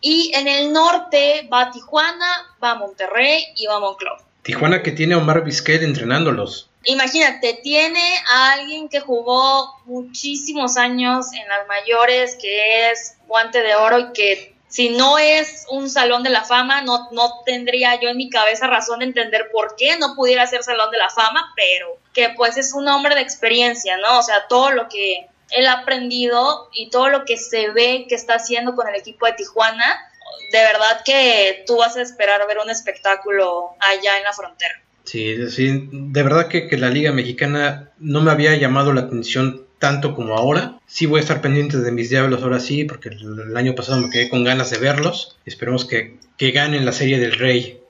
y, 0.01 0.33
en 0.35 0.49
el 0.49 0.73
norte 0.73 1.49
va 1.53 1.71
Tijuana, 1.71 2.55
va 2.63 2.75
Monterrey 2.75 3.45
y 3.57 3.67
va 3.67 3.81
Monclova. 3.81 4.23
Tijuana 4.43 4.83
que 4.83 4.93
tiene 4.93 5.15
a 5.15 5.19
Omar 5.19 5.45
Vizquel 5.45 5.83
entrenándolos. 5.83 6.71
Imagínate, 6.85 7.61
tiene 7.63 8.17
a 8.33 8.53
alguien 8.53 8.89
que 8.89 9.01
jugó 9.01 9.75
muchísimos 9.85 10.77
años 10.77 11.27
en 11.33 11.47
las 11.49 11.67
mayores, 11.67 12.37
que 12.41 12.91
es 12.91 13.17
guante 13.27 13.63
de 13.63 13.75
oro 13.75 13.99
y 13.99 14.13
que 14.13 14.55
si 14.69 14.91
no 14.91 15.19
es 15.19 15.67
un 15.71 15.91
salón 15.91 16.23
de 16.23 16.31
la 16.31 16.45
fama, 16.45 16.83
no, 16.83 17.09
no 17.11 17.43
tendría 17.45 18.01
yo 18.01 18.11
en 18.11 18.17
mi 18.17 18.31
cabeza 18.31 18.67
razón 18.67 19.01
de 19.01 19.07
entender 19.07 19.49
por 19.51 19.77
qué 19.77 19.99
no 19.99 20.15
pudiera 20.15 20.47
ser 20.47 20.63
salón 20.63 20.91
de 20.91 20.99
la 20.99 21.11
fama, 21.11 21.53
pero 21.57 21.99
que 22.13 22.31
pues 22.37 22.57
es 22.59 22.75
un 22.75 22.87
hombre 22.87 23.15
de 23.15 23.23
experiencia, 23.23 23.97
¿no? 23.97 24.19
O 24.19 24.23
sea, 24.23 24.47
todo 24.49 24.71
lo 24.71 24.89
que 24.89 25.27
él 25.51 25.67
ha 25.67 25.81
aprendido 25.81 26.69
y 26.73 26.91
todo 26.91 27.09
lo 27.09 27.25
que 27.25 27.37
se 27.37 27.71
ve 27.71 28.07
que 28.09 28.15
está 28.15 28.35
haciendo 28.35 28.75
con 28.75 28.89
el 28.89 28.95
equipo 28.95 29.27
de 29.27 29.33
Tijuana, 29.33 30.11
de 30.53 30.59
verdad 30.59 31.03
que 31.05 31.65
tú 31.67 31.77
vas 31.79 31.97
a 31.97 32.03
esperar 32.03 32.47
ver 32.47 32.59
un 32.59 32.71
espectáculo 32.71 33.71
allá 33.81 34.19
en 34.19 34.25
la 34.25 34.33
frontera. 34.33 34.83
Sí, 35.05 35.51
sí, 35.51 35.89
de 35.91 36.23
verdad 36.23 36.49
que, 36.49 36.69
que 36.69 36.77
la 36.77 36.91
Liga 36.91 37.13
Mexicana 37.13 37.91
no 37.99 38.21
me 38.21 38.31
había 38.31 38.55
llamado 38.57 38.93
la 38.93 39.03
atención 39.03 39.67
tanto 39.79 40.15
como 40.15 40.37
ahora. 40.37 40.79
Sí 40.87 41.07
voy 41.07 41.19
a 41.19 41.23
estar 41.23 41.41
pendiente 41.41 41.79
de 41.79 41.93
mis 41.93 42.11
diablos 42.11 42.43
ahora 42.43 42.61
sí, 42.61 42.85
porque 42.85 43.11
el, 43.11 43.57
año 43.57 43.75
pasado 43.75 44.01
me 44.01 44.11
quedé 44.11 44.29
con 44.29 44.45
ganas 44.45 44.71
de 44.71 44.79
verlos. 44.79 45.37
Esperemos 45.47 45.85
que, 45.85 46.19
que 46.37 46.51
ganen 46.51 46.85
la 46.85 46.93
serie 46.93 47.19
del 47.19 47.39
Rey 47.39 47.81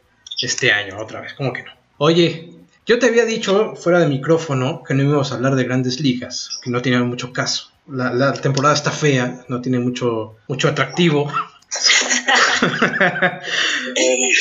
este 0.40 0.72
año 0.72 0.98
otra 0.98 1.20
vez, 1.20 1.34
¿cómo 1.34 1.52
que 1.52 1.64
no? 1.64 1.72
Oye, 1.96 2.57
yo 2.88 2.98
te 2.98 3.06
había 3.06 3.26
dicho 3.26 3.76
fuera 3.76 4.00
de 4.00 4.06
micrófono 4.06 4.82
que 4.82 4.94
no 4.94 5.02
íbamos 5.02 5.30
a 5.30 5.34
hablar 5.34 5.54
de 5.56 5.64
grandes 5.64 6.00
ligas, 6.00 6.58
que 6.62 6.70
no 6.70 6.80
tenía 6.80 7.00
mucho 7.00 7.34
caso. 7.34 7.70
La, 7.86 8.10
la 8.14 8.32
temporada 8.32 8.74
está 8.74 8.90
fea, 8.90 9.44
no 9.48 9.60
tiene 9.60 9.78
mucho, 9.78 10.36
mucho 10.48 10.68
atractivo. 10.68 11.30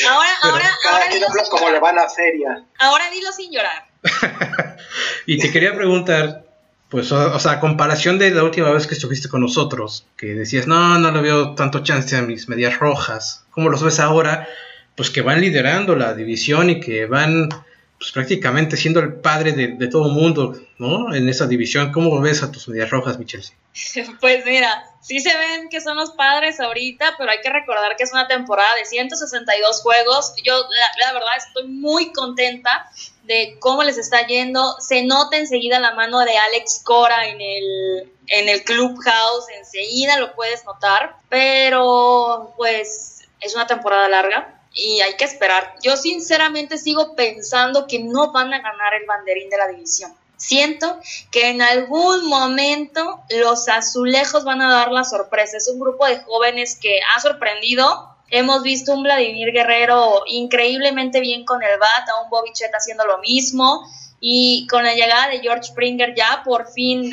ahora, 0.08 0.30
ahora, 0.42 0.70
ahora 0.90 1.04
dilo, 1.12 1.26
como 1.50 1.68
le 1.68 1.78
va 1.78 1.90
a 1.90 1.92
la 1.92 2.08
feria. 2.08 2.64
Ahora 2.78 3.10
dilo 3.10 3.30
sin 3.32 3.52
llorar. 3.52 3.86
y 5.26 5.38
te 5.38 5.50
quería 5.50 5.74
preguntar, 5.74 6.46
pues, 6.88 7.12
o, 7.12 7.38
sea, 7.38 7.52
a 7.52 7.60
comparación 7.60 8.18
de 8.18 8.30
la 8.30 8.44
última 8.44 8.70
vez 8.70 8.86
que 8.86 8.94
estuviste 8.94 9.28
con 9.28 9.42
nosotros, 9.42 10.06
que 10.16 10.28
decías, 10.28 10.66
no, 10.66 10.98
no 10.98 11.10
le 11.10 11.20
veo 11.20 11.54
tanto 11.54 11.82
chance 11.82 12.16
a 12.16 12.22
mis 12.22 12.48
medias 12.48 12.78
rojas, 12.78 13.44
¿cómo 13.50 13.68
los 13.68 13.82
ves 13.82 14.00
ahora? 14.00 14.48
Pues 14.96 15.10
que 15.10 15.20
van 15.20 15.42
liderando 15.42 15.96
la 15.96 16.14
división 16.14 16.70
y 16.70 16.80
que 16.80 17.04
van 17.04 17.50
pues 17.98 18.12
prácticamente 18.12 18.76
siendo 18.76 19.00
el 19.00 19.14
padre 19.14 19.52
de, 19.52 19.68
de 19.68 19.88
todo 19.88 20.08
mundo, 20.08 20.56
¿no? 20.78 21.12
En 21.12 21.28
esa 21.28 21.46
división. 21.46 21.90
¿Cómo 21.90 22.20
ves 22.20 22.44
a 22.44 22.52
tus 22.52 22.68
medias 22.68 22.90
rojas, 22.90 23.18
Michelle? 23.18 23.48
Pues 24.20 24.44
mira, 24.44 24.84
sí 25.00 25.20
se 25.20 25.36
ven 25.36 25.68
que 25.68 25.80
son 25.80 25.96
los 25.96 26.12
padres 26.12 26.60
ahorita, 26.60 27.14
pero 27.18 27.30
hay 27.30 27.40
que 27.40 27.50
recordar 27.50 27.96
que 27.96 28.04
es 28.04 28.12
una 28.12 28.28
temporada 28.28 28.74
de 28.76 28.84
162 28.84 29.82
juegos. 29.82 30.34
Yo, 30.44 30.54
la, 30.54 31.06
la 31.06 31.12
verdad, 31.12 31.36
estoy 31.36 31.68
muy 31.68 32.12
contenta 32.12 32.88
de 33.24 33.56
cómo 33.58 33.82
les 33.82 33.98
está 33.98 34.26
yendo. 34.26 34.76
Se 34.80 35.04
nota 35.04 35.36
enseguida 35.36 35.80
la 35.80 35.94
mano 35.94 36.20
de 36.20 36.36
Alex 36.36 36.82
Cora 36.84 37.28
en 37.28 37.40
el, 37.40 38.12
en 38.28 38.48
el 38.48 38.62
Clubhouse, 38.62 39.46
enseguida 39.56 40.18
lo 40.18 40.34
puedes 40.34 40.64
notar, 40.64 41.16
pero 41.28 42.54
pues 42.56 43.22
es 43.40 43.54
una 43.54 43.66
temporada 43.66 44.08
larga 44.08 44.57
y 44.78 45.00
hay 45.00 45.16
que 45.16 45.24
esperar. 45.24 45.74
Yo 45.82 45.96
sinceramente 45.96 46.78
sigo 46.78 47.16
pensando 47.16 47.88
que 47.88 47.98
no 47.98 48.30
van 48.30 48.54
a 48.54 48.60
ganar 48.60 48.94
el 48.94 49.06
banderín 49.06 49.50
de 49.50 49.56
la 49.56 49.66
división. 49.66 50.14
Siento 50.36 51.00
que 51.32 51.50
en 51.50 51.60
algún 51.60 52.28
momento 52.28 53.24
los 53.28 53.68
azulejos 53.68 54.44
van 54.44 54.62
a 54.62 54.70
dar 54.70 54.92
la 54.92 55.02
sorpresa. 55.02 55.56
Es 55.56 55.68
un 55.68 55.80
grupo 55.80 56.06
de 56.06 56.18
jóvenes 56.18 56.78
que 56.80 57.00
ha 57.12 57.20
sorprendido. 57.20 58.14
Hemos 58.30 58.62
visto 58.62 58.92
un 58.92 59.02
Vladimir 59.02 59.50
Guerrero 59.52 60.22
increíblemente 60.26 61.18
bien 61.18 61.44
con 61.44 61.60
el 61.60 61.76
bat, 61.80 62.08
a 62.08 62.22
un 62.22 62.30
Bobichet 62.30 62.70
haciendo 62.72 63.04
lo 63.04 63.18
mismo. 63.18 63.84
Y 64.20 64.68
con 64.70 64.84
la 64.84 64.94
llegada 64.94 65.26
de 65.28 65.40
George 65.40 65.64
Springer 65.64 66.14
ya 66.14 66.42
por 66.44 66.70
fin 66.70 67.10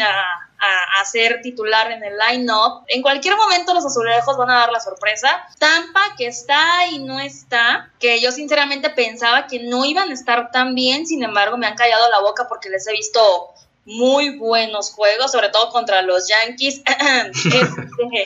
a, 0.99 1.05
ser 1.05 1.41
titular 1.41 1.91
en 1.91 2.03
el 2.03 2.13
line-up. 2.17 2.83
En 2.87 3.01
cualquier 3.01 3.35
momento 3.35 3.73
los 3.73 3.85
azulejos 3.85 4.37
van 4.37 4.49
a 4.49 4.59
dar 4.59 4.71
la 4.71 4.79
sorpresa. 4.79 5.47
Tampa 5.59 6.01
que 6.17 6.27
está 6.27 6.87
y 6.91 6.99
no 6.99 7.19
está, 7.19 7.91
que 7.99 8.19
yo 8.19 8.31
sinceramente 8.31 8.89
pensaba 8.89 9.47
que 9.47 9.59
no 9.59 9.85
iban 9.85 10.09
a 10.09 10.13
estar 10.13 10.51
tan 10.51 10.73
bien, 10.73 11.05
sin 11.05 11.23
embargo 11.23 11.57
me 11.57 11.67
han 11.67 11.75
callado 11.75 12.09
la 12.09 12.21
boca 12.21 12.47
porque 12.49 12.69
les 12.69 12.87
he 12.87 12.91
visto 12.91 13.53
muy 13.85 14.37
buenos 14.37 14.91
juegos, 14.91 15.31
sobre 15.31 15.49
todo 15.49 15.69
contra 15.69 16.01
los 16.01 16.27
Yankees. 16.27 16.81
Este, 17.35 18.25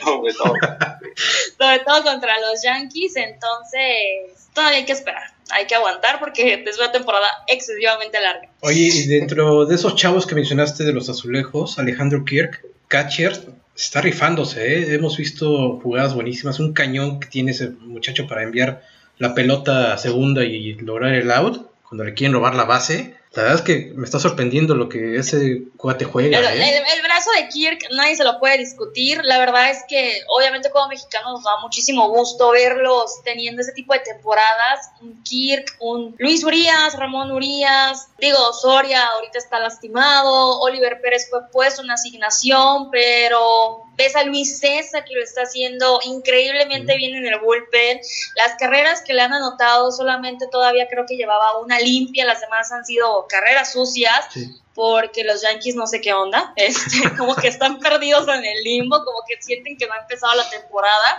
sobre 1.58 1.78
todo 1.84 2.02
contra 2.02 2.40
los 2.40 2.62
Yankees, 2.62 3.16
entonces 3.16 4.48
todavía 4.52 4.78
hay 4.78 4.84
que 4.84 4.92
esperar 4.92 5.32
hay 5.50 5.66
que 5.66 5.74
aguantar 5.74 6.18
porque 6.18 6.64
es 6.66 6.78
una 6.78 6.92
temporada 6.92 7.26
excesivamente 7.46 8.20
larga. 8.20 8.48
Oye, 8.60 8.88
y 8.92 9.06
dentro 9.06 9.66
de 9.66 9.74
esos 9.74 9.96
chavos 9.96 10.26
que 10.26 10.34
mencionaste 10.34 10.84
de 10.84 10.92
los 10.92 11.08
azulejos, 11.08 11.78
Alejandro 11.78 12.24
Kirk, 12.24 12.64
catcher, 12.88 13.38
está 13.76 14.00
rifándose, 14.00 14.78
¿eh? 14.78 14.94
hemos 14.94 15.16
visto 15.16 15.80
jugadas 15.82 16.14
buenísimas, 16.14 16.60
un 16.60 16.72
cañón 16.72 17.20
que 17.20 17.28
tiene 17.28 17.52
ese 17.52 17.70
muchacho 17.70 18.26
para 18.26 18.42
enviar 18.42 18.82
la 19.18 19.34
pelota 19.34 19.92
a 19.92 19.98
segunda 19.98 20.44
y 20.44 20.74
lograr 20.74 21.14
el 21.14 21.30
out 21.30 21.66
cuando 21.88 22.04
le 22.04 22.14
quieren 22.14 22.34
robar 22.34 22.54
la 22.54 22.64
base. 22.64 23.14
La 23.32 23.42
verdad 23.42 23.58
es 23.60 23.64
que 23.64 23.92
me 23.94 24.04
está 24.04 24.18
sorprendiendo 24.18 24.74
lo 24.74 24.88
que 24.88 25.16
ese 25.16 25.62
cuate 25.76 26.04
juega. 26.04 26.36
El, 26.36 26.60
¿eh? 26.60 26.82
el, 26.96 27.02
brazo 27.02 27.30
de 27.36 27.48
Kirk 27.48 27.78
nadie 27.92 28.16
se 28.16 28.24
lo 28.24 28.40
puede 28.40 28.58
discutir. 28.58 29.20
La 29.24 29.38
verdad 29.38 29.70
es 29.70 29.84
que 29.88 30.22
obviamente 30.36 30.68
como 30.70 30.88
mexicanos 30.88 31.34
nos 31.34 31.44
da 31.44 31.60
muchísimo 31.62 32.08
gusto 32.08 32.50
verlos 32.50 33.22
teniendo 33.22 33.62
ese 33.62 33.70
tipo 33.72 33.92
de 33.92 34.00
temporadas. 34.00 34.90
Un 35.00 35.22
Kirk, 35.22 35.76
un 35.78 36.16
Luis 36.18 36.42
Urias, 36.42 36.98
Ramón 36.98 37.30
Urias, 37.30 38.08
digo, 38.18 38.52
Soria 38.52 39.06
ahorita 39.06 39.38
está 39.38 39.60
lastimado, 39.60 40.58
Oliver 40.60 41.00
Pérez 41.00 41.30
fue 41.30 41.48
puesto 41.52 41.82
en 41.82 41.90
asignación, 41.92 42.90
pero 42.90 43.84
ves 44.00 44.16
a 44.16 44.24
Luis 44.24 44.58
César 44.58 45.04
que 45.04 45.14
lo 45.14 45.22
está 45.22 45.42
haciendo 45.42 46.00
increíblemente 46.04 46.96
bien 46.96 47.14
en 47.14 47.26
el 47.26 47.38
bullpen. 47.38 48.00
Las 48.34 48.56
carreras 48.58 49.02
que 49.02 49.12
le 49.12 49.20
han 49.20 49.34
anotado 49.34 49.92
solamente 49.92 50.46
todavía 50.50 50.88
creo 50.88 51.04
que 51.06 51.16
llevaba 51.16 51.58
una 51.58 51.78
limpia, 51.78 52.24
las 52.24 52.40
demás 52.40 52.72
han 52.72 52.84
sido 52.84 53.26
carreras 53.28 53.72
sucias. 53.72 54.26
Porque 54.72 55.24
los 55.24 55.42
Yankees 55.42 55.74
no 55.74 55.86
sé 55.86 56.00
qué 56.00 56.14
onda, 56.14 56.54
este, 56.56 57.14
como 57.18 57.34
que 57.34 57.48
están 57.48 57.80
perdidos 57.80 58.26
en 58.28 58.42
el 58.44 58.62
limbo, 58.62 59.04
como 59.04 59.18
que 59.28 59.42
sienten 59.42 59.76
que 59.76 59.86
no 59.86 59.92
ha 59.92 59.98
empezado 59.98 60.34
la 60.36 60.48
temporada 60.48 61.18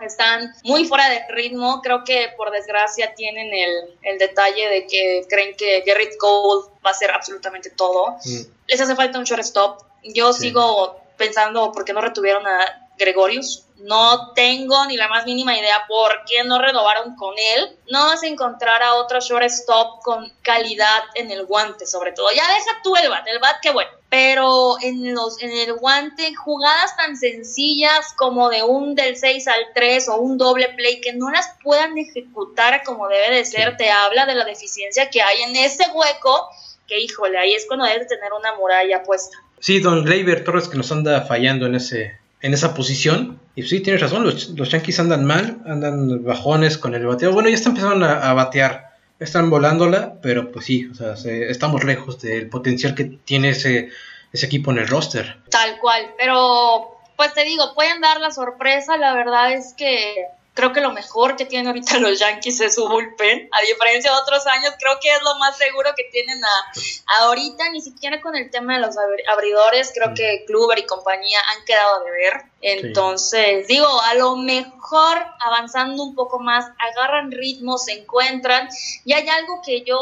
están 0.00 0.54
muy 0.64 0.84
fuera 0.84 1.08
de 1.08 1.22
ritmo. 1.30 1.80
Creo 1.82 2.04
que 2.04 2.28
por 2.36 2.50
desgracia 2.50 3.14
tienen 3.14 3.52
el, 3.52 3.98
el, 4.02 4.18
detalle 4.18 4.68
de 4.68 4.86
que 4.86 5.24
creen 5.30 5.56
que 5.56 5.82
Garrett 5.86 6.16
Cole 6.18 6.68
va 6.84 6.90
a 6.90 6.92
hacer 6.92 7.10
absolutamente 7.10 7.70
todo. 7.70 8.16
Mm. 8.24 8.40
Les 8.66 8.80
hace 8.80 8.94
falta 8.94 9.18
un 9.18 9.24
shortstop. 9.24 9.82
Yo 10.02 10.32
sigo 10.32 11.00
pensando 11.24 11.72
por 11.72 11.84
qué 11.84 11.92
no 11.92 12.00
retuvieron 12.00 12.46
a 12.46 12.84
Gregorius. 12.98 13.66
No 13.78 14.32
tengo 14.32 14.86
ni 14.86 14.96
la 14.96 15.08
más 15.08 15.26
mínima 15.26 15.58
idea 15.58 15.84
por 15.88 16.24
qué 16.26 16.44
no 16.44 16.58
renovaron 16.58 17.16
con 17.16 17.34
él. 17.36 17.76
No 17.90 18.06
vas 18.06 18.22
a 18.22 18.26
encontrar 18.26 18.82
a 18.82 18.94
otro 18.94 19.20
shortstop 19.20 20.00
con 20.02 20.32
calidad 20.42 21.02
en 21.14 21.30
el 21.30 21.44
guante, 21.44 21.86
sobre 21.86 22.12
todo. 22.12 22.28
Ya 22.34 22.46
deja 22.48 22.80
tú 22.82 22.96
el 22.96 23.10
bat, 23.10 23.26
el 23.26 23.40
bat 23.40 23.56
qué 23.60 23.70
bueno. 23.72 23.90
Pero 24.08 24.76
en, 24.80 25.12
los, 25.12 25.42
en 25.42 25.50
el 25.50 25.74
guante, 25.74 26.34
jugadas 26.34 26.96
tan 26.96 27.16
sencillas 27.16 28.14
como 28.16 28.48
de 28.48 28.62
un 28.62 28.94
del 28.94 29.16
6 29.16 29.48
al 29.48 29.66
3 29.74 30.08
o 30.10 30.16
un 30.16 30.38
doble 30.38 30.68
play 30.70 31.00
que 31.00 31.12
no 31.12 31.30
las 31.30 31.48
puedan 31.62 31.98
ejecutar 31.98 32.84
como 32.84 33.08
debe 33.08 33.34
de 33.34 33.44
ser, 33.44 33.76
te 33.76 33.90
habla 33.90 34.24
de 34.24 34.36
la 34.36 34.44
deficiencia 34.44 35.10
que 35.10 35.20
hay 35.20 35.42
en 35.42 35.56
ese 35.56 35.90
hueco. 35.90 36.48
Que 36.86 37.00
híjole, 37.00 37.38
ahí 37.38 37.54
es 37.54 37.66
cuando 37.66 37.86
debes 37.86 38.06
tener 38.06 38.32
una 38.32 38.54
muralla 38.54 39.02
puesta. 39.02 39.43
Sí, 39.64 39.80
don 39.80 40.04
Gleyber 40.04 40.44
Torres 40.44 40.68
que 40.68 40.76
nos 40.76 40.92
anda 40.92 41.22
fallando 41.22 41.64
en 41.64 41.74
ese 41.74 42.18
en 42.42 42.52
esa 42.52 42.74
posición. 42.74 43.40
Y 43.54 43.62
sí, 43.62 43.80
tienes 43.80 44.02
razón, 44.02 44.22
los, 44.22 44.50
los 44.50 44.68
Yankees 44.68 45.00
andan 45.00 45.24
mal, 45.24 45.62
andan 45.64 46.22
bajones 46.22 46.76
con 46.76 46.94
el 46.94 47.06
bateo. 47.06 47.32
Bueno, 47.32 47.48
ya 47.48 47.54
están 47.54 47.74
empezando 47.74 48.04
a, 48.04 48.34
batear, 48.34 48.90
están 49.18 49.48
volándola, 49.48 50.20
pero 50.20 50.52
pues 50.52 50.66
sí, 50.66 50.84
o 50.84 50.94
sea, 50.94 51.14
estamos 51.14 51.82
lejos 51.82 52.20
del 52.20 52.50
potencial 52.50 52.94
que 52.94 53.04
tiene 53.04 53.48
ese, 53.48 53.88
ese 54.34 54.44
equipo 54.44 54.70
en 54.70 54.80
el 54.80 54.86
roster. 54.88 55.38
Tal 55.48 55.78
cual, 55.78 56.10
pero 56.18 56.98
pues 57.16 57.32
te 57.32 57.44
digo, 57.44 57.72
pueden 57.74 58.02
dar 58.02 58.20
la 58.20 58.32
sorpresa, 58.32 58.98
la 58.98 59.14
verdad 59.14 59.54
es 59.54 59.72
que 59.72 60.26
Creo 60.54 60.72
que 60.72 60.80
lo 60.80 60.92
mejor 60.92 61.36
que 61.36 61.44
tienen 61.44 61.66
ahorita 61.66 61.98
los 62.00 62.18
Yankees 62.18 62.60
es 62.60 62.74
su 62.76 62.88
bullpen. 62.88 63.48
A 63.52 63.60
diferencia 63.62 64.10
de 64.12 64.16
otros 64.16 64.46
años, 64.46 64.74
creo 64.78 64.98
que 65.00 65.10
es 65.10 65.22
lo 65.22 65.36
más 65.36 65.56
seguro 65.58 65.90
que 65.96 66.04
tienen 66.04 66.42
a, 66.44 67.22
ahorita. 67.22 67.70
Ni 67.70 67.80
siquiera 67.80 68.20
con 68.20 68.36
el 68.36 68.50
tema 68.50 68.74
de 68.74 68.80
los 68.80 68.96
abridores, 69.30 69.92
creo 69.94 70.10
mm. 70.10 70.14
que 70.14 70.44
Kluber 70.46 70.78
y 70.78 70.86
compañía 70.86 71.40
han 71.54 71.64
quedado 71.64 72.04
de 72.04 72.10
ver. 72.10 72.42
Entonces, 72.60 73.66
digo, 73.68 73.86
a 74.02 74.14
lo 74.14 74.36
mejor 74.36 75.18
avanzando 75.40 76.02
un 76.02 76.14
poco 76.14 76.38
más, 76.38 76.66
agarran 76.78 77.30
ritmo, 77.30 77.76
se 77.76 77.92
encuentran. 77.92 78.68
Y 79.04 79.12
hay 79.12 79.28
algo 79.28 79.60
que 79.64 79.82
yo 79.82 79.98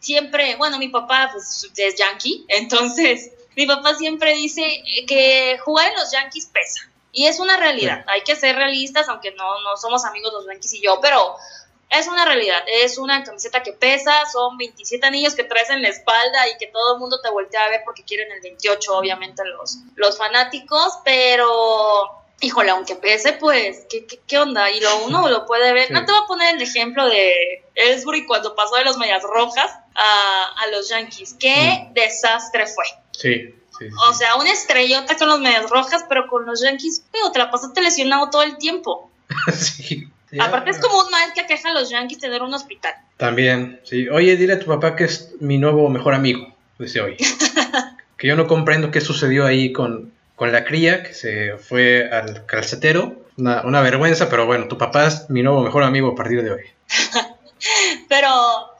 siempre, 0.00 0.56
bueno, 0.56 0.78
mi 0.78 0.88
papá 0.88 1.30
pues, 1.32 1.70
es 1.76 1.94
yankee, 1.96 2.44
entonces 2.48 3.30
mi 3.56 3.66
papá 3.66 3.94
siempre 3.94 4.34
dice 4.34 4.82
que 5.06 5.58
jugar 5.64 5.88
en 5.88 5.94
los 5.94 6.10
Yankees 6.10 6.46
pesa. 6.46 6.90
Y 7.14 7.26
es 7.26 7.38
una 7.38 7.56
realidad. 7.56 8.04
Hay 8.08 8.22
que 8.22 8.36
ser 8.36 8.56
realistas, 8.56 9.08
aunque 9.08 9.30
no, 9.32 9.62
no 9.62 9.76
somos 9.76 10.04
amigos 10.04 10.32
los 10.32 10.46
Yankees 10.46 10.74
y 10.74 10.82
yo, 10.82 10.98
pero 11.00 11.36
es 11.88 12.08
una 12.08 12.24
realidad. 12.24 12.62
Es 12.66 12.98
una 12.98 13.22
camiseta 13.22 13.62
que 13.62 13.72
pesa, 13.72 14.26
son 14.30 14.58
27 14.58 15.06
anillos 15.06 15.34
que 15.34 15.44
traes 15.44 15.70
en 15.70 15.80
la 15.80 15.88
espalda 15.88 16.48
y 16.48 16.58
que 16.58 16.66
todo 16.66 16.94
el 16.94 17.00
mundo 17.00 17.20
te 17.20 17.30
voltea 17.30 17.64
a 17.64 17.70
ver 17.70 17.82
porque 17.84 18.02
quieren 18.02 18.32
el 18.32 18.40
28, 18.40 18.98
obviamente, 18.98 19.44
los, 19.44 19.78
los 19.94 20.18
fanáticos, 20.18 20.98
pero 21.04 22.24
híjole, 22.40 22.70
aunque 22.70 22.96
pese, 22.96 23.34
pues, 23.34 23.86
¿qué, 23.88 24.06
qué, 24.06 24.38
onda? 24.38 24.70
Y 24.70 24.80
lo 24.80 25.04
uno 25.04 25.28
lo 25.28 25.46
puede 25.46 25.72
ver. 25.72 25.92
No 25.92 26.04
te 26.04 26.12
voy 26.12 26.20
a 26.22 26.26
poner 26.26 26.56
el 26.56 26.62
ejemplo 26.62 27.08
de 27.08 27.64
Ellsbury 27.74 28.26
cuando 28.26 28.54
pasó 28.54 28.76
de 28.76 28.84
los 28.84 28.98
Medias 28.98 29.22
Rojas 29.22 29.70
a, 29.94 30.52
a 30.58 30.66
los 30.68 30.88
Yankees. 30.88 31.36
Qué 31.38 31.88
mm. 31.90 31.94
desastre 31.94 32.66
fue. 32.66 32.84
Sí. 33.12 33.54
O 34.08 34.14
sea, 34.14 34.36
una 34.36 34.52
estrellota 34.52 35.16
con 35.16 35.28
los 35.28 35.40
medias 35.40 35.68
rojas, 35.70 36.04
pero 36.08 36.26
con 36.26 36.46
los 36.46 36.62
Yankees, 36.62 37.04
pero 37.10 37.32
te 37.32 37.38
la 37.38 37.50
pasaste 37.50 37.82
lesionado 37.82 38.30
todo 38.30 38.42
el 38.42 38.56
tiempo. 38.58 39.10
sí. 39.52 40.08
Aparte 40.40 40.70
es 40.70 40.78
como 40.78 40.98
un 40.98 41.10
mal 41.10 41.32
que 41.32 41.40
aqueja 41.40 41.70
a 41.70 41.74
los 41.74 41.90
Yankees 41.90 42.18
tener 42.18 42.42
un 42.42 42.52
hospital. 42.54 42.94
También, 43.16 43.80
sí. 43.84 44.08
Oye, 44.08 44.36
dile 44.36 44.54
a 44.54 44.58
tu 44.58 44.66
papá 44.66 44.96
que 44.96 45.04
es 45.04 45.34
mi 45.40 45.58
nuevo 45.58 45.88
mejor 45.88 46.14
amigo, 46.14 46.54
dice 46.78 47.00
hoy. 47.00 47.16
que 48.16 48.26
yo 48.26 48.36
no 48.36 48.46
comprendo 48.46 48.90
qué 48.90 49.00
sucedió 49.00 49.46
ahí 49.46 49.72
con, 49.72 50.12
con 50.34 50.50
la 50.50 50.64
cría, 50.64 51.02
que 51.02 51.14
se 51.14 51.56
fue 51.58 52.10
al 52.10 52.46
calcetero. 52.46 53.22
Una, 53.36 53.62
una 53.62 53.80
vergüenza, 53.80 54.28
pero 54.28 54.46
bueno, 54.46 54.68
tu 54.68 54.78
papá 54.78 55.06
es 55.06 55.28
mi 55.28 55.42
nuevo 55.42 55.62
mejor 55.62 55.82
amigo 55.82 56.12
a 56.12 56.14
partir 56.14 56.42
de 56.42 56.52
hoy. 56.52 56.62
pero, 58.08 58.30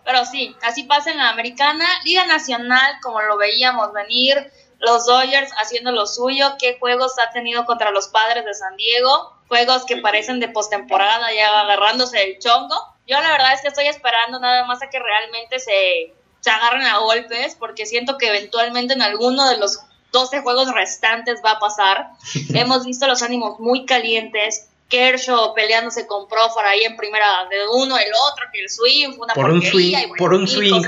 pero 0.04 0.24
sí, 0.24 0.54
así 0.62 0.84
pasa 0.84 1.10
en 1.10 1.18
la 1.18 1.30
americana. 1.30 1.86
Liga 2.04 2.26
Nacional, 2.26 2.94
como 3.02 3.22
lo 3.22 3.36
veíamos 3.36 3.92
venir, 3.92 4.50
los 4.84 5.06
Dodgers 5.06 5.50
haciendo 5.58 5.92
lo 5.92 6.06
suyo, 6.06 6.54
qué 6.58 6.78
juegos 6.78 7.12
ha 7.18 7.32
tenido 7.32 7.64
contra 7.64 7.90
los 7.90 8.08
padres 8.08 8.44
de 8.44 8.54
San 8.54 8.76
Diego, 8.76 9.32
juegos 9.48 9.84
que 9.84 9.98
parecen 9.98 10.40
de 10.40 10.48
postemporada 10.48 11.32
ya 11.32 11.60
agarrándose 11.60 12.22
el 12.22 12.38
chongo. 12.38 12.74
Yo 13.06 13.20
la 13.20 13.32
verdad 13.32 13.54
es 13.54 13.60
que 13.60 13.68
estoy 13.68 13.86
esperando 13.86 14.40
nada 14.40 14.64
más 14.64 14.82
a 14.82 14.90
que 14.90 14.98
realmente 14.98 15.58
se, 15.58 16.14
se 16.40 16.50
agarren 16.50 16.86
a 16.86 16.98
golpes, 16.98 17.56
porque 17.58 17.86
siento 17.86 18.16
que 18.18 18.28
eventualmente 18.28 18.94
en 18.94 19.02
alguno 19.02 19.48
de 19.48 19.58
los 19.58 19.80
12 20.12 20.40
juegos 20.40 20.72
restantes 20.72 21.40
va 21.44 21.52
a 21.52 21.58
pasar. 21.58 22.08
Hemos 22.54 22.86
visto 22.86 23.06
los 23.06 23.22
ánimos 23.22 23.60
muy 23.60 23.84
calientes. 23.84 24.68
Kershaw 24.88 25.54
peleándose 25.54 26.06
con 26.06 26.28
Profar 26.28 26.66
ahí 26.66 26.84
en 26.84 26.96
primera 26.96 27.26
de 27.50 27.66
uno, 27.72 27.96
el 27.98 28.12
otro, 28.30 28.44
que 28.52 28.60
el 28.60 28.70
swing 28.70 29.14
fue 29.14 29.24
una 29.24 29.34
por 29.34 29.50
un 29.50 29.62
swing, 29.62 29.96
por 30.16 30.34
un 30.34 30.46
swing. 30.46 30.82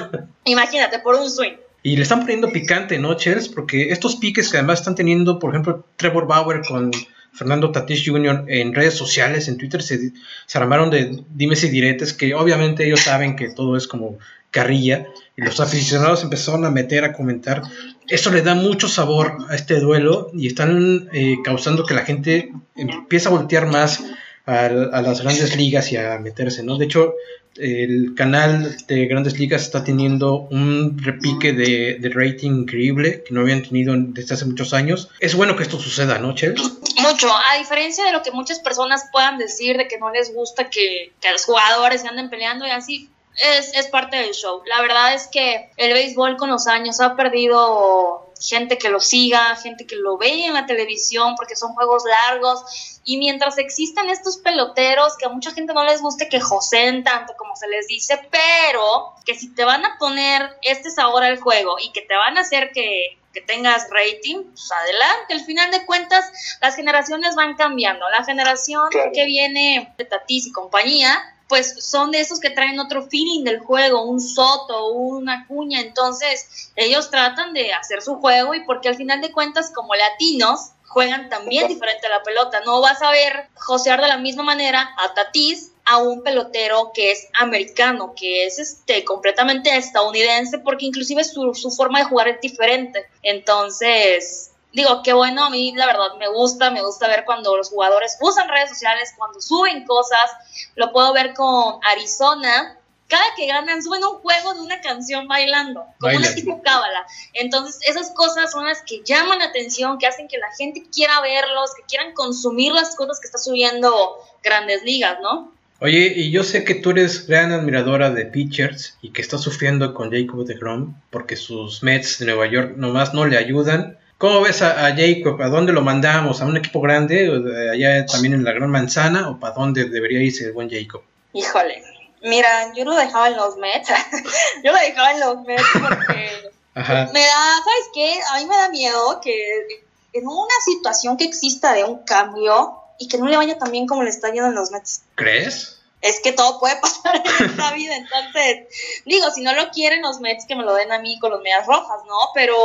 Imagínate, 0.45 0.99
por 1.01 1.17
un 1.17 1.29
swing. 1.29 1.57
Y 1.87 1.95
le 1.95 2.03
están 2.03 2.23
poniendo 2.23 2.51
picante, 2.51 2.99
¿no, 2.99 3.15
Chels? 3.15 3.49
Porque 3.49 3.91
estos 3.91 4.17
piques 4.17 4.51
que 4.51 4.57
además 4.57 4.81
están 4.81 4.97
teniendo, 4.97 5.39
por 5.39 5.51
ejemplo, 5.51 5.87
Trevor 5.95 6.27
Bauer 6.27 6.63
con 6.67 6.91
Fernando 7.33 7.71
Tatis 7.71 8.03
Jr. 8.05 8.45
en 8.49 8.75
redes 8.75 8.95
sociales, 8.95 9.47
en 9.47 9.57
Twitter, 9.57 9.81
se, 9.85 10.11
se 10.47 10.59
armaron 10.59 10.91
de 10.91 11.23
dimes 11.33 11.63
y 11.63 11.69
diretes 11.69 12.13
que 12.13 12.35
obviamente 12.35 12.85
ellos 12.85 13.03
saben 13.03 13.37
que 13.37 13.51
todo 13.51 13.77
es 13.77 13.87
como 13.87 14.19
carrilla. 14.51 15.07
Y 15.37 15.43
los 15.43 15.61
aficionados 15.61 16.25
empezaron 16.25 16.65
a 16.65 16.73
meter, 16.73 17.05
a 17.05 17.13
comentar. 17.13 17.63
Eso 18.09 18.33
le 18.33 18.43
da 18.43 18.57
mucho 18.57 18.89
sabor 18.89 19.37
a 19.49 19.55
este 19.55 19.79
duelo 19.79 20.33
y 20.35 20.49
están 20.49 21.09
eh, 21.13 21.37
causando 21.45 21.85
que 21.85 21.95
la 21.95 22.05
gente 22.05 22.51
empiece 22.75 23.29
a 23.29 23.31
voltear 23.31 23.67
más 23.67 24.03
a, 24.45 24.65
a, 24.65 25.03
las 25.03 25.23
grandes 25.23 25.57
ligas 25.57 25.93
y 25.93 25.99
a 25.99 26.19
meterse, 26.19 26.65
¿no? 26.65 26.79
De 26.79 26.87
hecho, 26.87 27.15
el 27.59 28.15
canal 28.15 28.77
de 28.87 29.07
Grandes 29.07 29.39
Ligas 29.39 29.63
está 29.63 29.85
teniendo 29.85 30.49
un 30.51 30.99
repique 30.99 31.53
de, 31.53 32.11
rating 32.13 32.63
increíble 32.63 33.23
que 33.25 33.35
no 33.35 33.41
habían 33.41 33.63
tenido 33.63 33.95
desde 33.97 34.35
hace 34.35 34.45
muchos 34.45 34.73
años. 34.73 35.11
Es 35.21 35.35
bueno 35.35 35.57
que 35.57 35.63
esto 35.63 35.79
suceda, 35.79 36.19
¿no, 36.19 36.35
Chels? 36.35 36.63
Mucho. 37.01 37.29
A 37.31 37.59
diferencia 37.59 38.05
de 38.05 38.13
lo 38.13 38.23
que 38.23 38.31
muchas 38.31 38.61
personas 38.61 39.05
puedan 39.13 39.39
decir 39.39 39.77
de 39.77 39.89
que 39.89 39.99
no 39.99 40.11
les 40.11 40.33
gusta 40.35 40.71
que, 40.71 41.13
que 41.21 41.33
los 41.33 41.45
jugadores 41.45 42.03
se 42.03 42.09
anden 42.09 42.31
peleando 42.31 42.67
y 42.67 42.71
así, 42.71 43.11
es, 43.59 43.75
es 43.75 43.87
parte 43.89 44.17
del 44.17 44.33
show. 44.33 44.63
La 44.67 44.81
verdad 44.81 45.15
es 45.15 45.29
que 45.29 45.71
el 45.77 45.93
béisbol 45.93 46.37
con 46.37 46.51
los 46.51 46.67
años 46.67 47.01
ha 47.01 47.17
perdido 47.17 48.26
gente 48.41 48.79
que 48.79 48.89
lo 48.89 49.01
siga, 49.01 49.57
gente 49.57 49.87
que 49.87 49.97
lo 49.97 50.19
ve 50.19 50.45
en 50.45 50.55
la 50.55 50.67
televisión 50.67 51.35
porque 51.37 51.57
son 51.57 51.75
juegos 51.75 52.05
largos. 52.05 53.01
Y 53.05 53.19
mientras 53.19 53.59
existan 53.59 54.09
estos 54.11 54.39
peloteros 54.39 55.17
que 55.17 55.27
a 55.27 55.29
mucha 55.29 55.53
gente 55.53 55.73
no 55.73 55.85
les 55.85 56.01
guste 56.01 56.29
que 56.29 56.41
joseen 56.41 57.05
tanto 57.05 57.35
como 57.37 57.55
se 57.57 57.69
les 57.69 57.87
dice, 57.87 58.21
pero 58.31 59.15
que 59.25 59.35
si 59.35 59.55
te 59.55 59.65
van 59.65 59.85
a 59.85 59.97
poner 59.99 60.57
este 60.63 60.91
sabor 60.91 61.23
al 61.23 61.41
juego 61.41 61.77
y 61.79 61.93
que 61.93 62.03
te 62.03 62.15
van 62.15 62.37
a 62.37 62.41
hacer 62.41 62.73
que, 62.73 63.19
que 63.33 63.41
tengas 63.41 63.89
rating, 63.91 64.45
pues 64.45 64.73
adelante. 64.73 65.35
Al 65.35 65.45
final 65.45 65.71
de 65.71 65.85
cuentas, 65.85 66.25
las 66.61 66.75
generaciones 66.75 67.35
van 67.35 67.55
cambiando. 67.55 68.09
La 68.11 68.25
generación 68.25 68.89
que 69.13 69.25
viene 69.25 69.95
de 69.97 70.05
Tatis 70.05 70.47
y 70.47 70.53
compañía 70.53 71.36
pues 71.49 71.85
son 71.85 72.11
de 72.11 72.21
esos 72.21 72.41
que 72.41 72.51
traen 72.51 72.81
otro 72.81 73.07
feeling 73.09 73.45
del 73.45 73.61
juego, 73.61 74.03
un 74.03 74.21
soto, 74.21 74.89
una 74.93 75.47
cuña, 75.47 75.81
entonces 75.81 76.71
ellos 76.77 77.11
tratan 77.11 77.53
de 77.53 77.73
hacer 77.73 78.03
su 78.03 78.17
juego 78.17 78.55
y 78.55 78.65
porque 78.65 78.89
al 78.89 78.97
final 78.97 79.21
de 79.21 79.33
cuentas 79.33 79.71
como 79.75 79.95
latinos 79.95 80.71
juegan 80.89 81.29
también 81.29 81.69
diferente 81.69 82.07
a 82.07 82.11
la 82.11 82.23
pelota, 82.23 82.61
no 82.65 82.81
vas 82.81 83.03
a 83.03 83.11
ver 83.11 83.49
josear 83.55 84.01
de 84.01 84.09
la 84.09 84.19
misma 84.19 84.43
manera 84.43 84.95
a 84.99 85.15
Tatis 85.15 85.73
a 85.85 85.99
un 85.99 86.23
pelotero 86.23 86.91
que 86.93 87.13
es 87.13 87.29
americano, 87.35 88.15
que 88.17 88.45
es 88.45 88.59
este 88.59 89.05
completamente 89.05 89.75
estadounidense, 89.77 90.59
porque 90.59 90.87
inclusive 90.87 91.23
su, 91.23 91.55
su 91.55 91.71
forma 91.71 92.01
de 92.01 92.07
jugar 92.07 92.29
es 92.29 92.41
diferente. 92.41 93.07
Entonces, 93.23 94.51
digo, 94.77 95.03
qué 95.03 95.15
bueno, 95.15 95.47
a 95.47 95.51
mí 95.51 95.73
la 95.75 95.87
verdad 95.87 96.15
me 96.19 96.29
gusta, 96.29 96.71
me 96.71 96.83
gusta 96.83 97.09
ver 97.09 97.25
cuando 97.25 97.57
los 97.57 97.71
jugadores 97.71 98.19
usan 98.21 98.47
redes 98.47 98.69
sociales, 98.69 99.15
cuando 99.17 99.41
suben 99.41 99.87
cosas, 99.87 100.31
lo 100.75 100.93
puedo 100.93 101.15
ver 101.15 101.33
con 101.33 101.81
Arizona, 101.93 102.79
cada 103.09 103.25
que 103.37 103.47
ganan 103.47 103.83
suben 103.83 104.05
un 104.05 104.19
juego 104.19 104.53
de 104.53 104.61
una 104.61 104.81
canción 104.83 105.27
bailando, 105.29 105.87
como 105.99 106.19
una 106.19 106.35
tipo 106.35 106.61
cábala. 106.63 107.07
Entonces, 107.33 107.79
esas 107.89 108.11
cosas 108.11 108.53
son 108.53 108.67
las 108.67 108.83
que 108.83 109.01
llaman 109.03 109.39
la 109.39 109.47
atención, 109.47 109.97
que 109.97 110.09
hacen 110.09 110.29
que 110.29 110.37
la 110.37 110.53
gente 110.59 110.85
quiera 110.93 111.23
verlos, 111.23 111.71
que 111.75 111.85
quieran 111.89 112.13
consumir 112.13 112.73
las 112.73 112.95
cosas 112.97 113.19
que 113.19 113.29
está 113.29 113.39
subiendo 113.39 114.19
Grandes 114.43 114.83
Ligas, 114.83 115.19
¿no? 115.23 115.53
Oye, 115.81 116.13
y 116.17 116.31
yo 116.31 116.43
sé 116.43 116.65
que 116.65 116.75
tú 116.75 116.91
eres 116.91 117.27
gran 117.27 117.53
admiradora 117.53 118.11
de 118.11 118.27
pitchers 118.27 118.99
y 119.01 119.11
que 119.11 119.23
estás 119.23 119.41
sufriendo 119.41 119.95
con 119.95 120.11
Jacob 120.11 120.45
de 120.45 120.55
Grom 120.55 121.01
porque 121.11 121.37
sus 121.37 121.83
Mets 121.83 122.19
de 122.19 122.27
Nueva 122.27 122.47
York 122.47 122.75
nomás 122.77 123.15
no 123.15 123.25
le 123.25 123.39
ayudan. 123.39 123.99
¿Cómo 124.19 124.41
ves 124.41 124.63
a, 124.63 124.95
Jacob? 124.97 125.41
¿A 125.43 125.49
dónde 125.49 125.73
lo 125.73 125.83
mandamos? 125.83 126.41
¿A 126.41 126.47
un 126.47 126.57
equipo 126.57 126.81
grande? 126.81 127.31
¿Allá 127.71 128.07
también 128.07 128.33
en 128.33 128.45
la 128.45 128.53
Gran 128.53 128.71
Manzana? 128.71 129.29
¿O 129.29 129.39
para 129.39 129.55
dónde 129.55 129.85
debería 129.85 130.23
irse 130.23 130.45
el 130.45 130.53
buen 130.53 130.71
Jacob? 130.71 131.03
Híjole, 131.35 131.83
mira, 132.23 132.73
yo 132.75 132.85
lo 132.85 132.95
dejaba 132.95 133.29
en 133.29 133.37
los 133.37 133.59
Mets. 133.59 133.89
yo 134.65 134.73
lo 134.73 134.79
dejaba 134.79 135.13
en 135.13 135.21
los 135.21 135.43
Mets 135.43 135.65
porque 135.73 136.31
me 136.75 136.83
da, 136.85 137.13
¿sabes 137.13 137.91
qué? 137.95 138.19
A 138.33 138.39
mí 138.39 138.47
me 138.47 138.57
da 138.57 138.69
miedo 138.71 139.21
que 139.23 139.85
en 140.15 140.27
una 140.27 140.55
situación 140.65 141.19
que 141.19 141.25
exista 141.25 141.75
de 141.75 141.85
un 141.85 142.03
cambio 142.05 142.81
y 142.99 143.09
que 143.09 143.19
no 143.19 143.27
le 143.27 143.37
vaya 143.37 143.59
tan 143.59 143.71
bien 143.71 143.87
como 143.87 144.03
le 144.03 144.09
está 144.09 144.29
yendo 144.33 144.49
en 144.49 144.55
los 144.55 144.71
Mets. 144.71 145.03
¿Crees? 145.15 145.76
Es 146.07 146.21
que 146.21 146.33
todo 146.33 146.59
puede 146.61 146.77
pasar 146.81 147.17
en 147.17 147.47
esta 147.47 147.73
vida. 147.75 147.97
Entonces, 147.97 148.67
digo, 149.05 149.31
si 149.31 149.43
no 149.43 149.55
lo 149.55 149.71
quieren 149.71 150.03
los 150.03 150.21
Mets, 150.21 150.47
que 150.47 150.57
me 150.57 150.63
lo 150.63 150.75
den 150.75 150.93
a 150.93 150.99
mí 150.99 151.19
con 151.19 151.31
los 151.31 151.43
medias 151.43 151.67
rojas, 151.67 152.01
¿no? 152.07 152.17
Pero. 152.35 152.57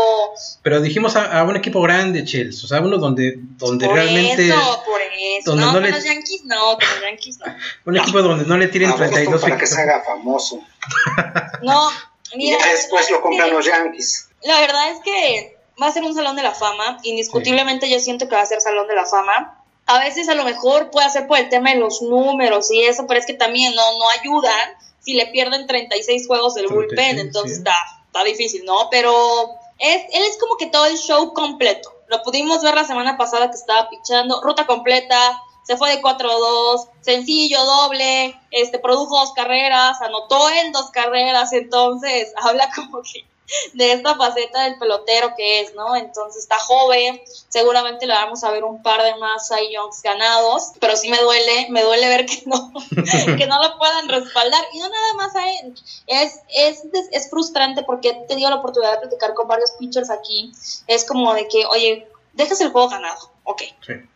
Pero 0.61 0.81
dijimos 0.81 1.15
a, 1.15 1.43
un 1.43 1.55
equipo 1.55 1.81
grande, 1.81 2.23
Chelsea. 2.23 2.65
O 2.65 2.67
sea, 2.67 2.81
uno 2.81 2.97
donde, 2.97 3.33
donde 3.57 3.85
por 3.85 3.95
realmente. 3.95 4.47
Eso, 4.47 4.83
por 4.85 5.01
eso. 5.01 5.55
no, 5.55 5.73
con 5.73 5.89
los 5.89 6.03
Yankees 6.03 6.45
no, 6.45 6.77
con 6.77 6.89
los 6.89 7.01
Yankees 7.01 7.39
no. 7.39 7.45
un 7.85 7.97
equipo 7.97 8.21
donde 8.21 8.45
no 8.45 8.57
le 8.57 8.67
tiren 8.67 8.95
32 8.95 9.41
Para 9.41 9.57
que 9.57 9.67
se 9.67 9.81
haga 9.81 10.03
famoso. 10.03 10.61
no, 11.61 11.89
mira. 12.35 12.57
Y 12.59 12.71
después 12.71 13.09
lo 13.09 13.21
compran 13.21 13.51
los 13.51 13.65
Yankees. 13.65 14.29
La 14.43 14.59
verdad 14.59 14.91
es 14.91 14.99
que 15.03 15.57
va 15.81 15.87
a 15.87 15.91
ser 15.91 16.03
un 16.03 16.13
salón 16.13 16.35
de 16.35 16.43
la 16.43 16.53
fama. 16.53 16.97
Indiscutiblemente, 17.03 17.89
yo 17.89 17.99
siento 17.99 18.27
que 18.27 18.35
va 18.35 18.41
a 18.41 18.45
ser 18.45 18.61
salón 18.61 18.87
de 18.87 18.95
la 18.95 19.05
fama 19.05 19.60
a 19.91 19.99
veces 19.99 20.29
a 20.29 20.35
lo 20.35 20.45
mejor 20.45 20.89
puede 20.89 21.09
ser 21.09 21.27
por 21.27 21.37
el 21.37 21.49
tema 21.49 21.71
de 21.71 21.75
los 21.77 22.01
números 22.01 22.71
y 22.71 22.83
eso, 22.83 23.05
pero 23.07 23.19
es 23.19 23.25
que 23.25 23.33
también 23.33 23.75
no, 23.75 23.99
no 23.99 24.05
ayudan 24.19 24.69
si 24.99 25.13
le 25.13 25.27
pierden 25.27 25.67
36 25.67 26.27
juegos 26.27 26.53
del 26.53 26.67
bullpen, 26.67 27.19
entonces 27.19 27.57
está, 27.57 27.75
está 28.05 28.23
difícil, 28.23 28.63
¿no? 28.63 28.87
Pero 28.89 29.13
es, 29.79 30.03
él 30.13 30.23
es 30.23 30.37
como 30.39 30.55
que 30.57 30.67
todo 30.67 30.85
el 30.85 30.97
show 30.97 31.33
completo. 31.33 31.91
Lo 32.07 32.23
pudimos 32.23 32.61
ver 32.61 32.75
la 32.75 32.85
semana 32.85 33.17
pasada 33.17 33.49
que 33.49 33.57
estaba 33.57 33.89
pichando, 33.89 34.41
ruta 34.41 34.65
completa, 34.65 35.41
se 35.63 35.75
fue 35.75 35.95
de 35.95 36.01
4-2, 36.01 36.87
sencillo, 37.01 37.65
doble, 37.65 38.39
este, 38.51 38.79
produjo 38.79 39.19
dos 39.19 39.33
carreras, 39.33 40.01
anotó 40.01 40.49
en 40.49 40.71
dos 40.71 40.89
carreras, 40.91 41.51
entonces 41.51 42.33
habla 42.41 42.69
como 42.73 43.01
que 43.01 43.25
de 43.73 43.93
esta 43.93 44.15
faceta 44.15 44.63
del 44.63 44.77
pelotero 44.77 45.33
que 45.35 45.61
es, 45.61 45.73
¿no? 45.75 45.95
Entonces 45.95 46.43
está 46.43 46.57
joven, 46.59 47.21
seguramente 47.49 48.07
le 48.07 48.13
vamos 48.13 48.43
a 48.43 48.51
ver 48.51 48.63
un 48.63 48.81
par 48.81 49.03
de 49.03 49.15
más 49.15 49.47
Cy 49.47 49.73
Youngs 49.73 50.01
ganados, 50.01 50.71
pero 50.79 50.95
sí 50.95 51.09
me 51.09 51.19
duele, 51.19 51.67
me 51.69 51.83
duele 51.83 52.07
ver 52.07 52.25
que 52.25 52.43
no, 52.45 52.71
que 53.37 53.47
no 53.47 53.61
lo 53.61 53.77
puedan 53.77 54.07
respaldar. 54.07 54.63
Y 54.73 54.79
no 54.79 54.89
nada 54.89 55.13
más 55.15 55.35
a 55.35 55.51
él, 55.51 55.75
es, 56.07 56.39
es, 56.55 56.83
es 57.11 57.29
frustrante 57.29 57.83
porque 57.83 58.09
he 58.09 58.27
tenido 58.27 58.49
la 58.49 58.57
oportunidad 58.57 58.93
de 58.93 58.99
platicar 58.99 59.33
con 59.33 59.47
varios 59.47 59.71
pitchers 59.71 60.09
aquí, 60.09 60.51
es 60.87 61.05
como 61.05 61.33
de 61.33 61.47
que, 61.47 61.65
oye, 61.65 62.07
dejas 62.33 62.61
el 62.61 62.71
juego 62.71 62.89
ganado, 62.89 63.31
ok. 63.43 63.63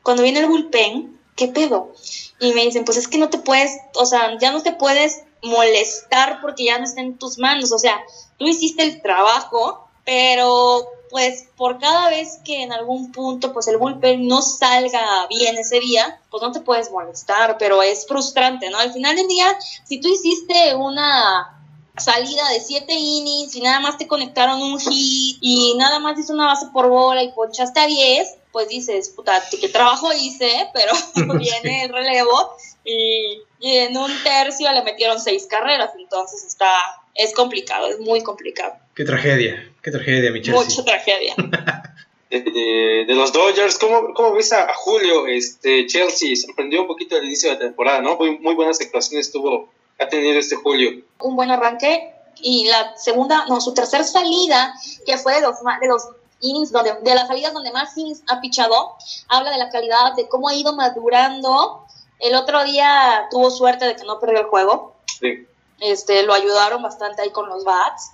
Cuando 0.03 0.23
viene 0.23 0.39
el 0.39 0.47
bullpen, 0.47 1.19
¿qué 1.36 1.47
pedo? 1.47 1.93
Y 2.39 2.53
me 2.53 2.63
dicen, 2.63 2.86
pues 2.86 2.97
es 2.97 3.07
que 3.07 3.17
no 3.17 3.30
te 3.30 3.38
puedes, 3.38 3.71
o 3.95 4.05
sea, 4.05 4.38
ya 4.39 4.51
no 4.51 4.61
te 4.61 4.71
puedes 4.71 5.23
molestar 5.41 6.41
porque 6.41 6.65
ya 6.65 6.80
no 6.80 6.86
está 6.86 7.01
en 7.01 7.17
tus 7.17 7.38
manos, 7.38 7.71
o 7.71 7.80
sea, 7.80 8.01
tú 8.38 8.48
hiciste 8.48 8.84
el 8.84 9.02
trabajo, 9.02 9.88
pero 10.04 10.88
pues 11.10 11.46
por 11.56 11.80
cada 11.80 12.10
vez 12.10 12.40
que 12.44 12.64
en 12.64 12.74
algún 12.74 13.12
punto 13.12 13.54
pues 13.54 13.68
el 13.68 13.78
bullpen 13.78 14.28
no 14.28 14.42
salga 14.42 15.28
bien 15.30 15.58
ese 15.58 15.80
día, 15.80 16.20
pues 16.30 16.44
no 16.44 16.52
te 16.52 16.60
puedes 16.60 16.92
molestar, 16.92 17.58
pero 17.58 17.82
es 17.82 18.06
frustrante, 18.08 18.70
¿no? 18.70 18.78
Al 18.78 18.92
final 18.92 19.16
del 19.16 19.28
día, 19.28 19.46
si 19.86 20.00
tú 20.00 20.10
hiciste 20.10 20.76
una 20.76 21.56
salida 21.98 22.50
de 22.50 22.60
siete 22.60 22.94
innings 22.94 23.56
y 23.56 23.62
nada 23.62 23.80
más 23.80 23.98
te 23.98 24.08
conectaron 24.08 24.62
un 24.62 24.80
hit 24.80 25.38
y 25.40 25.76
nada 25.78 26.00
más 26.00 26.20
hizo 26.20 26.34
una 26.34 26.48
base 26.48 26.68
por 26.74 26.90
bola 26.90 27.24
y 27.24 27.32
ponchaste 27.32 27.80
a 27.80 27.88
10, 27.88 28.36
pues 28.52 28.68
dices, 28.68 29.10
puta, 29.10 29.42
qué 29.50 29.70
trabajo 29.70 30.12
hice, 30.14 30.70
pero 30.74 30.94
viene 31.38 31.86
el 31.86 31.94
relevo 31.94 32.56
y, 32.84 33.42
y, 33.66 33.78
en 33.78 33.97
un 33.97 34.11
tercio 34.24 34.72
le 34.72 34.84
metieron 34.84 35.20
seis 35.20 35.47
carreras, 35.47 35.91
entonces 35.97 36.43
está, 36.43 36.70
es 37.13 37.34
complicado, 37.34 37.88
es 37.88 37.99
muy 37.99 38.22
complicado. 38.22 38.76
Qué 38.95 39.03
tragedia, 39.03 39.72
qué 39.82 39.91
tragedia, 39.91 40.32
Michelle. 40.32 40.57
Mucha 40.57 40.84
tragedia. 40.84 41.36
de, 42.30 43.05
los 43.09 43.32
Dodgers, 43.32 43.78
¿cómo, 43.78 44.13
cómo 44.13 44.34
ves 44.34 44.53
a, 44.53 44.74
Julio? 44.74 45.28
Este, 45.28 45.86
Chelsea 45.88 46.36
sorprendió 46.36 46.82
un 46.82 46.88
poquito 46.88 47.16
al 47.16 47.26
inicio 47.26 47.49
de 47.49 47.55
la 47.55 47.61
temporada, 47.61 48.01
¿no? 48.01 48.18
Muy, 48.18 48.38
muy 48.39 48.55
buenas 48.55 48.80
actuaciones 48.82 49.32
tuvo, 49.32 49.70
ha 49.99 50.07
tenido 50.07 50.38
este 50.39 50.55
Julio. 50.55 51.03
Un 51.20 51.36
buen 51.36 51.51
arranque 51.51 52.13
y 52.41 52.68
la 52.68 52.95
segunda, 52.97 53.45
no, 53.47 53.61
su 53.61 53.74
tercera 53.74 54.03
salida, 54.03 54.74
que 55.05 55.18
fue 55.18 55.36
de 55.36 55.41
los, 55.41 55.55
de 55.82 55.88
los 55.88 56.09
innings, 56.41 56.72
donde, 56.72 56.93
de 57.01 57.16
las 57.16 57.28
salidas 57.28 57.53
donde 57.53 57.72
más 57.72 57.97
innings 57.97 58.24
ha 58.28 58.41
pichado, 58.41 58.95
habla 59.28 59.51
de 59.51 59.57
la 59.57 59.70
calidad, 59.70 60.16
de 60.16 60.28
cómo 60.28 60.49
ha 60.49 60.55
ido 60.55 60.76
madurando. 60.76 61.85
El 62.20 62.36
otro 62.36 62.63
día 62.63 63.28
tuvo 63.30 63.51
suerte 63.51 63.86
de 63.86 63.95
que 63.95 64.03
no 64.03 64.20
perdió 64.20 64.39
el 64.39 64.45
juego. 64.45 64.95
Sí. 65.20 65.47
Este, 65.80 66.24
lo 66.24 66.34
ayudaron 66.34 66.82
bastante 66.82 67.22
ahí 67.22 67.32
con 67.32 67.49
los 67.49 67.63
bats. 67.63 68.11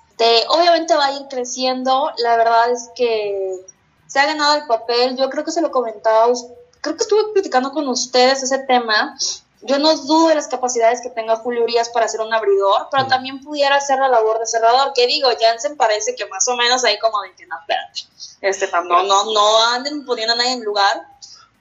obviamente 0.49 0.95
va 0.95 1.07
a 1.07 1.13
ir 1.13 1.27
creciendo. 1.29 2.11
La 2.17 2.37
verdad 2.37 2.71
es 2.71 2.89
que 2.95 3.59
se 4.07 4.19
ha 4.19 4.25
ganado 4.25 4.55
el 4.55 4.65
papel. 4.65 5.15
Yo 5.17 5.29
creo 5.29 5.45
que 5.45 5.51
se 5.51 5.61
lo 5.61 5.71
comentaba, 5.71 6.33
creo 6.81 6.95
que 6.95 7.03
estuve 7.03 7.31
platicando 7.33 7.71
con 7.71 7.87
ustedes 7.87 8.43
ese 8.43 8.59
tema. 8.59 9.15
Yo 9.63 9.77
no 9.77 9.95
dudo 9.95 10.29
de 10.29 10.35
las 10.35 10.47
capacidades 10.47 11.01
que 11.01 11.11
tenga 11.11 11.35
Julio 11.35 11.63
Urias 11.63 11.89
para 11.89 12.07
ser 12.07 12.21
un 12.21 12.33
abridor, 12.33 12.87
pero 12.89 13.05
también 13.05 13.41
pudiera 13.43 13.75
hacer 13.75 13.99
la 13.99 14.07
labor 14.07 14.39
de 14.39 14.47
cerrador. 14.47 14.91
Que 14.93 15.05
digo, 15.05 15.29
Jansen 15.39 15.77
parece 15.77 16.15
que 16.15 16.25
más 16.25 16.47
o 16.47 16.55
menos 16.55 16.83
ahí 16.83 16.97
como 16.97 17.21
de 17.21 17.35
que 17.35 17.45
no, 17.45 17.55
espérate, 17.59 18.01
este, 18.41 18.67
no, 18.71 19.03
no, 19.03 19.31
no 19.31 19.63
anden 19.67 20.03
poniendo 20.03 20.33
a 20.33 20.37
nadie 20.37 20.53
en 20.53 20.63
lugar 20.63 21.05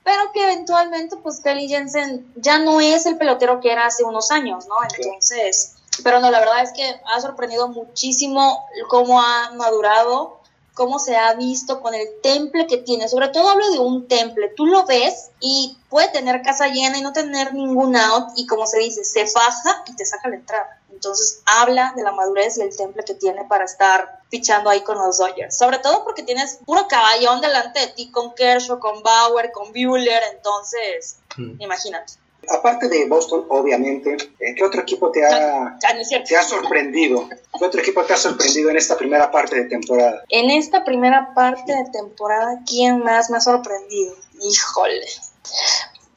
pero 0.03 0.31
que 0.33 0.43
eventualmente 0.43 1.17
pues 1.17 1.39
Kelly 1.41 1.67
Jensen 1.67 2.31
ya 2.35 2.59
no 2.59 2.81
es 2.81 3.05
el 3.05 3.17
pelotero 3.17 3.59
que 3.59 3.71
era 3.71 3.85
hace 3.85 4.03
unos 4.03 4.31
años, 4.31 4.65
¿no? 4.67 4.75
Entonces, 4.97 5.75
pero 6.03 6.19
no, 6.19 6.31
la 6.31 6.39
verdad 6.39 6.63
es 6.63 6.71
que 6.71 6.99
ha 7.13 7.21
sorprendido 7.21 7.67
muchísimo 7.67 8.65
cómo 8.89 9.21
ha 9.21 9.51
madurado, 9.51 10.39
cómo 10.73 10.99
se 10.99 11.15
ha 11.15 11.33
visto 11.33 11.81
con 11.81 11.93
el 11.93 12.07
temple 12.23 12.65
que 12.65 12.77
tiene. 12.77 13.07
Sobre 13.07 13.27
todo 13.29 13.49
hablo 13.49 13.69
de 13.71 13.79
un 13.79 14.07
temple. 14.07 14.51
Tú 14.55 14.65
lo 14.65 14.85
ves 14.85 15.29
y 15.39 15.77
puede 15.89 16.07
tener 16.09 16.41
casa 16.41 16.67
llena 16.67 16.97
y 16.97 17.01
no 17.01 17.13
tener 17.13 17.53
ningún 17.53 17.95
out 17.95 18.29
y 18.35 18.47
como 18.47 18.65
se 18.65 18.79
dice, 18.79 19.03
se 19.03 19.27
faja 19.27 19.83
y 19.87 19.95
te 19.95 20.05
saca 20.05 20.29
la 20.29 20.37
entrada. 20.37 20.79
Entonces 20.91 21.41
habla 21.45 21.93
de 21.95 22.03
la 22.03 22.11
madurez 22.11 22.57
y 22.57 22.61
el 22.61 22.75
temple 22.75 23.03
que 23.03 23.13
tiene 23.13 23.43
para 23.45 23.65
estar 23.65 24.20
fichando 24.31 24.69
ahí 24.69 24.81
con 24.81 24.97
los 24.97 25.17
Dodgers. 25.17 25.55
Sobre 25.55 25.77
todo 25.79 26.03
porque 26.03 26.23
tienes 26.23 26.59
puro 26.65 26.87
caballón 26.87 27.41
delante 27.41 27.81
de 27.81 27.87
ti 27.87 28.09
con 28.09 28.33
Kershaw, 28.33 28.79
con 28.79 29.03
Bauer, 29.03 29.51
con 29.51 29.71
Bueller. 29.73 30.23
Entonces, 30.33 31.17
mm. 31.37 31.61
imagínate. 31.61 32.13
Aparte 32.49 32.89
de 32.89 33.05
Boston, 33.05 33.45
obviamente, 33.49 34.13
eh, 34.39 34.55
¿qué 34.55 34.63
otro 34.63 34.81
equipo 34.81 35.11
te 35.11 35.23
ha, 35.23 35.77
te 36.25 36.35
ha 36.35 36.43
sorprendido? 36.43 37.29
¿Qué 37.29 37.65
otro 37.65 37.81
equipo 37.81 38.03
te 38.03 38.13
ha 38.13 38.17
sorprendido 38.17 38.71
en 38.71 38.77
esta 38.77 38.97
primera 38.97 39.29
parte 39.29 39.57
de 39.57 39.65
temporada? 39.65 40.23
En 40.29 40.49
esta 40.49 40.83
primera 40.83 41.35
parte 41.35 41.71
de 41.71 41.85
temporada, 41.91 42.59
¿quién 42.65 43.03
más 43.03 43.29
me 43.29 43.37
ha 43.37 43.41
sorprendido? 43.41 44.15
Híjole. 44.41 45.05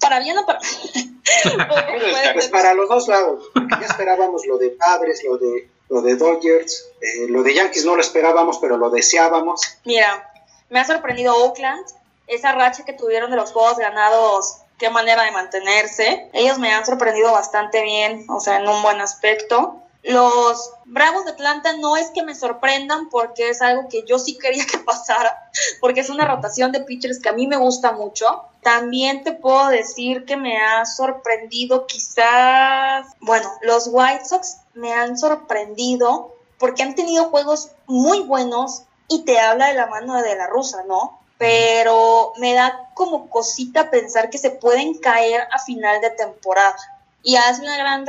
Para 0.00 0.20
bien 0.20 0.38
o 0.38 0.46
para 0.46 0.60
pues 2.34 2.48
para 2.48 2.72
los 2.74 2.88
dos 2.88 3.06
lados. 3.08 3.44
Ya 3.54 3.86
esperábamos 3.86 4.46
lo 4.46 4.56
de 4.56 4.70
Padres, 4.70 5.22
lo 5.24 5.36
de, 5.36 5.68
lo 5.88 6.02
de 6.02 6.16
Dodgers, 6.16 6.86
eh, 7.00 7.26
lo 7.28 7.42
de 7.42 7.54
Yankees 7.54 7.84
no 7.84 7.94
lo 7.94 8.00
esperábamos, 8.00 8.58
pero 8.58 8.76
lo 8.76 8.90
deseábamos. 8.90 9.60
Mira, 9.84 10.30
me 10.70 10.80
ha 10.80 10.84
sorprendido 10.84 11.36
Oakland, 11.36 11.84
esa 12.26 12.52
racha 12.52 12.84
que 12.84 12.92
tuvieron 12.92 13.30
de 13.30 13.36
los 13.36 13.52
juegos 13.52 13.78
ganados 13.78 14.58
qué 14.78 14.90
manera 14.90 15.22
de 15.24 15.30
mantenerse. 15.30 16.28
Ellos 16.32 16.58
me 16.58 16.72
han 16.72 16.84
sorprendido 16.84 17.32
bastante 17.32 17.82
bien, 17.82 18.26
o 18.28 18.40
sea, 18.40 18.58
en 18.58 18.68
un 18.68 18.82
buen 18.82 19.00
aspecto. 19.00 19.80
Los 20.02 20.72
Bravos 20.84 21.24
de 21.24 21.30
Atlanta 21.30 21.74
no 21.78 21.96
es 21.96 22.10
que 22.10 22.22
me 22.22 22.34
sorprendan 22.34 23.08
porque 23.08 23.48
es 23.48 23.62
algo 23.62 23.88
que 23.88 24.04
yo 24.06 24.18
sí 24.18 24.36
quería 24.36 24.66
que 24.66 24.78
pasara, 24.84 25.50
porque 25.80 26.00
es 26.00 26.10
una 26.10 26.26
rotación 26.26 26.72
de 26.72 26.80
pitchers 26.80 27.20
que 27.20 27.30
a 27.30 27.32
mí 27.32 27.46
me 27.46 27.56
gusta 27.56 27.92
mucho. 27.92 28.44
También 28.62 29.24
te 29.24 29.32
puedo 29.32 29.68
decir 29.68 30.24
que 30.24 30.36
me 30.36 30.58
ha 30.58 30.84
sorprendido 30.84 31.86
quizás, 31.86 33.06
bueno, 33.20 33.50
los 33.62 33.88
White 33.90 34.26
Sox 34.26 34.58
me 34.74 34.92
han 34.92 35.16
sorprendido 35.18 36.34
porque 36.58 36.82
han 36.82 36.94
tenido 36.94 37.24
juegos 37.26 37.70
muy 37.86 38.20
buenos 38.20 38.82
y 39.08 39.24
te 39.24 39.38
habla 39.38 39.68
de 39.68 39.74
la 39.74 39.86
mano 39.86 40.20
de 40.22 40.36
la 40.36 40.46
rusa, 40.46 40.84
¿no? 40.86 41.18
pero 41.38 42.32
me 42.38 42.54
da 42.54 42.90
como 42.94 43.28
cosita 43.28 43.90
pensar 43.90 44.30
que 44.30 44.38
se 44.38 44.50
pueden 44.50 44.98
caer 44.98 45.42
a 45.52 45.58
final 45.58 46.00
de 46.00 46.10
temporada. 46.10 46.76
Y 47.22 47.36
hace 47.36 47.62
una 47.62 47.76
gran 47.76 48.04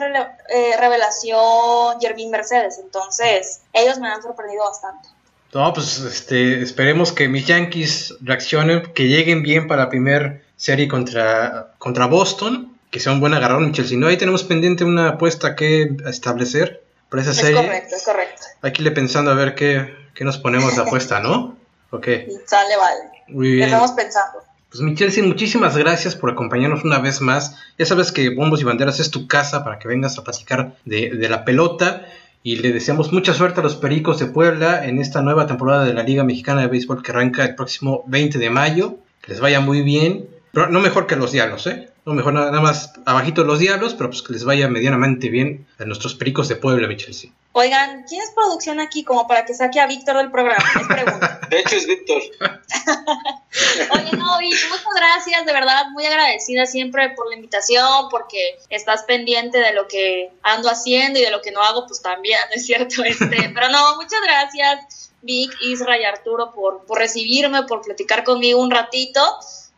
eh, 0.49 0.77
revelación 0.77 1.99
Jervin 2.01 2.29
Mercedes, 2.31 2.79
entonces 2.79 3.61
ellos 3.73 3.99
me 3.99 4.09
han 4.09 4.21
sorprendido 4.21 4.63
bastante. 4.65 5.09
No, 5.53 5.73
pues 5.73 5.99
este, 5.99 6.61
esperemos 6.61 7.13
que 7.13 7.29
mis 7.29 7.47
Yankees 7.47 8.15
reaccionen, 8.19 8.93
que 8.93 9.07
lleguen 9.07 9.41
bien 9.41 9.67
para 9.67 9.83
la 9.83 9.89
primera 9.89 10.41
serie 10.57 10.89
contra, 10.89 11.73
contra 11.77 12.07
Boston, 12.07 12.74
que 12.91 12.99
sea 12.99 13.11
un 13.11 13.19
buen 13.19 13.33
agarrón 13.33 13.73
Si 13.73 13.97
no, 13.97 14.07
ahí 14.07 14.17
tenemos 14.17 14.43
pendiente 14.43 14.83
una 14.83 15.09
apuesta 15.09 15.55
que 15.55 15.95
establecer 16.05 16.83
para 17.09 17.23
esa 17.23 17.33
serie. 17.33 17.59
Es 17.59 17.65
correcto, 17.65 17.95
es 17.95 18.03
correcto. 18.03 18.41
Hay 18.61 18.73
que 18.73 18.81
irle 18.81 18.91
pensando 18.91 19.31
a 19.31 19.33
ver 19.33 19.55
qué, 19.55 19.93
qué 20.13 20.23
nos 20.23 20.37
ponemos 20.37 20.75
de 20.75 20.81
apuesta, 20.81 21.19
¿no? 21.19 21.57
Ok. 21.91 22.07
Sale, 22.45 22.77
vale. 22.77 23.23
Muy 23.27 23.51
bien. 23.53 23.65
Estamos 23.65 23.91
pensando. 23.91 24.39
Pues 24.69 24.81
Michelle, 24.81 25.23
muchísimas 25.23 25.77
gracias 25.77 26.15
por 26.15 26.29
acompañarnos 26.29 26.83
una 26.83 26.99
vez 26.99 27.21
más. 27.21 27.55
Ya 27.77 27.85
sabes 27.85 28.11
que 28.11 28.29
Bombos 28.29 28.61
y 28.61 28.65
Banderas 28.65 28.99
es 28.99 29.11
tu 29.11 29.27
casa 29.27 29.63
para 29.63 29.79
que 29.79 29.87
vengas 29.87 30.17
a 30.17 30.23
platicar 30.23 30.75
de, 30.83 31.11
de 31.11 31.29
la 31.29 31.45
pelota. 31.45 32.05
Y 32.43 32.57
le 32.57 32.73
deseamos 32.73 33.11
mucha 33.11 33.33
suerte 33.33 33.61
a 33.61 33.63
los 33.63 33.75
Pericos 33.75 34.19
de 34.19 34.27
Puebla 34.27 34.85
en 34.85 34.99
esta 34.99 35.21
nueva 35.21 35.47
temporada 35.47 35.83
de 35.85 35.93
la 35.93 36.03
Liga 36.03 36.23
Mexicana 36.23 36.61
de 36.61 36.67
Béisbol 36.67 37.01
que 37.01 37.11
arranca 37.11 37.43
el 37.43 37.55
próximo 37.55 38.03
20 38.07 38.37
de 38.37 38.49
mayo. 38.49 38.97
Que 39.21 39.31
les 39.31 39.39
vaya 39.39 39.61
muy 39.61 39.81
bien. 39.81 40.29
Pero 40.51 40.67
no 40.69 40.79
mejor 40.79 41.07
que 41.07 41.15
los 41.15 41.31
Diablos, 41.31 41.65
¿eh? 41.67 41.89
No 42.05 42.13
mejor 42.13 42.33
nada, 42.33 42.61
más 42.61 42.93
abajito 43.05 43.43
los 43.43 43.57
Diablos, 43.57 43.95
pero 43.95 44.11
pues 44.11 44.21
que 44.21 44.33
les 44.33 44.43
vaya 44.43 44.67
medianamente 44.67 45.29
bien 45.29 45.65
a 45.79 45.85
nuestros 45.85 46.13
Pericos 46.13 46.47
de 46.47 46.55
Puebla, 46.55 46.87
Michelle. 46.87 47.31
Oigan, 47.53 48.03
¿quién 48.07 48.21
es 48.21 48.29
producción 48.29 48.79
aquí 48.79 49.03
como 49.03 49.27
para 49.27 49.43
que 49.43 49.55
saque 49.55 49.79
a 49.79 49.87
Víctor 49.87 50.17
del 50.17 50.29
programa? 50.29 50.63
Es 50.79 50.87
pregunta. 50.87 51.39
De 51.49 51.59
hecho 51.61 51.75
es 51.77 51.87
Víctor. 51.87 52.21
Oye, 53.91 54.17
no, 54.17 54.37
Víctor, 54.37 54.69
muchas 54.69 54.93
gracias, 54.95 55.45
de 55.47 55.53
verdad, 55.53 55.85
muy 55.93 56.05
agradecida 56.05 56.67
siempre 56.67 57.09
por 57.15 57.27
la 57.27 57.37
invitación, 57.37 58.09
porque 58.11 58.59
estás 58.69 59.03
pendiente 59.03 59.57
de 59.57 59.73
lo 59.73 59.87
que 59.87 60.29
ando 60.43 60.69
haciendo 60.69 61.17
y 61.17 61.23
de 61.23 61.31
lo 61.31 61.41
que 61.41 61.51
no 61.51 61.63
hago, 61.63 61.87
pues 61.87 62.03
también, 62.03 62.37
¿no 62.49 62.55
es 62.55 62.65
cierto? 62.67 63.03
Este, 63.05 63.49
pero 63.51 63.69
no, 63.69 63.95
muchas 63.95 64.19
gracias, 64.23 65.11
Vic, 65.23 65.51
Isra 65.61 65.97
y 65.97 66.03
Arturo, 66.03 66.51
por, 66.53 66.85
por 66.85 66.99
recibirme, 66.99 67.63
por 67.63 67.81
platicar 67.81 68.23
conmigo 68.23 68.61
un 68.61 68.69
ratito. 68.69 69.21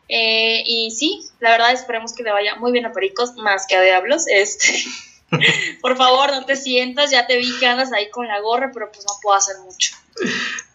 Eh, 0.09 0.63
y 0.65 0.91
sí, 0.91 1.21
la 1.39 1.51
verdad 1.51 1.71
esperemos 1.71 2.13
que 2.13 2.23
le 2.23 2.31
vaya 2.31 2.55
muy 2.55 2.71
bien 2.71 2.85
a 2.85 2.91
Pericos, 2.91 3.35
más 3.35 3.65
que 3.67 3.75
a 3.75 3.81
Diablos. 3.81 4.25
Este, 4.27 4.85
Por 5.81 5.97
favor, 5.97 6.31
no 6.31 6.45
te 6.45 6.55
sientas, 6.55 7.11
ya 7.11 7.27
te 7.27 7.37
vi 7.37 7.57
que 7.59 7.65
andas 7.65 7.91
ahí 7.91 8.09
con 8.09 8.27
la 8.27 8.39
gorra, 8.39 8.71
pero 8.73 8.89
pues 8.91 9.05
no 9.05 9.13
puedo 9.21 9.37
hacer 9.37 9.57
mucho. 9.59 9.95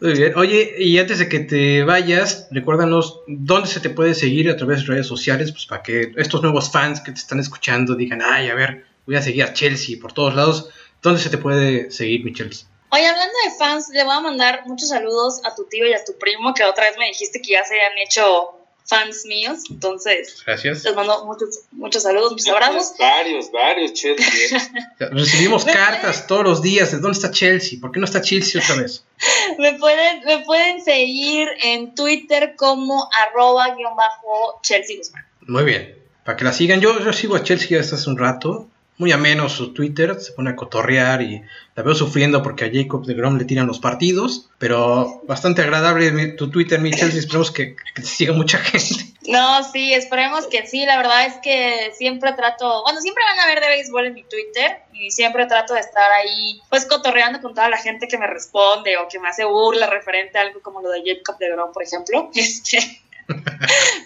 Muy 0.00 0.12
bien. 0.12 0.36
Oye, 0.36 0.74
y 0.78 0.98
antes 0.98 1.18
de 1.18 1.28
que 1.28 1.40
te 1.40 1.82
vayas, 1.82 2.48
recuérdanos 2.50 3.20
dónde 3.26 3.68
se 3.68 3.80
te 3.80 3.90
puede 3.90 4.14
seguir 4.14 4.50
a 4.50 4.56
través 4.56 4.80
de 4.80 4.86
redes 4.86 5.06
sociales, 5.06 5.52
pues 5.52 5.66
para 5.66 5.82
que 5.82 6.12
estos 6.16 6.42
nuevos 6.42 6.70
fans 6.70 7.00
que 7.00 7.12
te 7.12 7.18
están 7.18 7.40
escuchando 7.40 7.94
digan, 7.94 8.20
ay, 8.22 8.50
a 8.50 8.54
ver, 8.54 8.84
voy 9.06 9.16
a 9.16 9.22
seguir 9.22 9.44
a 9.44 9.52
Chelsea 9.52 9.98
por 10.00 10.12
todos 10.12 10.34
lados. 10.34 10.68
¿Dónde 11.00 11.20
se 11.20 11.30
te 11.30 11.38
puede 11.38 11.90
seguir, 11.90 12.24
mi 12.24 12.32
Chelsea? 12.32 12.68
Oye, 12.90 13.06
hablando 13.06 13.34
de 13.44 13.58
fans, 13.58 13.88
le 13.88 14.04
voy 14.04 14.14
a 14.14 14.20
mandar 14.20 14.62
muchos 14.66 14.90
saludos 14.90 15.40
a 15.44 15.54
tu 15.54 15.64
tío 15.64 15.86
y 15.86 15.94
a 15.94 16.04
tu 16.04 16.16
primo, 16.18 16.52
que 16.52 16.62
otra 16.62 16.88
vez 16.88 16.98
me 16.98 17.06
dijiste 17.06 17.40
que 17.40 17.52
ya 17.52 17.64
se 17.64 17.80
han 17.80 17.96
hecho 17.98 18.61
fans 18.84 19.24
míos, 19.26 19.60
entonces 19.70 20.42
Gracias. 20.44 20.84
les 20.84 20.94
mando 20.94 21.24
muchos, 21.26 21.60
muchos 21.72 22.02
saludos, 22.02 22.32
muchos 22.32 22.48
abrazos. 22.48 22.94
Varios, 22.98 23.50
varios, 23.52 23.92
Chelsea. 23.92 24.58
Recibimos 24.98 25.64
cartas 25.64 26.26
todos 26.26 26.44
los 26.44 26.62
días 26.62 26.90
de 26.92 26.98
dónde 26.98 27.16
está 27.16 27.30
Chelsea, 27.30 27.78
¿por 27.80 27.92
qué 27.92 28.00
no 28.00 28.06
está 28.06 28.20
Chelsea 28.20 28.60
otra 28.60 28.76
vez? 28.82 29.04
me, 29.58 29.74
pueden, 29.74 30.24
me 30.24 30.40
pueden 30.44 30.84
seguir 30.84 31.48
en 31.62 31.94
Twitter 31.94 32.54
como 32.56 33.08
arroba 33.12 33.74
guion 33.74 33.94
bajo 33.96 34.60
Chelsea 34.62 34.96
Guzmán. 34.96 35.26
Muy 35.42 35.64
bien, 35.64 35.98
para 36.24 36.36
que 36.36 36.44
la 36.44 36.52
sigan, 36.52 36.80
yo, 36.80 36.98
yo 37.00 37.12
sigo 37.12 37.36
a 37.36 37.42
Chelsea 37.42 37.78
desde 37.78 37.96
hace 37.96 38.10
un 38.10 38.18
rato, 38.18 38.68
muy 38.98 39.12
ameno 39.12 39.48
su 39.48 39.72
Twitter, 39.72 40.20
se 40.20 40.32
pone 40.32 40.50
a 40.50 40.56
cotorrear 40.56 41.22
y 41.22 41.42
la 41.74 41.82
veo 41.82 41.94
sufriendo 41.94 42.42
porque 42.42 42.66
a 42.66 42.70
Jacob 42.72 43.04
de 43.06 43.14
Grom 43.14 43.38
le 43.38 43.44
tiran 43.44 43.66
los 43.66 43.80
partidos, 43.80 44.50
pero 44.58 45.22
bastante 45.24 45.62
agradable 45.62 46.28
tu 46.32 46.50
Twitter, 46.50 46.80
Michelle, 46.80 47.14
y 47.14 47.18
esperemos 47.18 47.50
que, 47.50 47.76
siga 48.02 48.32
mucha 48.32 48.58
gente. 48.58 49.04
No, 49.26 49.64
sí, 49.64 49.94
esperemos 49.94 50.46
que 50.46 50.66
sí, 50.66 50.84
la 50.84 50.96
verdad 50.96 51.26
es 51.26 51.34
que 51.42 51.92
siempre 51.96 52.32
trato, 52.32 52.82
bueno, 52.82 53.00
siempre 53.00 53.24
van 53.24 53.40
a 53.40 53.46
ver 53.46 53.60
de 53.60 53.68
béisbol 53.68 54.06
en 54.06 54.14
mi 54.14 54.24
Twitter 54.24 54.82
y 54.92 55.10
siempre 55.10 55.46
trato 55.46 55.74
de 55.74 55.80
estar 55.80 56.10
ahí, 56.12 56.60
pues 56.68 56.86
cotorreando 56.86 57.40
con 57.40 57.54
toda 57.54 57.68
la 57.68 57.78
gente 57.78 58.08
que 58.08 58.18
me 58.18 58.26
responde 58.26 58.96
o 58.98 59.08
que 59.08 59.18
me 59.18 59.28
hace 59.28 59.44
burla 59.44 59.86
referente 59.86 60.38
a 60.38 60.42
algo 60.42 60.60
como 60.60 60.82
lo 60.82 60.90
de 60.90 61.02
Jacob 61.04 61.38
de 61.38 61.50
Grom, 61.50 61.72
por 61.72 61.82
ejemplo. 61.82 62.30
Este, 62.42 62.78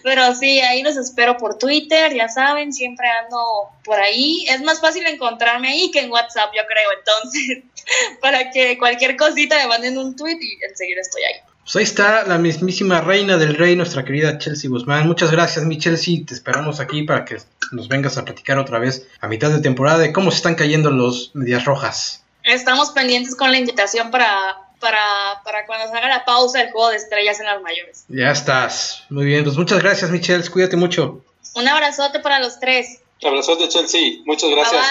pero 0.03 0.33
sí, 0.35 0.59
ahí 0.59 0.83
los 0.83 0.97
espero 0.97 1.37
por 1.37 1.57
Twitter, 1.57 2.13
ya 2.13 2.27
saben, 2.29 2.73
siempre 2.73 3.07
ando 3.23 3.37
por 3.83 3.99
ahí. 3.99 4.45
Es 4.49 4.61
más 4.61 4.79
fácil 4.79 5.05
encontrarme 5.07 5.69
ahí 5.69 5.91
que 5.91 5.99
en 5.99 6.11
WhatsApp, 6.11 6.51
yo 6.55 6.63
creo. 6.67 6.89
Entonces, 6.97 7.63
para 8.21 8.51
que 8.51 8.77
cualquier 8.77 9.17
cosita 9.17 9.57
me 9.57 9.67
manden 9.67 9.97
un 9.97 10.15
tweet 10.15 10.37
y 10.39 10.63
enseguida 10.63 11.01
estoy 11.01 11.23
ahí. 11.23 11.41
Pues 11.63 11.75
ahí 11.75 11.83
está 11.83 12.23
la 12.23 12.37
mismísima 12.37 13.01
reina 13.01 13.35
del 13.35 13.55
rey, 13.55 13.75
nuestra 13.75 14.05
querida 14.05 14.37
Chelsea 14.37 14.69
Guzmán. 14.69 15.05
Muchas 15.05 15.31
gracias, 15.31 15.65
mi 15.65 15.77
Chelsea. 15.77 16.19
Te 16.25 16.33
esperamos 16.33 16.79
aquí 16.79 17.03
para 17.03 17.25
que 17.25 17.37
nos 17.71 17.89
vengas 17.89 18.17
a 18.17 18.23
platicar 18.23 18.57
otra 18.57 18.79
vez 18.79 19.05
a 19.19 19.27
mitad 19.27 19.49
de 19.49 19.59
temporada 19.59 19.97
de 19.97 20.13
cómo 20.13 20.31
se 20.31 20.37
están 20.37 20.55
cayendo 20.55 20.91
los 20.91 21.31
medias 21.33 21.65
rojas. 21.65 22.23
Estamos 22.43 22.91
pendientes 22.91 23.35
con 23.35 23.51
la 23.51 23.57
invitación 23.57 24.11
para 24.11 24.66
para, 24.79 25.01
para 25.43 25.65
cuando 25.65 25.89
se 25.89 25.97
haga 25.97 26.07
la 26.07 26.25
pausa 26.25 26.59
del 26.59 26.71
juego 26.71 26.89
de 26.89 26.97
estrellas 26.97 27.39
en 27.39 27.45
las 27.45 27.61
mayores. 27.61 28.05
Ya 28.07 28.31
estás. 28.31 29.03
Muy 29.09 29.25
bien, 29.25 29.43
pues 29.43 29.57
muchas 29.57 29.81
gracias, 29.81 30.11
Michelle. 30.11 30.47
Cuídate 30.49 30.77
mucho. 30.77 31.21
Un 31.55 31.67
abrazote 31.67 32.19
para 32.19 32.39
los 32.39 32.59
tres. 32.59 33.01
Un 33.21 33.29
abrazote, 33.29 33.67
Chelsea. 33.67 34.19
Muchas 34.25 34.49
gracias. 34.49 34.85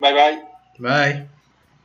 Bye 0.00 0.12
bye. 0.12 0.42
Bye 0.78 1.12
bye. 1.12 1.26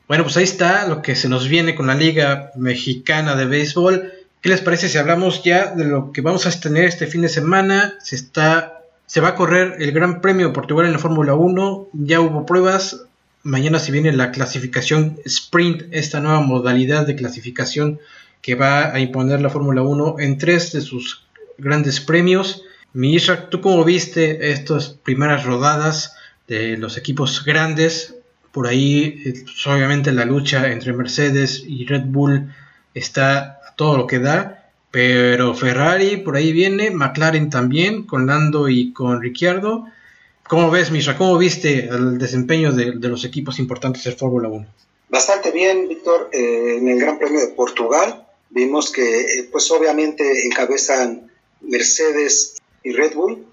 Bueno, 0.07 0.23
pues 0.23 0.37
ahí 0.37 0.43
está 0.43 0.87
lo 0.87 1.01
que 1.01 1.15
se 1.15 1.29
nos 1.29 1.47
viene 1.47 1.73
con 1.73 1.87
la 1.87 1.95
Liga 1.95 2.51
Mexicana 2.55 3.35
de 3.35 3.45
Béisbol. 3.45 4.13
¿Qué 4.41 4.49
les 4.49 4.61
parece 4.61 4.89
si 4.89 4.97
hablamos 4.97 5.43
ya 5.43 5.67
de 5.67 5.85
lo 5.85 6.11
que 6.11 6.21
vamos 6.21 6.45
a 6.45 6.59
tener 6.59 6.85
este 6.85 7.07
fin 7.07 7.21
de 7.21 7.29
semana? 7.29 7.95
Se 8.01 8.15
está 8.15 8.81
se 9.11 9.19
va 9.19 9.27
a 9.27 9.35
correr 9.35 9.75
el 9.79 9.91
Gran 9.91 10.21
Premio 10.21 10.47
de 10.47 10.53
Portugal 10.53 10.85
en 10.85 10.93
la 10.93 10.97
Fórmula 10.97 11.33
1. 11.33 11.89
Ya 11.91 12.21
hubo 12.21 12.45
pruebas, 12.45 13.03
Mañana 13.43 13.79
se 13.79 13.91
viene 13.91 14.11
la 14.11 14.31
clasificación 14.31 15.19
sprint, 15.25 15.83
esta 15.91 16.19
nueva 16.19 16.41
modalidad 16.41 17.07
de 17.07 17.15
clasificación 17.15 17.99
que 18.41 18.55
va 18.55 18.93
a 18.93 18.99
imponer 18.99 19.41
la 19.41 19.49
Fórmula 19.49 19.81
1 19.81 20.17
en 20.19 20.37
tres 20.37 20.71
de 20.71 20.81
sus 20.81 21.25
grandes 21.57 21.99
premios. 21.99 22.63
Mi 22.93 23.17
¿tú 23.49 23.61
cómo 23.61 23.83
viste 23.83 24.51
estas 24.51 24.89
primeras 24.89 25.45
rodadas 25.45 26.15
de 26.47 26.77
los 26.77 26.97
equipos 26.97 27.43
grandes? 27.43 28.15
Por 28.51 28.67
ahí, 28.67 29.21
eh, 29.25 29.45
obviamente, 29.65 30.11
la 30.11 30.25
lucha 30.25 30.71
entre 30.71 30.93
Mercedes 30.93 31.63
y 31.65 31.85
Red 31.85 32.03
Bull 32.05 32.53
está 32.93 33.59
a 33.65 33.75
todo 33.75 33.97
lo 33.97 34.07
que 34.07 34.19
da. 34.19 34.69
Pero 34.91 35.53
Ferrari 35.53 36.17
por 36.17 36.35
ahí 36.35 36.51
viene, 36.51 36.91
McLaren 36.91 37.49
también, 37.49 38.03
con 38.03 38.27
Lando 38.27 38.67
y 38.67 38.91
con 38.91 39.21
Ricciardo. 39.21 39.85
¿Cómo 40.47 40.69
ves, 40.69 40.91
Misha? 40.91 41.17
¿Cómo 41.17 41.37
viste 41.37 41.85
el 41.85 42.17
desempeño 42.17 42.71
de, 42.71 42.93
los 43.07 43.23
equipos 43.23 43.59
importantes 43.59 44.03
de 44.03 44.11
Fórmula 44.11 44.49
1? 44.49 44.67
Bastante 45.09 45.51
bien, 45.51 45.87
Víctor. 45.87 46.29
Eh, 46.33 46.77
en 46.77 46.87
el 46.89 46.99
Gran 46.99 47.17
Premio 47.17 47.39
de 47.39 47.47
Portugal 47.49 48.27
vimos 48.49 48.91
que, 48.91 49.21
eh, 49.21 49.49
pues 49.51 49.71
obviamente, 49.71 50.45
encabezan 50.45 51.31
Mercedes 51.61 52.61
y 52.83 52.91
Red 52.91 53.13
Bull. 53.15 53.45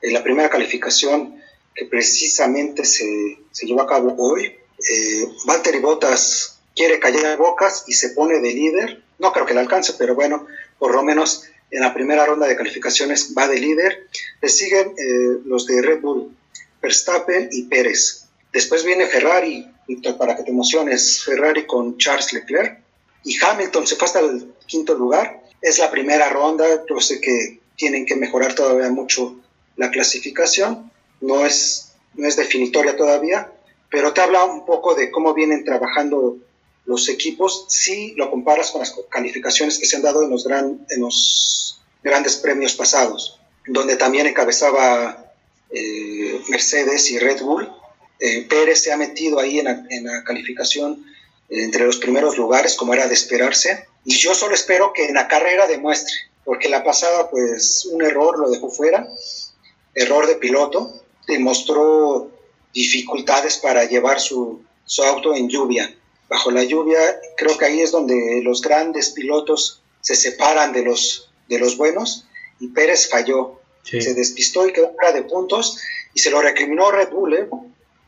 En 0.00 0.12
la 0.12 0.22
primera 0.22 0.50
calificación 0.50 1.40
que 1.74 1.86
precisamente 1.86 2.84
se, 2.84 3.38
se 3.50 3.66
llevó 3.66 3.82
a 3.82 3.86
cabo 3.86 4.14
hoy, 4.18 4.44
eh, 4.44 5.28
Valtteri 5.46 5.80
Bottas 5.80 6.58
quiere 6.74 6.98
callar 6.98 7.38
bocas 7.38 7.84
y 7.86 7.94
se 7.94 8.10
pone 8.10 8.40
de 8.40 8.52
líder. 8.52 9.02
No 9.18 9.32
creo 9.32 9.46
que 9.46 9.54
le 9.54 9.60
alcance, 9.60 9.94
pero 9.98 10.14
bueno, 10.14 10.46
por 10.78 10.94
lo 10.94 11.02
menos 11.02 11.44
en 11.74 11.80
la 11.80 11.92
primera 11.92 12.24
ronda 12.24 12.46
de 12.46 12.54
calificaciones 12.54 13.34
va 13.36 13.48
de 13.48 13.58
líder. 13.58 14.06
Le 14.40 14.48
siguen 14.48 14.94
eh, 14.96 15.40
los 15.44 15.66
de 15.66 15.82
Red 15.82 16.00
Bull 16.00 16.30
Verstappen 16.80 17.48
y 17.50 17.64
Pérez. 17.64 18.26
Después 18.52 18.84
viene 18.84 19.06
Ferrari, 19.06 19.68
Víctor, 19.88 20.16
para 20.16 20.36
que 20.36 20.44
te 20.44 20.50
emociones, 20.50 21.24
Ferrari 21.24 21.66
con 21.66 21.98
Charles 21.98 22.32
Leclerc. 22.32 22.78
Y 23.24 23.36
Hamilton 23.42 23.88
se 23.88 23.96
fue 23.96 24.06
hasta 24.06 24.20
el 24.20 24.54
quinto 24.66 24.94
lugar. 24.94 25.42
Es 25.60 25.80
la 25.80 25.90
primera 25.90 26.28
ronda, 26.28 26.64
yo 26.88 27.00
sé 27.00 27.20
que 27.20 27.60
tienen 27.76 28.06
que 28.06 28.14
mejorar 28.14 28.54
todavía 28.54 28.88
mucho 28.90 29.40
la 29.74 29.90
clasificación. 29.90 30.92
No 31.20 31.44
es, 31.44 31.96
no 32.14 32.28
es 32.28 32.36
definitoria 32.36 32.96
todavía, 32.96 33.50
pero 33.90 34.12
te 34.12 34.20
habla 34.20 34.44
un 34.44 34.64
poco 34.64 34.94
de 34.94 35.10
cómo 35.10 35.34
vienen 35.34 35.64
trabajando 35.64 36.38
los 36.86 37.08
equipos 37.08 37.66
si 37.68 38.14
lo 38.14 38.30
comparas 38.30 38.70
con 38.70 38.80
las 38.80 38.94
calificaciones 39.08 39.78
que 39.78 39.86
se 39.86 39.96
han 39.96 40.02
dado 40.02 40.22
en 40.22 40.30
los, 41.00 41.80
grandes 42.02 42.36
premios 42.36 42.74
pasados, 42.74 43.40
donde 43.66 43.96
también 43.96 44.26
encabezaba 44.26 45.32
eh, 45.70 46.40
Mercedes 46.48 47.10
y 47.10 47.18
Red 47.18 47.40
Bull. 47.40 47.72
Eh, 48.20 48.46
Pérez 48.48 48.82
se 48.82 48.92
ha 48.92 48.96
metido 48.96 49.40
ahí 49.40 49.58
en 49.58 50.04
la, 50.04 50.22
calificación 50.24 51.04
eh, 51.48 51.64
entre 51.64 51.86
los 51.86 51.96
primeros 51.96 52.36
lugares, 52.36 52.76
como 52.76 52.92
era 52.92 53.08
de 53.08 53.14
esperarse. 53.14 53.86
Y 54.04 54.16
yo 54.16 54.34
solo 54.34 54.54
espero 54.54 54.92
que 54.92 55.06
en 55.06 55.14
la 55.14 55.28
carrera 55.28 55.66
demuestre, 55.66 56.14
porque 56.44 56.68
la 56.68 56.84
pasada, 56.84 57.30
pues, 57.30 57.86
un 57.86 58.02
error 58.02 58.38
lo 58.38 58.50
dejó 58.50 58.68
fuera, 58.68 59.08
error 59.94 60.26
de 60.26 60.36
piloto, 60.36 61.00
demostró 61.26 62.30
dificultades 62.74 63.56
para 63.56 63.84
llevar 63.84 64.20
su 64.20 64.62
auto 64.98 65.34
en 65.34 65.48
lluvia. 65.48 65.90
Bajo 66.34 66.50
la 66.50 66.64
lluvia, 66.64 66.98
creo 67.36 67.56
que 67.56 67.64
ahí 67.64 67.80
es 67.80 67.92
donde 67.92 68.40
los 68.42 68.60
grandes 68.60 69.10
pilotos 69.10 69.82
se 70.00 70.16
separan 70.16 70.72
de 70.72 70.82
los, 70.82 71.30
de 71.48 71.60
los 71.60 71.76
buenos 71.76 72.26
y 72.58 72.66
Pérez 72.68 73.08
falló 73.08 73.60
se 73.84 74.14
despistó 74.14 74.66
y 74.66 74.72
quedó 74.72 74.92
fuera 74.94 75.12
de 75.12 75.22
puntos 75.22 75.78
y 76.12 76.18
se 76.18 76.32
lo 76.32 76.42
recriminó 76.42 76.90
Red 76.90 77.10
Bull. 77.10 77.34
¿eh? 77.34 77.48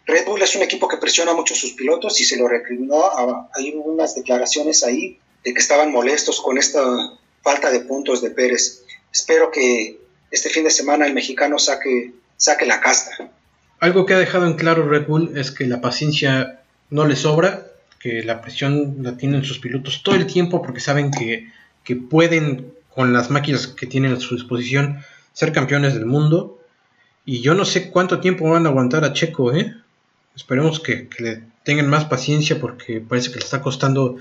Red 0.06 0.26
Bull 0.26 0.42
es 0.42 0.56
un 0.56 0.62
equipo 0.62 0.88
que 0.88 0.96
presiona 0.96 1.34
mucho 1.34 1.54
a 1.54 1.56
sus 1.56 1.74
pilotos 1.74 2.20
y 2.20 2.24
se 2.24 2.36
lo 2.36 2.48
recriminó. 2.48 3.04
hay 3.54 3.74
unas 3.76 4.16
declaraciones 4.16 4.82
ahí 4.82 5.20
de 5.44 5.54
que 5.54 5.60
estaban 5.60 5.92
molestos 5.92 6.40
con 6.40 6.58
esta 6.58 6.82
falta 7.42 7.70
de 7.70 7.78
puntos 7.78 8.22
de 8.22 8.30
Pérez. 8.30 8.82
Espero 9.12 9.52
que 9.52 10.00
este 10.32 10.48
fin 10.48 10.64
de 10.64 10.70
semana 10.70 11.06
el 11.06 11.14
mexicano 11.14 11.60
saque, 11.60 12.12
saque 12.36 12.66
la 12.66 12.80
casta. 12.80 13.30
Algo 13.78 14.04
que 14.04 14.14
ha 14.14 14.18
dejado 14.18 14.46
en 14.46 14.54
claro 14.54 14.88
Red 14.88 15.06
Bull 15.06 15.38
es 15.38 15.52
que 15.52 15.66
la 15.66 15.80
paciencia 15.80 16.62
no 16.90 17.06
le 17.06 17.14
sobra, 17.14 17.66
que 17.98 18.22
la 18.22 18.40
presión 18.40 18.96
la 19.00 19.16
tienen 19.16 19.44
sus 19.44 19.58
pilotos 19.58 20.02
todo 20.02 20.14
el 20.14 20.26
tiempo 20.26 20.62
porque 20.62 20.80
saben 20.80 21.10
que, 21.10 21.50
que 21.84 21.96
pueden, 21.96 22.72
con 22.94 23.12
las 23.12 23.30
máquinas 23.30 23.66
que 23.66 23.86
tienen 23.86 24.12
a 24.12 24.20
su 24.20 24.34
disposición, 24.34 25.02
ser 25.32 25.52
campeones 25.52 25.94
del 25.94 26.06
mundo. 26.06 26.58
Y 27.24 27.40
yo 27.40 27.54
no 27.54 27.64
sé 27.64 27.90
cuánto 27.90 28.20
tiempo 28.20 28.48
van 28.48 28.66
a 28.66 28.70
aguantar 28.70 29.04
a 29.04 29.12
Checo, 29.12 29.52
¿eh? 29.52 29.74
Esperemos 30.34 30.80
que, 30.80 31.08
le 31.18 31.42
tengan 31.64 31.88
más 31.88 32.04
paciencia 32.04 32.60
porque 32.60 33.00
parece 33.00 33.30
que 33.30 33.38
le 33.38 33.44
está 33.44 33.60
costando 33.60 34.16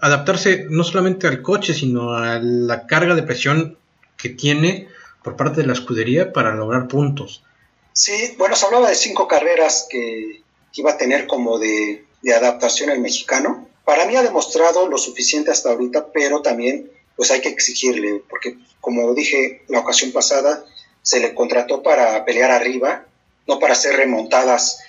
adaptarse 0.00 0.66
no 0.68 0.82
solamente 0.82 1.26
al 1.26 1.42
coche, 1.42 1.74
sino 1.74 2.14
a 2.14 2.38
la 2.40 2.86
carga 2.86 3.14
de 3.14 3.22
presión 3.22 3.78
que 4.16 4.30
tiene 4.30 4.88
por 5.22 5.36
parte 5.36 5.60
de 5.60 5.66
la 5.66 5.74
escudería 5.74 6.32
para 6.32 6.54
lograr 6.54 6.88
puntos. 6.88 7.44
Sí, 7.92 8.34
bueno, 8.38 8.56
se 8.56 8.66
hablaba 8.66 8.88
de 8.88 8.94
cinco 8.94 9.28
carreras 9.28 9.86
que 9.90 10.42
iba 10.74 10.92
a 10.92 10.96
tener 10.98 11.26
como 11.26 11.58
de, 11.58 12.04
de 12.22 12.34
adaptación 12.34 12.90
el 12.90 13.00
mexicano. 13.00 13.68
Para 13.84 14.04
mí 14.06 14.16
ha 14.16 14.22
demostrado 14.22 14.88
lo 14.88 14.98
suficiente 14.98 15.50
hasta 15.50 15.70
ahorita, 15.70 16.12
pero 16.12 16.42
también 16.42 16.90
pues 17.16 17.30
hay 17.30 17.40
que 17.40 17.48
exigirle, 17.48 18.22
porque 18.28 18.56
como 18.80 19.12
dije 19.14 19.62
la 19.68 19.80
ocasión 19.80 20.12
pasada, 20.12 20.64
se 21.02 21.20
le 21.20 21.34
contrató 21.34 21.82
para 21.82 22.24
pelear 22.24 22.50
arriba, 22.50 23.06
no 23.46 23.58
para 23.58 23.72
hacer 23.72 23.96
remontadas 23.96 24.80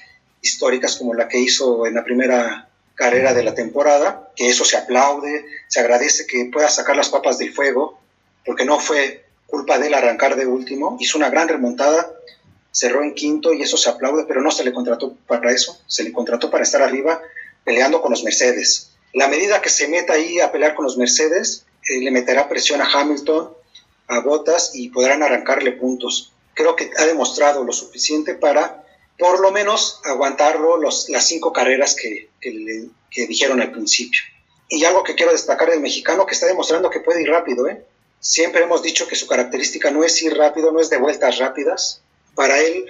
históricas 0.41 0.95
como 0.95 1.13
la 1.13 1.27
que 1.27 1.39
hizo 1.39 1.87
en 1.87 1.95
la 1.95 2.03
primera 2.03 2.69
carrera 2.95 3.33
de 3.33 3.43
la 3.43 3.55
temporada, 3.55 4.29
que 4.35 4.49
eso 4.49 4.65
se 4.65 4.77
aplaude, 4.77 5.45
se 5.69 5.79
agradece 5.79 6.27
que 6.27 6.49
pueda 6.51 6.69
sacar 6.69 6.97
las 6.97 7.09
papas 7.09 7.37
del 7.37 7.53
fuego, 7.53 7.99
porque 8.45 8.65
no 8.65 8.79
fue 8.79 9.25
culpa 9.47 9.79
de 9.79 9.87
él 9.87 9.93
arrancar 9.93 10.35
de 10.35 10.45
último, 10.45 10.97
hizo 10.99 11.17
una 11.17 11.29
gran 11.29 11.47
remontada, 11.47 12.11
cerró 12.79 13.03
en 13.03 13.13
quinto 13.13 13.53
y 13.53 13.61
eso 13.61 13.75
se 13.75 13.89
aplaude, 13.89 14.23
pero 14.25 14.41
no 14.41 14.51
se 14.51 14.63
le 14.63 14.71
contrató 14.71 15.13
para 15.27 15.51
eso, 15.51 15.77
se 15.85 16.01
le 16.01 16.13
contrató 16.13 16.49
para 16.49 16.63
estar 16.63 16.81
arriba 16.81 17.21
peleando 17.65 18.01
con 18.01 18.11
los 18.11 18.23
Mercedes. 18.23 18.91
La 19.13 19.27
medida 19.27 19.61
que 19.61 19.67
se 19.67 19.89
meta 19.89 20.13
ahí 20.13 20.39
a 20.39 20.49
pelear 20.49 20.75
con 20.75 20.85
los 20.85 20.97
Mercedes, 20.97 21.65
eh, 21.89 21.99
le 21.99 22.09
meterá 22.09 22.47
presión 22.47 22.81
a 22.81 22.89
Hamilton, 22.89 23.51
a 24.07 24.21
Bottas 24.21 24.71
y 24.75 24.87
podrán 24.91 25.23
arrancarle 25.23 25.73
puntos. 25.73 26.31
Creo 26.53 26.77
que 26.77 26.89
ha 26.97 27.05
demostrado 27.05 27.65
lo 27.65 27.73
suficiente 27.73 28.33
para 28.33 28.85
por 29.17 29.41
lo 29.41 29.51
menos 29.51 29.99
aguantarlo 30.05 30.77
los, 30.77 31.09
las 31.09 31.27
cinco 31.27 31.51
carreras 31.51 31.97
que, 31.97 32.29
que, 32.39 33.27
dijeron 33.27 33.59
al 33.59 33.71
principio. 33.71 34.21
Y 34.69 34.85
algo 34.85 35.03
que 35.03 35.15
quiero 35.15 35.33
destacar 35.33 35.69
del 35.69 35.81
mexicano 35.81 36.25
que 36.25 36.33
está 36.33 36.45
demostrando 36.45 36.89
que 36.89 37.01
puede 37.01 37.23
ir 37.23 37.29
rápido. 37.29 37.67
¿eh? 37.67 37.83
Siempre 38.21 38.63
hemos 38.63 38.81
dicho 38.81 39.05
que 39.05 39.17
su 39.17 39.27
característica 39.27 39.91
no 39.91 40.05
es 40.05 40.23
ir 40.23 40.37
rápido, 40.37 40.71
no 40.71 40.79
es 40.79 40.89
de 40.89 40.97
vueltas 40.97 41.39
rápidas. 41.39 42.01
Para 42.39 42.57
él 42.61 42.85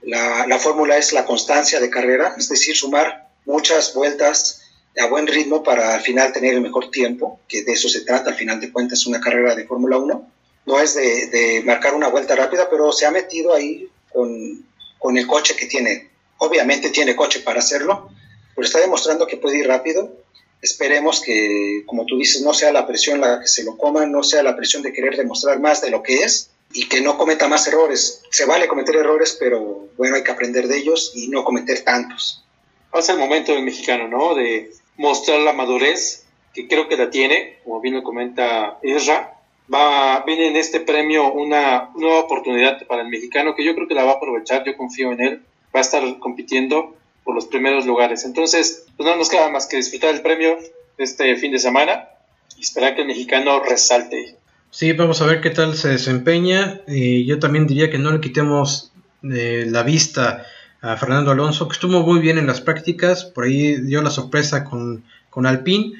la, 0.00 0.46
la 0.46 0.58
fórmula 0.58 0.96
es 0.96 1.12
la 1.12 1.26
constancia 1.26 1.78
de 1.78 1.90
carrera, 1.90 2.34
es 2.38 2.48
decir, 2.48 2.74
sumar 2.74 3.28
muchas 3.44 3.92
vueltas 3.92 4.62
a 4.98 5.06
buen 5.08 5.26
ritmo 5.26 5.62
para 5.62 5.94
al 5.94 6.00
final 6.00 6.32
tener 6.32 6.54
el 6.54 6.62
mejor 6.62 6.90
tiempo, 6.90 7.38
que 7.46 7.64
de 7.64 7.72
eso 7.72 7.90
se 7.90 8.00
trata, 8.00 8.30
al 8.30 8.36
final 8.36 8.60
de 8.60 8.72
cuentas 8.72 9.06
una 9.06 9.20
carrera 9.20 9.54
de 9.54 9.66
Fórmula 9.66 9.98
1. 9.98 10.30
No 10.64 10.80
es 10.80 10.94
de, 10.94 11.26
de 11.26 11.62
marcar 11.66 11.92
una 11.92 12.08
vuelta 12.08 12.34
rápida, 12.34 12.70
pero 12.70 12.92
se 12.92 13.04
ha 13.04 13.10
metido 13.10 13.52
ahí 13.52 13.90
con, 14.10 14.64
con 14.98 15.18
el 15.18 15.26
coche 15.26 15.54
que 15.54 15.66
tiene. 15.66 16.08
Obviamente 16.38 16.88
tiene 16.88 17.14
coche 17.14 17.40
para 17.40 17.58
hacerlo, 17.58 18.08
pero 18.56 18.66
está 18.66 18.80
demostrando 18.80 19.26
que 19.26 19.36
puede 19.36 19.58
ir 19.58 19.68
rápido. 19.68 20.16
Esperemos 20.62 21.20
que, 21.20 21.82
como 21.84 22.06
tú 22.06 22.16
dices, 22.16 22.40
no 22.40 22.54
sea 22.54 22.72
la 22.72 22.86
presión 22.86 23.20
la 23.20 23.38
que 23.38 23.48
se 23.48 23.64
lo 23.64 23.76
coma, 23.76 24.06
no 24.06 24.22
sea 24.22 24.42
la 24.42 24.56
presión 24.56 24.82
de 24.82 24.94
querer 24.94 25.14
demostrar 25.14 25.60
más 25.60 25.82
de 25.82 25.90
lo 25.90 26.02
que 26.02 26.22
es 26.22 26.53
y 26.74 26.88
que 26.88 27.00
no 27.00 27.16
cometa 27.16 27.48
más 27.48 27.66
errores. 27.68 28.22
Se 28.30 28.44
vale 28.44 28.68
cometer 28.68 28.96
errores, 28.96 29.36
pero 29.38 29.88
bueno, 29.96 30.16
hay 30.16 30.24
que 30.24 30.32
aprender 30.32 30.66
de 30.66 30.76
ellos 30.76 31.12
y 31.14 31.28
no 31.28 31.44
cometer 31.44 31.82
tantos. 31.84 32.44
Pasa 32.90 33.12
el 33.12 33.18
momento 33.18 33.52
del 33.52 33.62
mexicano, 33.62 34.08
¿no? 34.08 34.34
De 34.34 34.72
mostrar 34.96 35.40
la 35.40 35.52
madurez, 35.52 36.26
que 36.52 36.68
creo 36.68 36.88
que 36.88 36.96
la 36.96 37.10
tiene, 37.10 37.58
como 37.64 37.80
bien 37.80 37.94
lo 37.94 38.02
comenta 38.02 38.78
Isra, 38.82 39.34
va, 39.72 40.24
viene 40.26 40.48
en 40.48 40.56
este 40.56 40.80
premio 40.80 41.32
una 41.32 41.90
nueva 41.94 42.20
oportunidad 42.20 42.84
para 42.86 43.02
el 43.02 43.08
mexicano 43.08 43.54
que 43.54 43.64
yo 43.64 43.74
creo 43.74 43.88
que 43.88 43.94
la 43.94 44.04
va 44.04 44.12
a 44.12 44.14
aprovechar, 44.14 44.64
yo 44.64 44.76
confío 44.76 45.12
en 45.12 45.20
él, 45.20 45.42
va 45.74 45.78
a 45.78 45.82
estar 45.82 46.02
compitiendo 46.18 46.96
por 47.22 47.36
los 47.36 47.46
primeros 47.46 47.86
lugares. 47.86 48.24
Entonces, 48.24 48.86
pues 48.96 49.08
no 49.08 49.16
nos 49.16 49.28
queda 49.28 49.48
más 49.48 49.66
que 49.66 49.76
disfrutar 49.76 50.14
el 50.14 50.22
premio 50.22 50.58
este 50.98 51.36
fin 51.36 51.52
de 51.52 51.58
semana 51.58 52.08
y 52.56 52.62
esperar 52.62 52.94
que 52.94 53.02
el 53.02 53.08
mexicano 53.08 53.60
resalte. 53.60 54.36
Sí, 54.74 54.92
vamos 54.92 55.22
a 55.22 55.26
ver 55.26 55.40
qué 55.40 55.50
tal 55.50 55.76
se 55.76 55.90
desempeña. 55.90 56.80
Y 56.88 57.24
yo 57.26 57.38
también 57.38 57.68
diría 57.68 57.92
que 57.92 57.98
no 57.98 58.10
le 58.10 58.20
quitemos 58.20 58.90
eh, 59.22 59.66
la 59.68 59.84
vista 59.84 60.46
a 60.80 60.96
Fernando 60.96 61.30
Alonso, 61.30 61.68
que 61.68 61.74
estuvo 61.74 62.00
muy 62.00 62.18
bien 62.18 62.38
en 62.38 62.48
las 62.48 62.60
prácticas, 62.60 63.24
por 63.24 63.44
ahí 63.44 63.76
dio 63.76 64.02
la 64.02 64.10
sorpresa 64.10 64.64
con, 64.64 65.04
con 65.30 65.46
Alpine. 65.46 65.92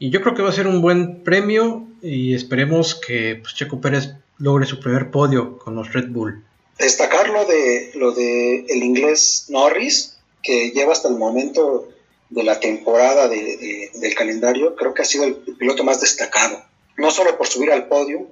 Y 0.00 0.10
yo 0.10 0.20
creo 0.20 0.34
que 0.34 0.42
va 0.42 0.48
a 0.48 0.52
ser 0.52 0.66
un 0.66 0.82
buen 0.82 1.22
premio 1.22 1.86
y 2.02 2.34
esperemos 2.34 2.96
que 2.96 3.36
pues, 3.40 3.54
Checo 3.54 3.80
Pérez 3.80 4.14
logre 4.38 4.66
su 4.66 4.80
primer 4.80 5.12
podio 5.12 5.56
con 5.56 5.76
los 5.76 5.92
Red 5.92 6.08
Bull. 6.08 6.42
Destacar 6.76 7.28
lo 7.28 7.44
de, 7.44 7.92
lo 7.94 8.10
de 8.10 8.64
el 8.68 8.82
inglés 8.82 9.46
Norris, 9.48 10.18
que 10.42 10.72
lleva 10.72 10.90
hasta 10.90 11.06
el 11.06 11.14
momento 11.14 11.88
de 12.30 12.42
la 12.42 12.58
temporada 12.58 13.28
del 13.28 14.14
calendario, 14.16 14.74
creo 14.74 14.92
que 14.92 15.02
ha 15.02 15.04
sido 15.04 15.22
el, 15.22 15.36
piloto 15.36 15.84
más 15.84 16.00
destacado. 16.00 16.67
No 16.98 17.10
solo 17.10 17.38
por 17.38 17.46
subir 17.46 17.72
al 17.72 17.88
podio, 17.88 18.26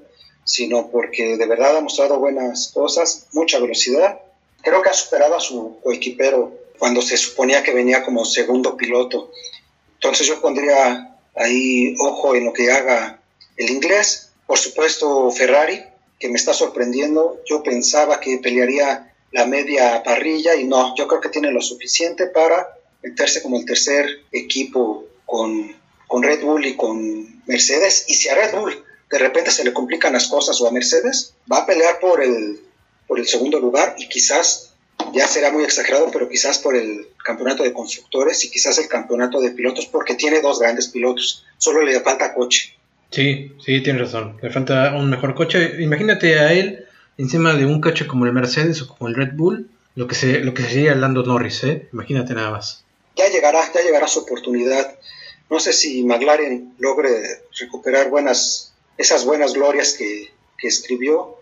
sino 0.44 0.90
porque 0.90 1.36
de 1.36 1.46
verdad 1.46 1.76
ha 1.76 1.80
mostrado 1.80 2.18
buenas 2.18 2.70
cosas, 2.72 3.26
mucha 3.32 3.58
velocidad. 3.58 4.20
Creo 4.62 4.82
que 4.82 4.90
ha 4.90 4.94
superado 4.94 5.36
a 5.36 5.40
su 5.40 5.78
coequipero 5.82 6.52
cuando 6.78 7.02
se 7.02 7.16
suponía 7.16 7.62
que 7.62 7.72
venía 7.72 8.04
como 8.04 8.24
segundo 8.24 8.76
piloto. 8.76 9.30
Entonces 9.94 10.26
yo 10.26 10.40
pondría 10.40 11.16
ahí 11.34 11.94
ojo 11.98 12.34
en 12.34 12.44
lo 12.44 12.52
que 12.52 12.70
haga 12.70 13.20
el 13.56 13.70
inglés, 13.70 14.30
por 14.46 14.58
supuesto 14.58 15.30
Ferrari, 15.30 15.82
que 16.18 16.28
me 16.28 16.36
está 16.36 16.52
sorprendiendo. 16.52 17.40
Yo 17.44 17.62
pensaba 17.62 18.20
que 18.20 18.38
pelearía 18.38 19.14
la 19.32 19.46
media 19.46 20.02
parrilla 20.02 20.54
y 20.54 20.64
no, 20.64 20.94
yo 20.96 21.08
creo 21.08 21.20
que 21.20 21.28
tiene 21.28 21.50
lo 21.50 21.60
suficiente 21.60 22.26
para 22.26 22.68
meterse 23.02 23.42
como 23.42 23.58
el 23.58 23.64
tercer 23.64 24.06
equipo 24.32 25.04
con, 25.24 25.74
con 26.06 26.22
Red 26.22 26.42
Bull 26.42 26.66
y 26.66 26.76
con 26.76 27.35
Mercedes. 27.46 28.04
Y 28.08 28.14
si 28.14 28.28
a 28.28 28.34
Red 28.34 28.52
Bull 28.58 28.84
de 29.10 29.18
repente 29.18 29.50
se 29.50 29.64
le 29.64 29.72
complican 29.72 30.12
las 30.12 30.26
cosas 30.26 30.60
o 30.60 30.68
a 30.68 30.72
Mercedes, 30.72 31.34
va 31.50 31.58
a 31.58 31.66
pelear 31.66 32.00
por 32.00 32.22
el, 32.22 32.60
por 33.06 33.18
el 33.18 33.26
segundo 33.26 33.60
lugar 33.60 33.94
y 33.98 34.08
quizás, 34.08 34.74
ya 35.12 35.26
será 35.28 35.52
muy 35.52 35.64
exagerado, 35.64 36.10
pero 36.12 36.28
quizás 36.28 36.58
por 36.58 36.76
el 36.76 37.06
campeonato 37.24 37.62
de 37.62 37.72
constructores 37.72 38.44
y 38.44 38.50
quizás 38.50 38.78
el 38.78 38.88
campeonato 38.88 39.40
de 39.40 39.50
pilotos, 39.50 39.86
porque 39.86 40.14
tiene 40.14 40.40
dos 40.40 40.58
grandes 40.58 40.88
pilotos, 40.88 41.44
solo 41.58 41.82
le 41.82 42.00
falta 42.00 42.34
coche. 42.34 42.76
Sí, 43.10 43.52
sí, 43.64 43.80
tienes 43.82 44.02
razón. 44.02 44.38
Le 44.42 44.50
falta 44.50 44.94
un 44.96 45.08
mejor 45.08 45.34
coche. 45.34 45.80
Imagínate 45.80 46.38
a 46.40 46.52
él 46.52 46.86
encima 47.18 47.54
de 47.54 47.64
un 47.64 47.80
coche 47.80 48.06
como 48.06 48.26
el 48.26 48.32
Mercedes 48.32 48.82
o 48.82 48.88
como 48.88 49.08
el 49.08 49.14
Red 49.14 49.34
Bull, 49.34 49.70
lo 49.94 50.06
que, 50.06 50.14
se, 50.14 50.40
lo 50.40 50.52
que 50.52 50.62
sería 50.62 50.94
Lando 50.94 51.22
Norris, 51.22 51.64
¿eh? 51.64 51.88
Imagínate 51.92 52.34
nada 52.34 52.50
más. 52.50 52.84
Ya 53.16 53.28
llegará, 53.28 53.60
ya 53.72 53.80
llegará 53.80 54.06
su 54.08 54.20
oportunidad. 54.20 54.98
No 55.50 55.60
sé 55.60 55.72
si 55.72 56.02
McLaren 56.04 56.74
logre 56.78 57.10
recuperar 57.58 58.10
esas 58.98 59.24
buenas 59.24 59.54
glorias 59.54 59.94
que, 59.94 60.34
escribió 60.62 61.36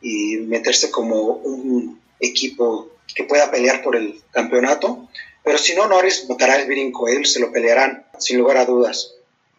y 0.00 0.36
meterse 0.36 0.90
como 0.90 1.20
un 1.22 2.00
equipo 2.18 2.88
que 3.14 3.24
pueda 3.24 3.50
pelear 3.50 3.82
por 3.82 3.94
el 3.94 4.22
campeonato. 4.30 5.08
Pero 5.44 5.58
si 5.58 5.74
no, 5.74 5.86
Norris 5.86 6.26
botará 6.26 6.56
el 6.56 6.66
brinco, 6.66 7.08
él 7.08 7.26
se 7.26 7.40
lo 7.40 7.52
pelearán, 7.52 8.06
sin 8.18 8.38
lugar 8.38 8.56
a 8.56 8.64
dudas. 8.64 9.12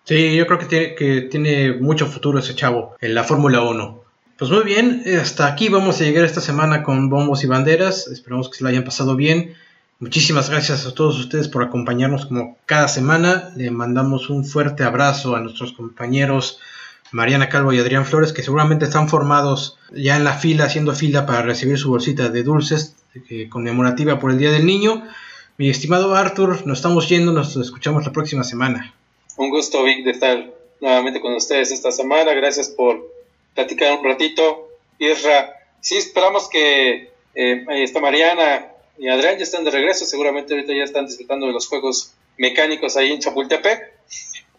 Sí, 0.05 0.35
yo 0.35 0.47
creo 0.47 0.59
que 0.59 1.27
tiene, 1.29 1.73
mucho 1.73 2.07
futuro 2.07 2.39
ese 2.39 2.55
chavo 2.55 2.95
en 3.01 3.13
la 3.13 3.23
Fórmula 3.23 3.61
1. 3.61 4.03
Pues 4.37 4.51
muy 4.51 4.63
bien, 4.63 5.03
hasta 5.19 5.47
aquí 5.47 5.69
vamos 5.69 5.99
a 5.99 6.03
llegar 6.03 6.25
esta 6.25 6.41
semana 6.41 6.83
con 6.83 7.09
bombos 7.09 7.43
y 7.43 7.47
banderas. 7.47 8.07
Esperamos 8.07 8.49
que 8.49 8.57
se 8.57 8.63
la 8.63 8.71
hayan 8.71 8.83
pasado 8.83 9.15
bien. 9.15 9.55
Muchísimas 9.99 10.49
gracias 10.49 10.85
a 10.85 10.93
todos 10.93 11.17
ustedes 11.17 11.47
por 11.47 11.63
acompañarnos 11.63 12.25
como 12.25 12.57
cada 12.65 12.89
semana. 12.89 13.53
Le 13.55 13.71
mandamos 13.71 14.29
un 14.29 14.43
fuerte 14.43 14.83
abrazo 14.83 15.37
a 15.37 15.39
nuestros 15.39 15.71
compañeros 15.71 16.59
Mariana 17.11 17.47
Calvo 17.47 17.71
y 17.71 17.79
Adrián 17.79 18.05
Flores, 18.05 18.33
que 18.33 18.43
seguramente 18.43 18.83
están 18.83 19.07
formados 19.07 19.77
ya 19.93 20.17
en 20.17 20.25
la 20.25 20.33
fila, 20.33 20.65
haciendo 20.65 20.93
fila 20.93 21.25
para 21.25 21.43
recibir 21.43 21.77
su 21.77 21.89
bolsita 21.89 22.27
de 22.27 22.43
dulces 22.43 22.97
eh, 23.29 23.47
conmemorativa 23.47 24.19
por 24.19 24.31
el 24.31 24.37
Día 24.37 24.51
del 24.51 24.65
Niño. 24.65 25.07
Mi 25.57 25.69
estimado 25.69 26.13
Arthur, 26.13 26.67
nos 26.67 26.79
estamos 26.79 27.07
yendo, 27.07 27.31
nos 27.31 27.55
escuchamos 27.55 28.05
la 28.05 28.11
próxima 28.11 28.43
semana. 28.43 28.93
Un 29.37 29.49
gusto, 29.49 29.81
Vic, 29.83 30.03
de 30.03 30.11
estar 30.11 30.51
nuevamente 30.81 31.21
con 31.21 31.33
ustedes 31.35 31.71
esta 31.71 31.93
semana. 31.93 32.33
Gracias 32.33 32.67
por 32.67 33.01
platicar 33.53 33.97
un 33.97 34.03
ratito. 34.03 34.67
Isra, 34.99 35.53
sí, 35.79 35.95
esperamos 35.95 36.49
que 36.49 37.11
eh, 37.33 37.65
está 37.81 38.01
Mariana 38.01 38.74
y 38.97 39.07
Adrián 39.09 39.37
ya 39.37 39.43
están 39.43 39.63
de 39.63 39.71
regreso. 39.71 40.05
Seguramente 40.05 40.53
ahorita 40.53 40.73
ya 40.73 40.83
están 40.83 41.07
disfrutando 41.07 41.47
de 41.47 41.53
los 41.53 41.67
juegos 41.67 42.13
mecánicos 42.37 42.97
ahí 42.97 43.11
en 43.11 43.19
Chapultepec. 43.19 43.93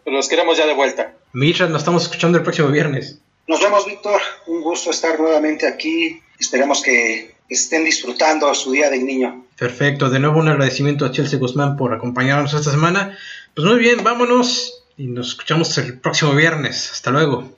Pero 0.03 0.15
los 0.15 0.27
queremos 0.27 0.57
ya 0.57 0.65
de 0.65 0.73
vuelta. 0.73 1.13
Mitra, 1.33 1.67
nos 1.67 1.81
estamos 1.81 2.03
escuchando 2.03 2.37
el 2.37 2.43
próximo 2.43 2.69
viernes. 2.69 3.19
Nos 3.47 3.61
vemos, 3.61 3.85
Víctor. 3.85 4.21
Un 4.47 4.61
gusto 4.61 4.91
estar 4.91 5.19
nuevamente 5.19 5.67
aquí. 5.67 6.21
Esperemos 6.39 6.81
que 6.81 7.35
estén 7.49 7.83
disfrutando 7.83 8.53
su 8.53 8.71
Día 8.71 8.89
del 8.89 9.05
Niño. 9.05 9.45
Perfecto. 9.57 10.09
De 10.09 10.19
nuevo 10.19 10.39
un 10.39 10.47
agradecimiento 10.49 11.05
a 11.05 11.11
Chelsea 11.11 11.39
Guzmán 11.39 11.77
por 11.77 11.93
acompañarnos 11.93 12.53
esta 12.53 12.71
semana. 12.71 13.17
Pues 13.53 13.67
muy 13.67 13.79
bien, 13.79 14.03
vámonos 14.03 14.83
y 14.97 15.07
nos 15.07 15.29
escuchamos 15.29 15.77
el 15.77 15.99
próximo 15.99 16.33
viernes. 16.33 16.91
Hasta 16.91 17.11
luego. 17.11 17.56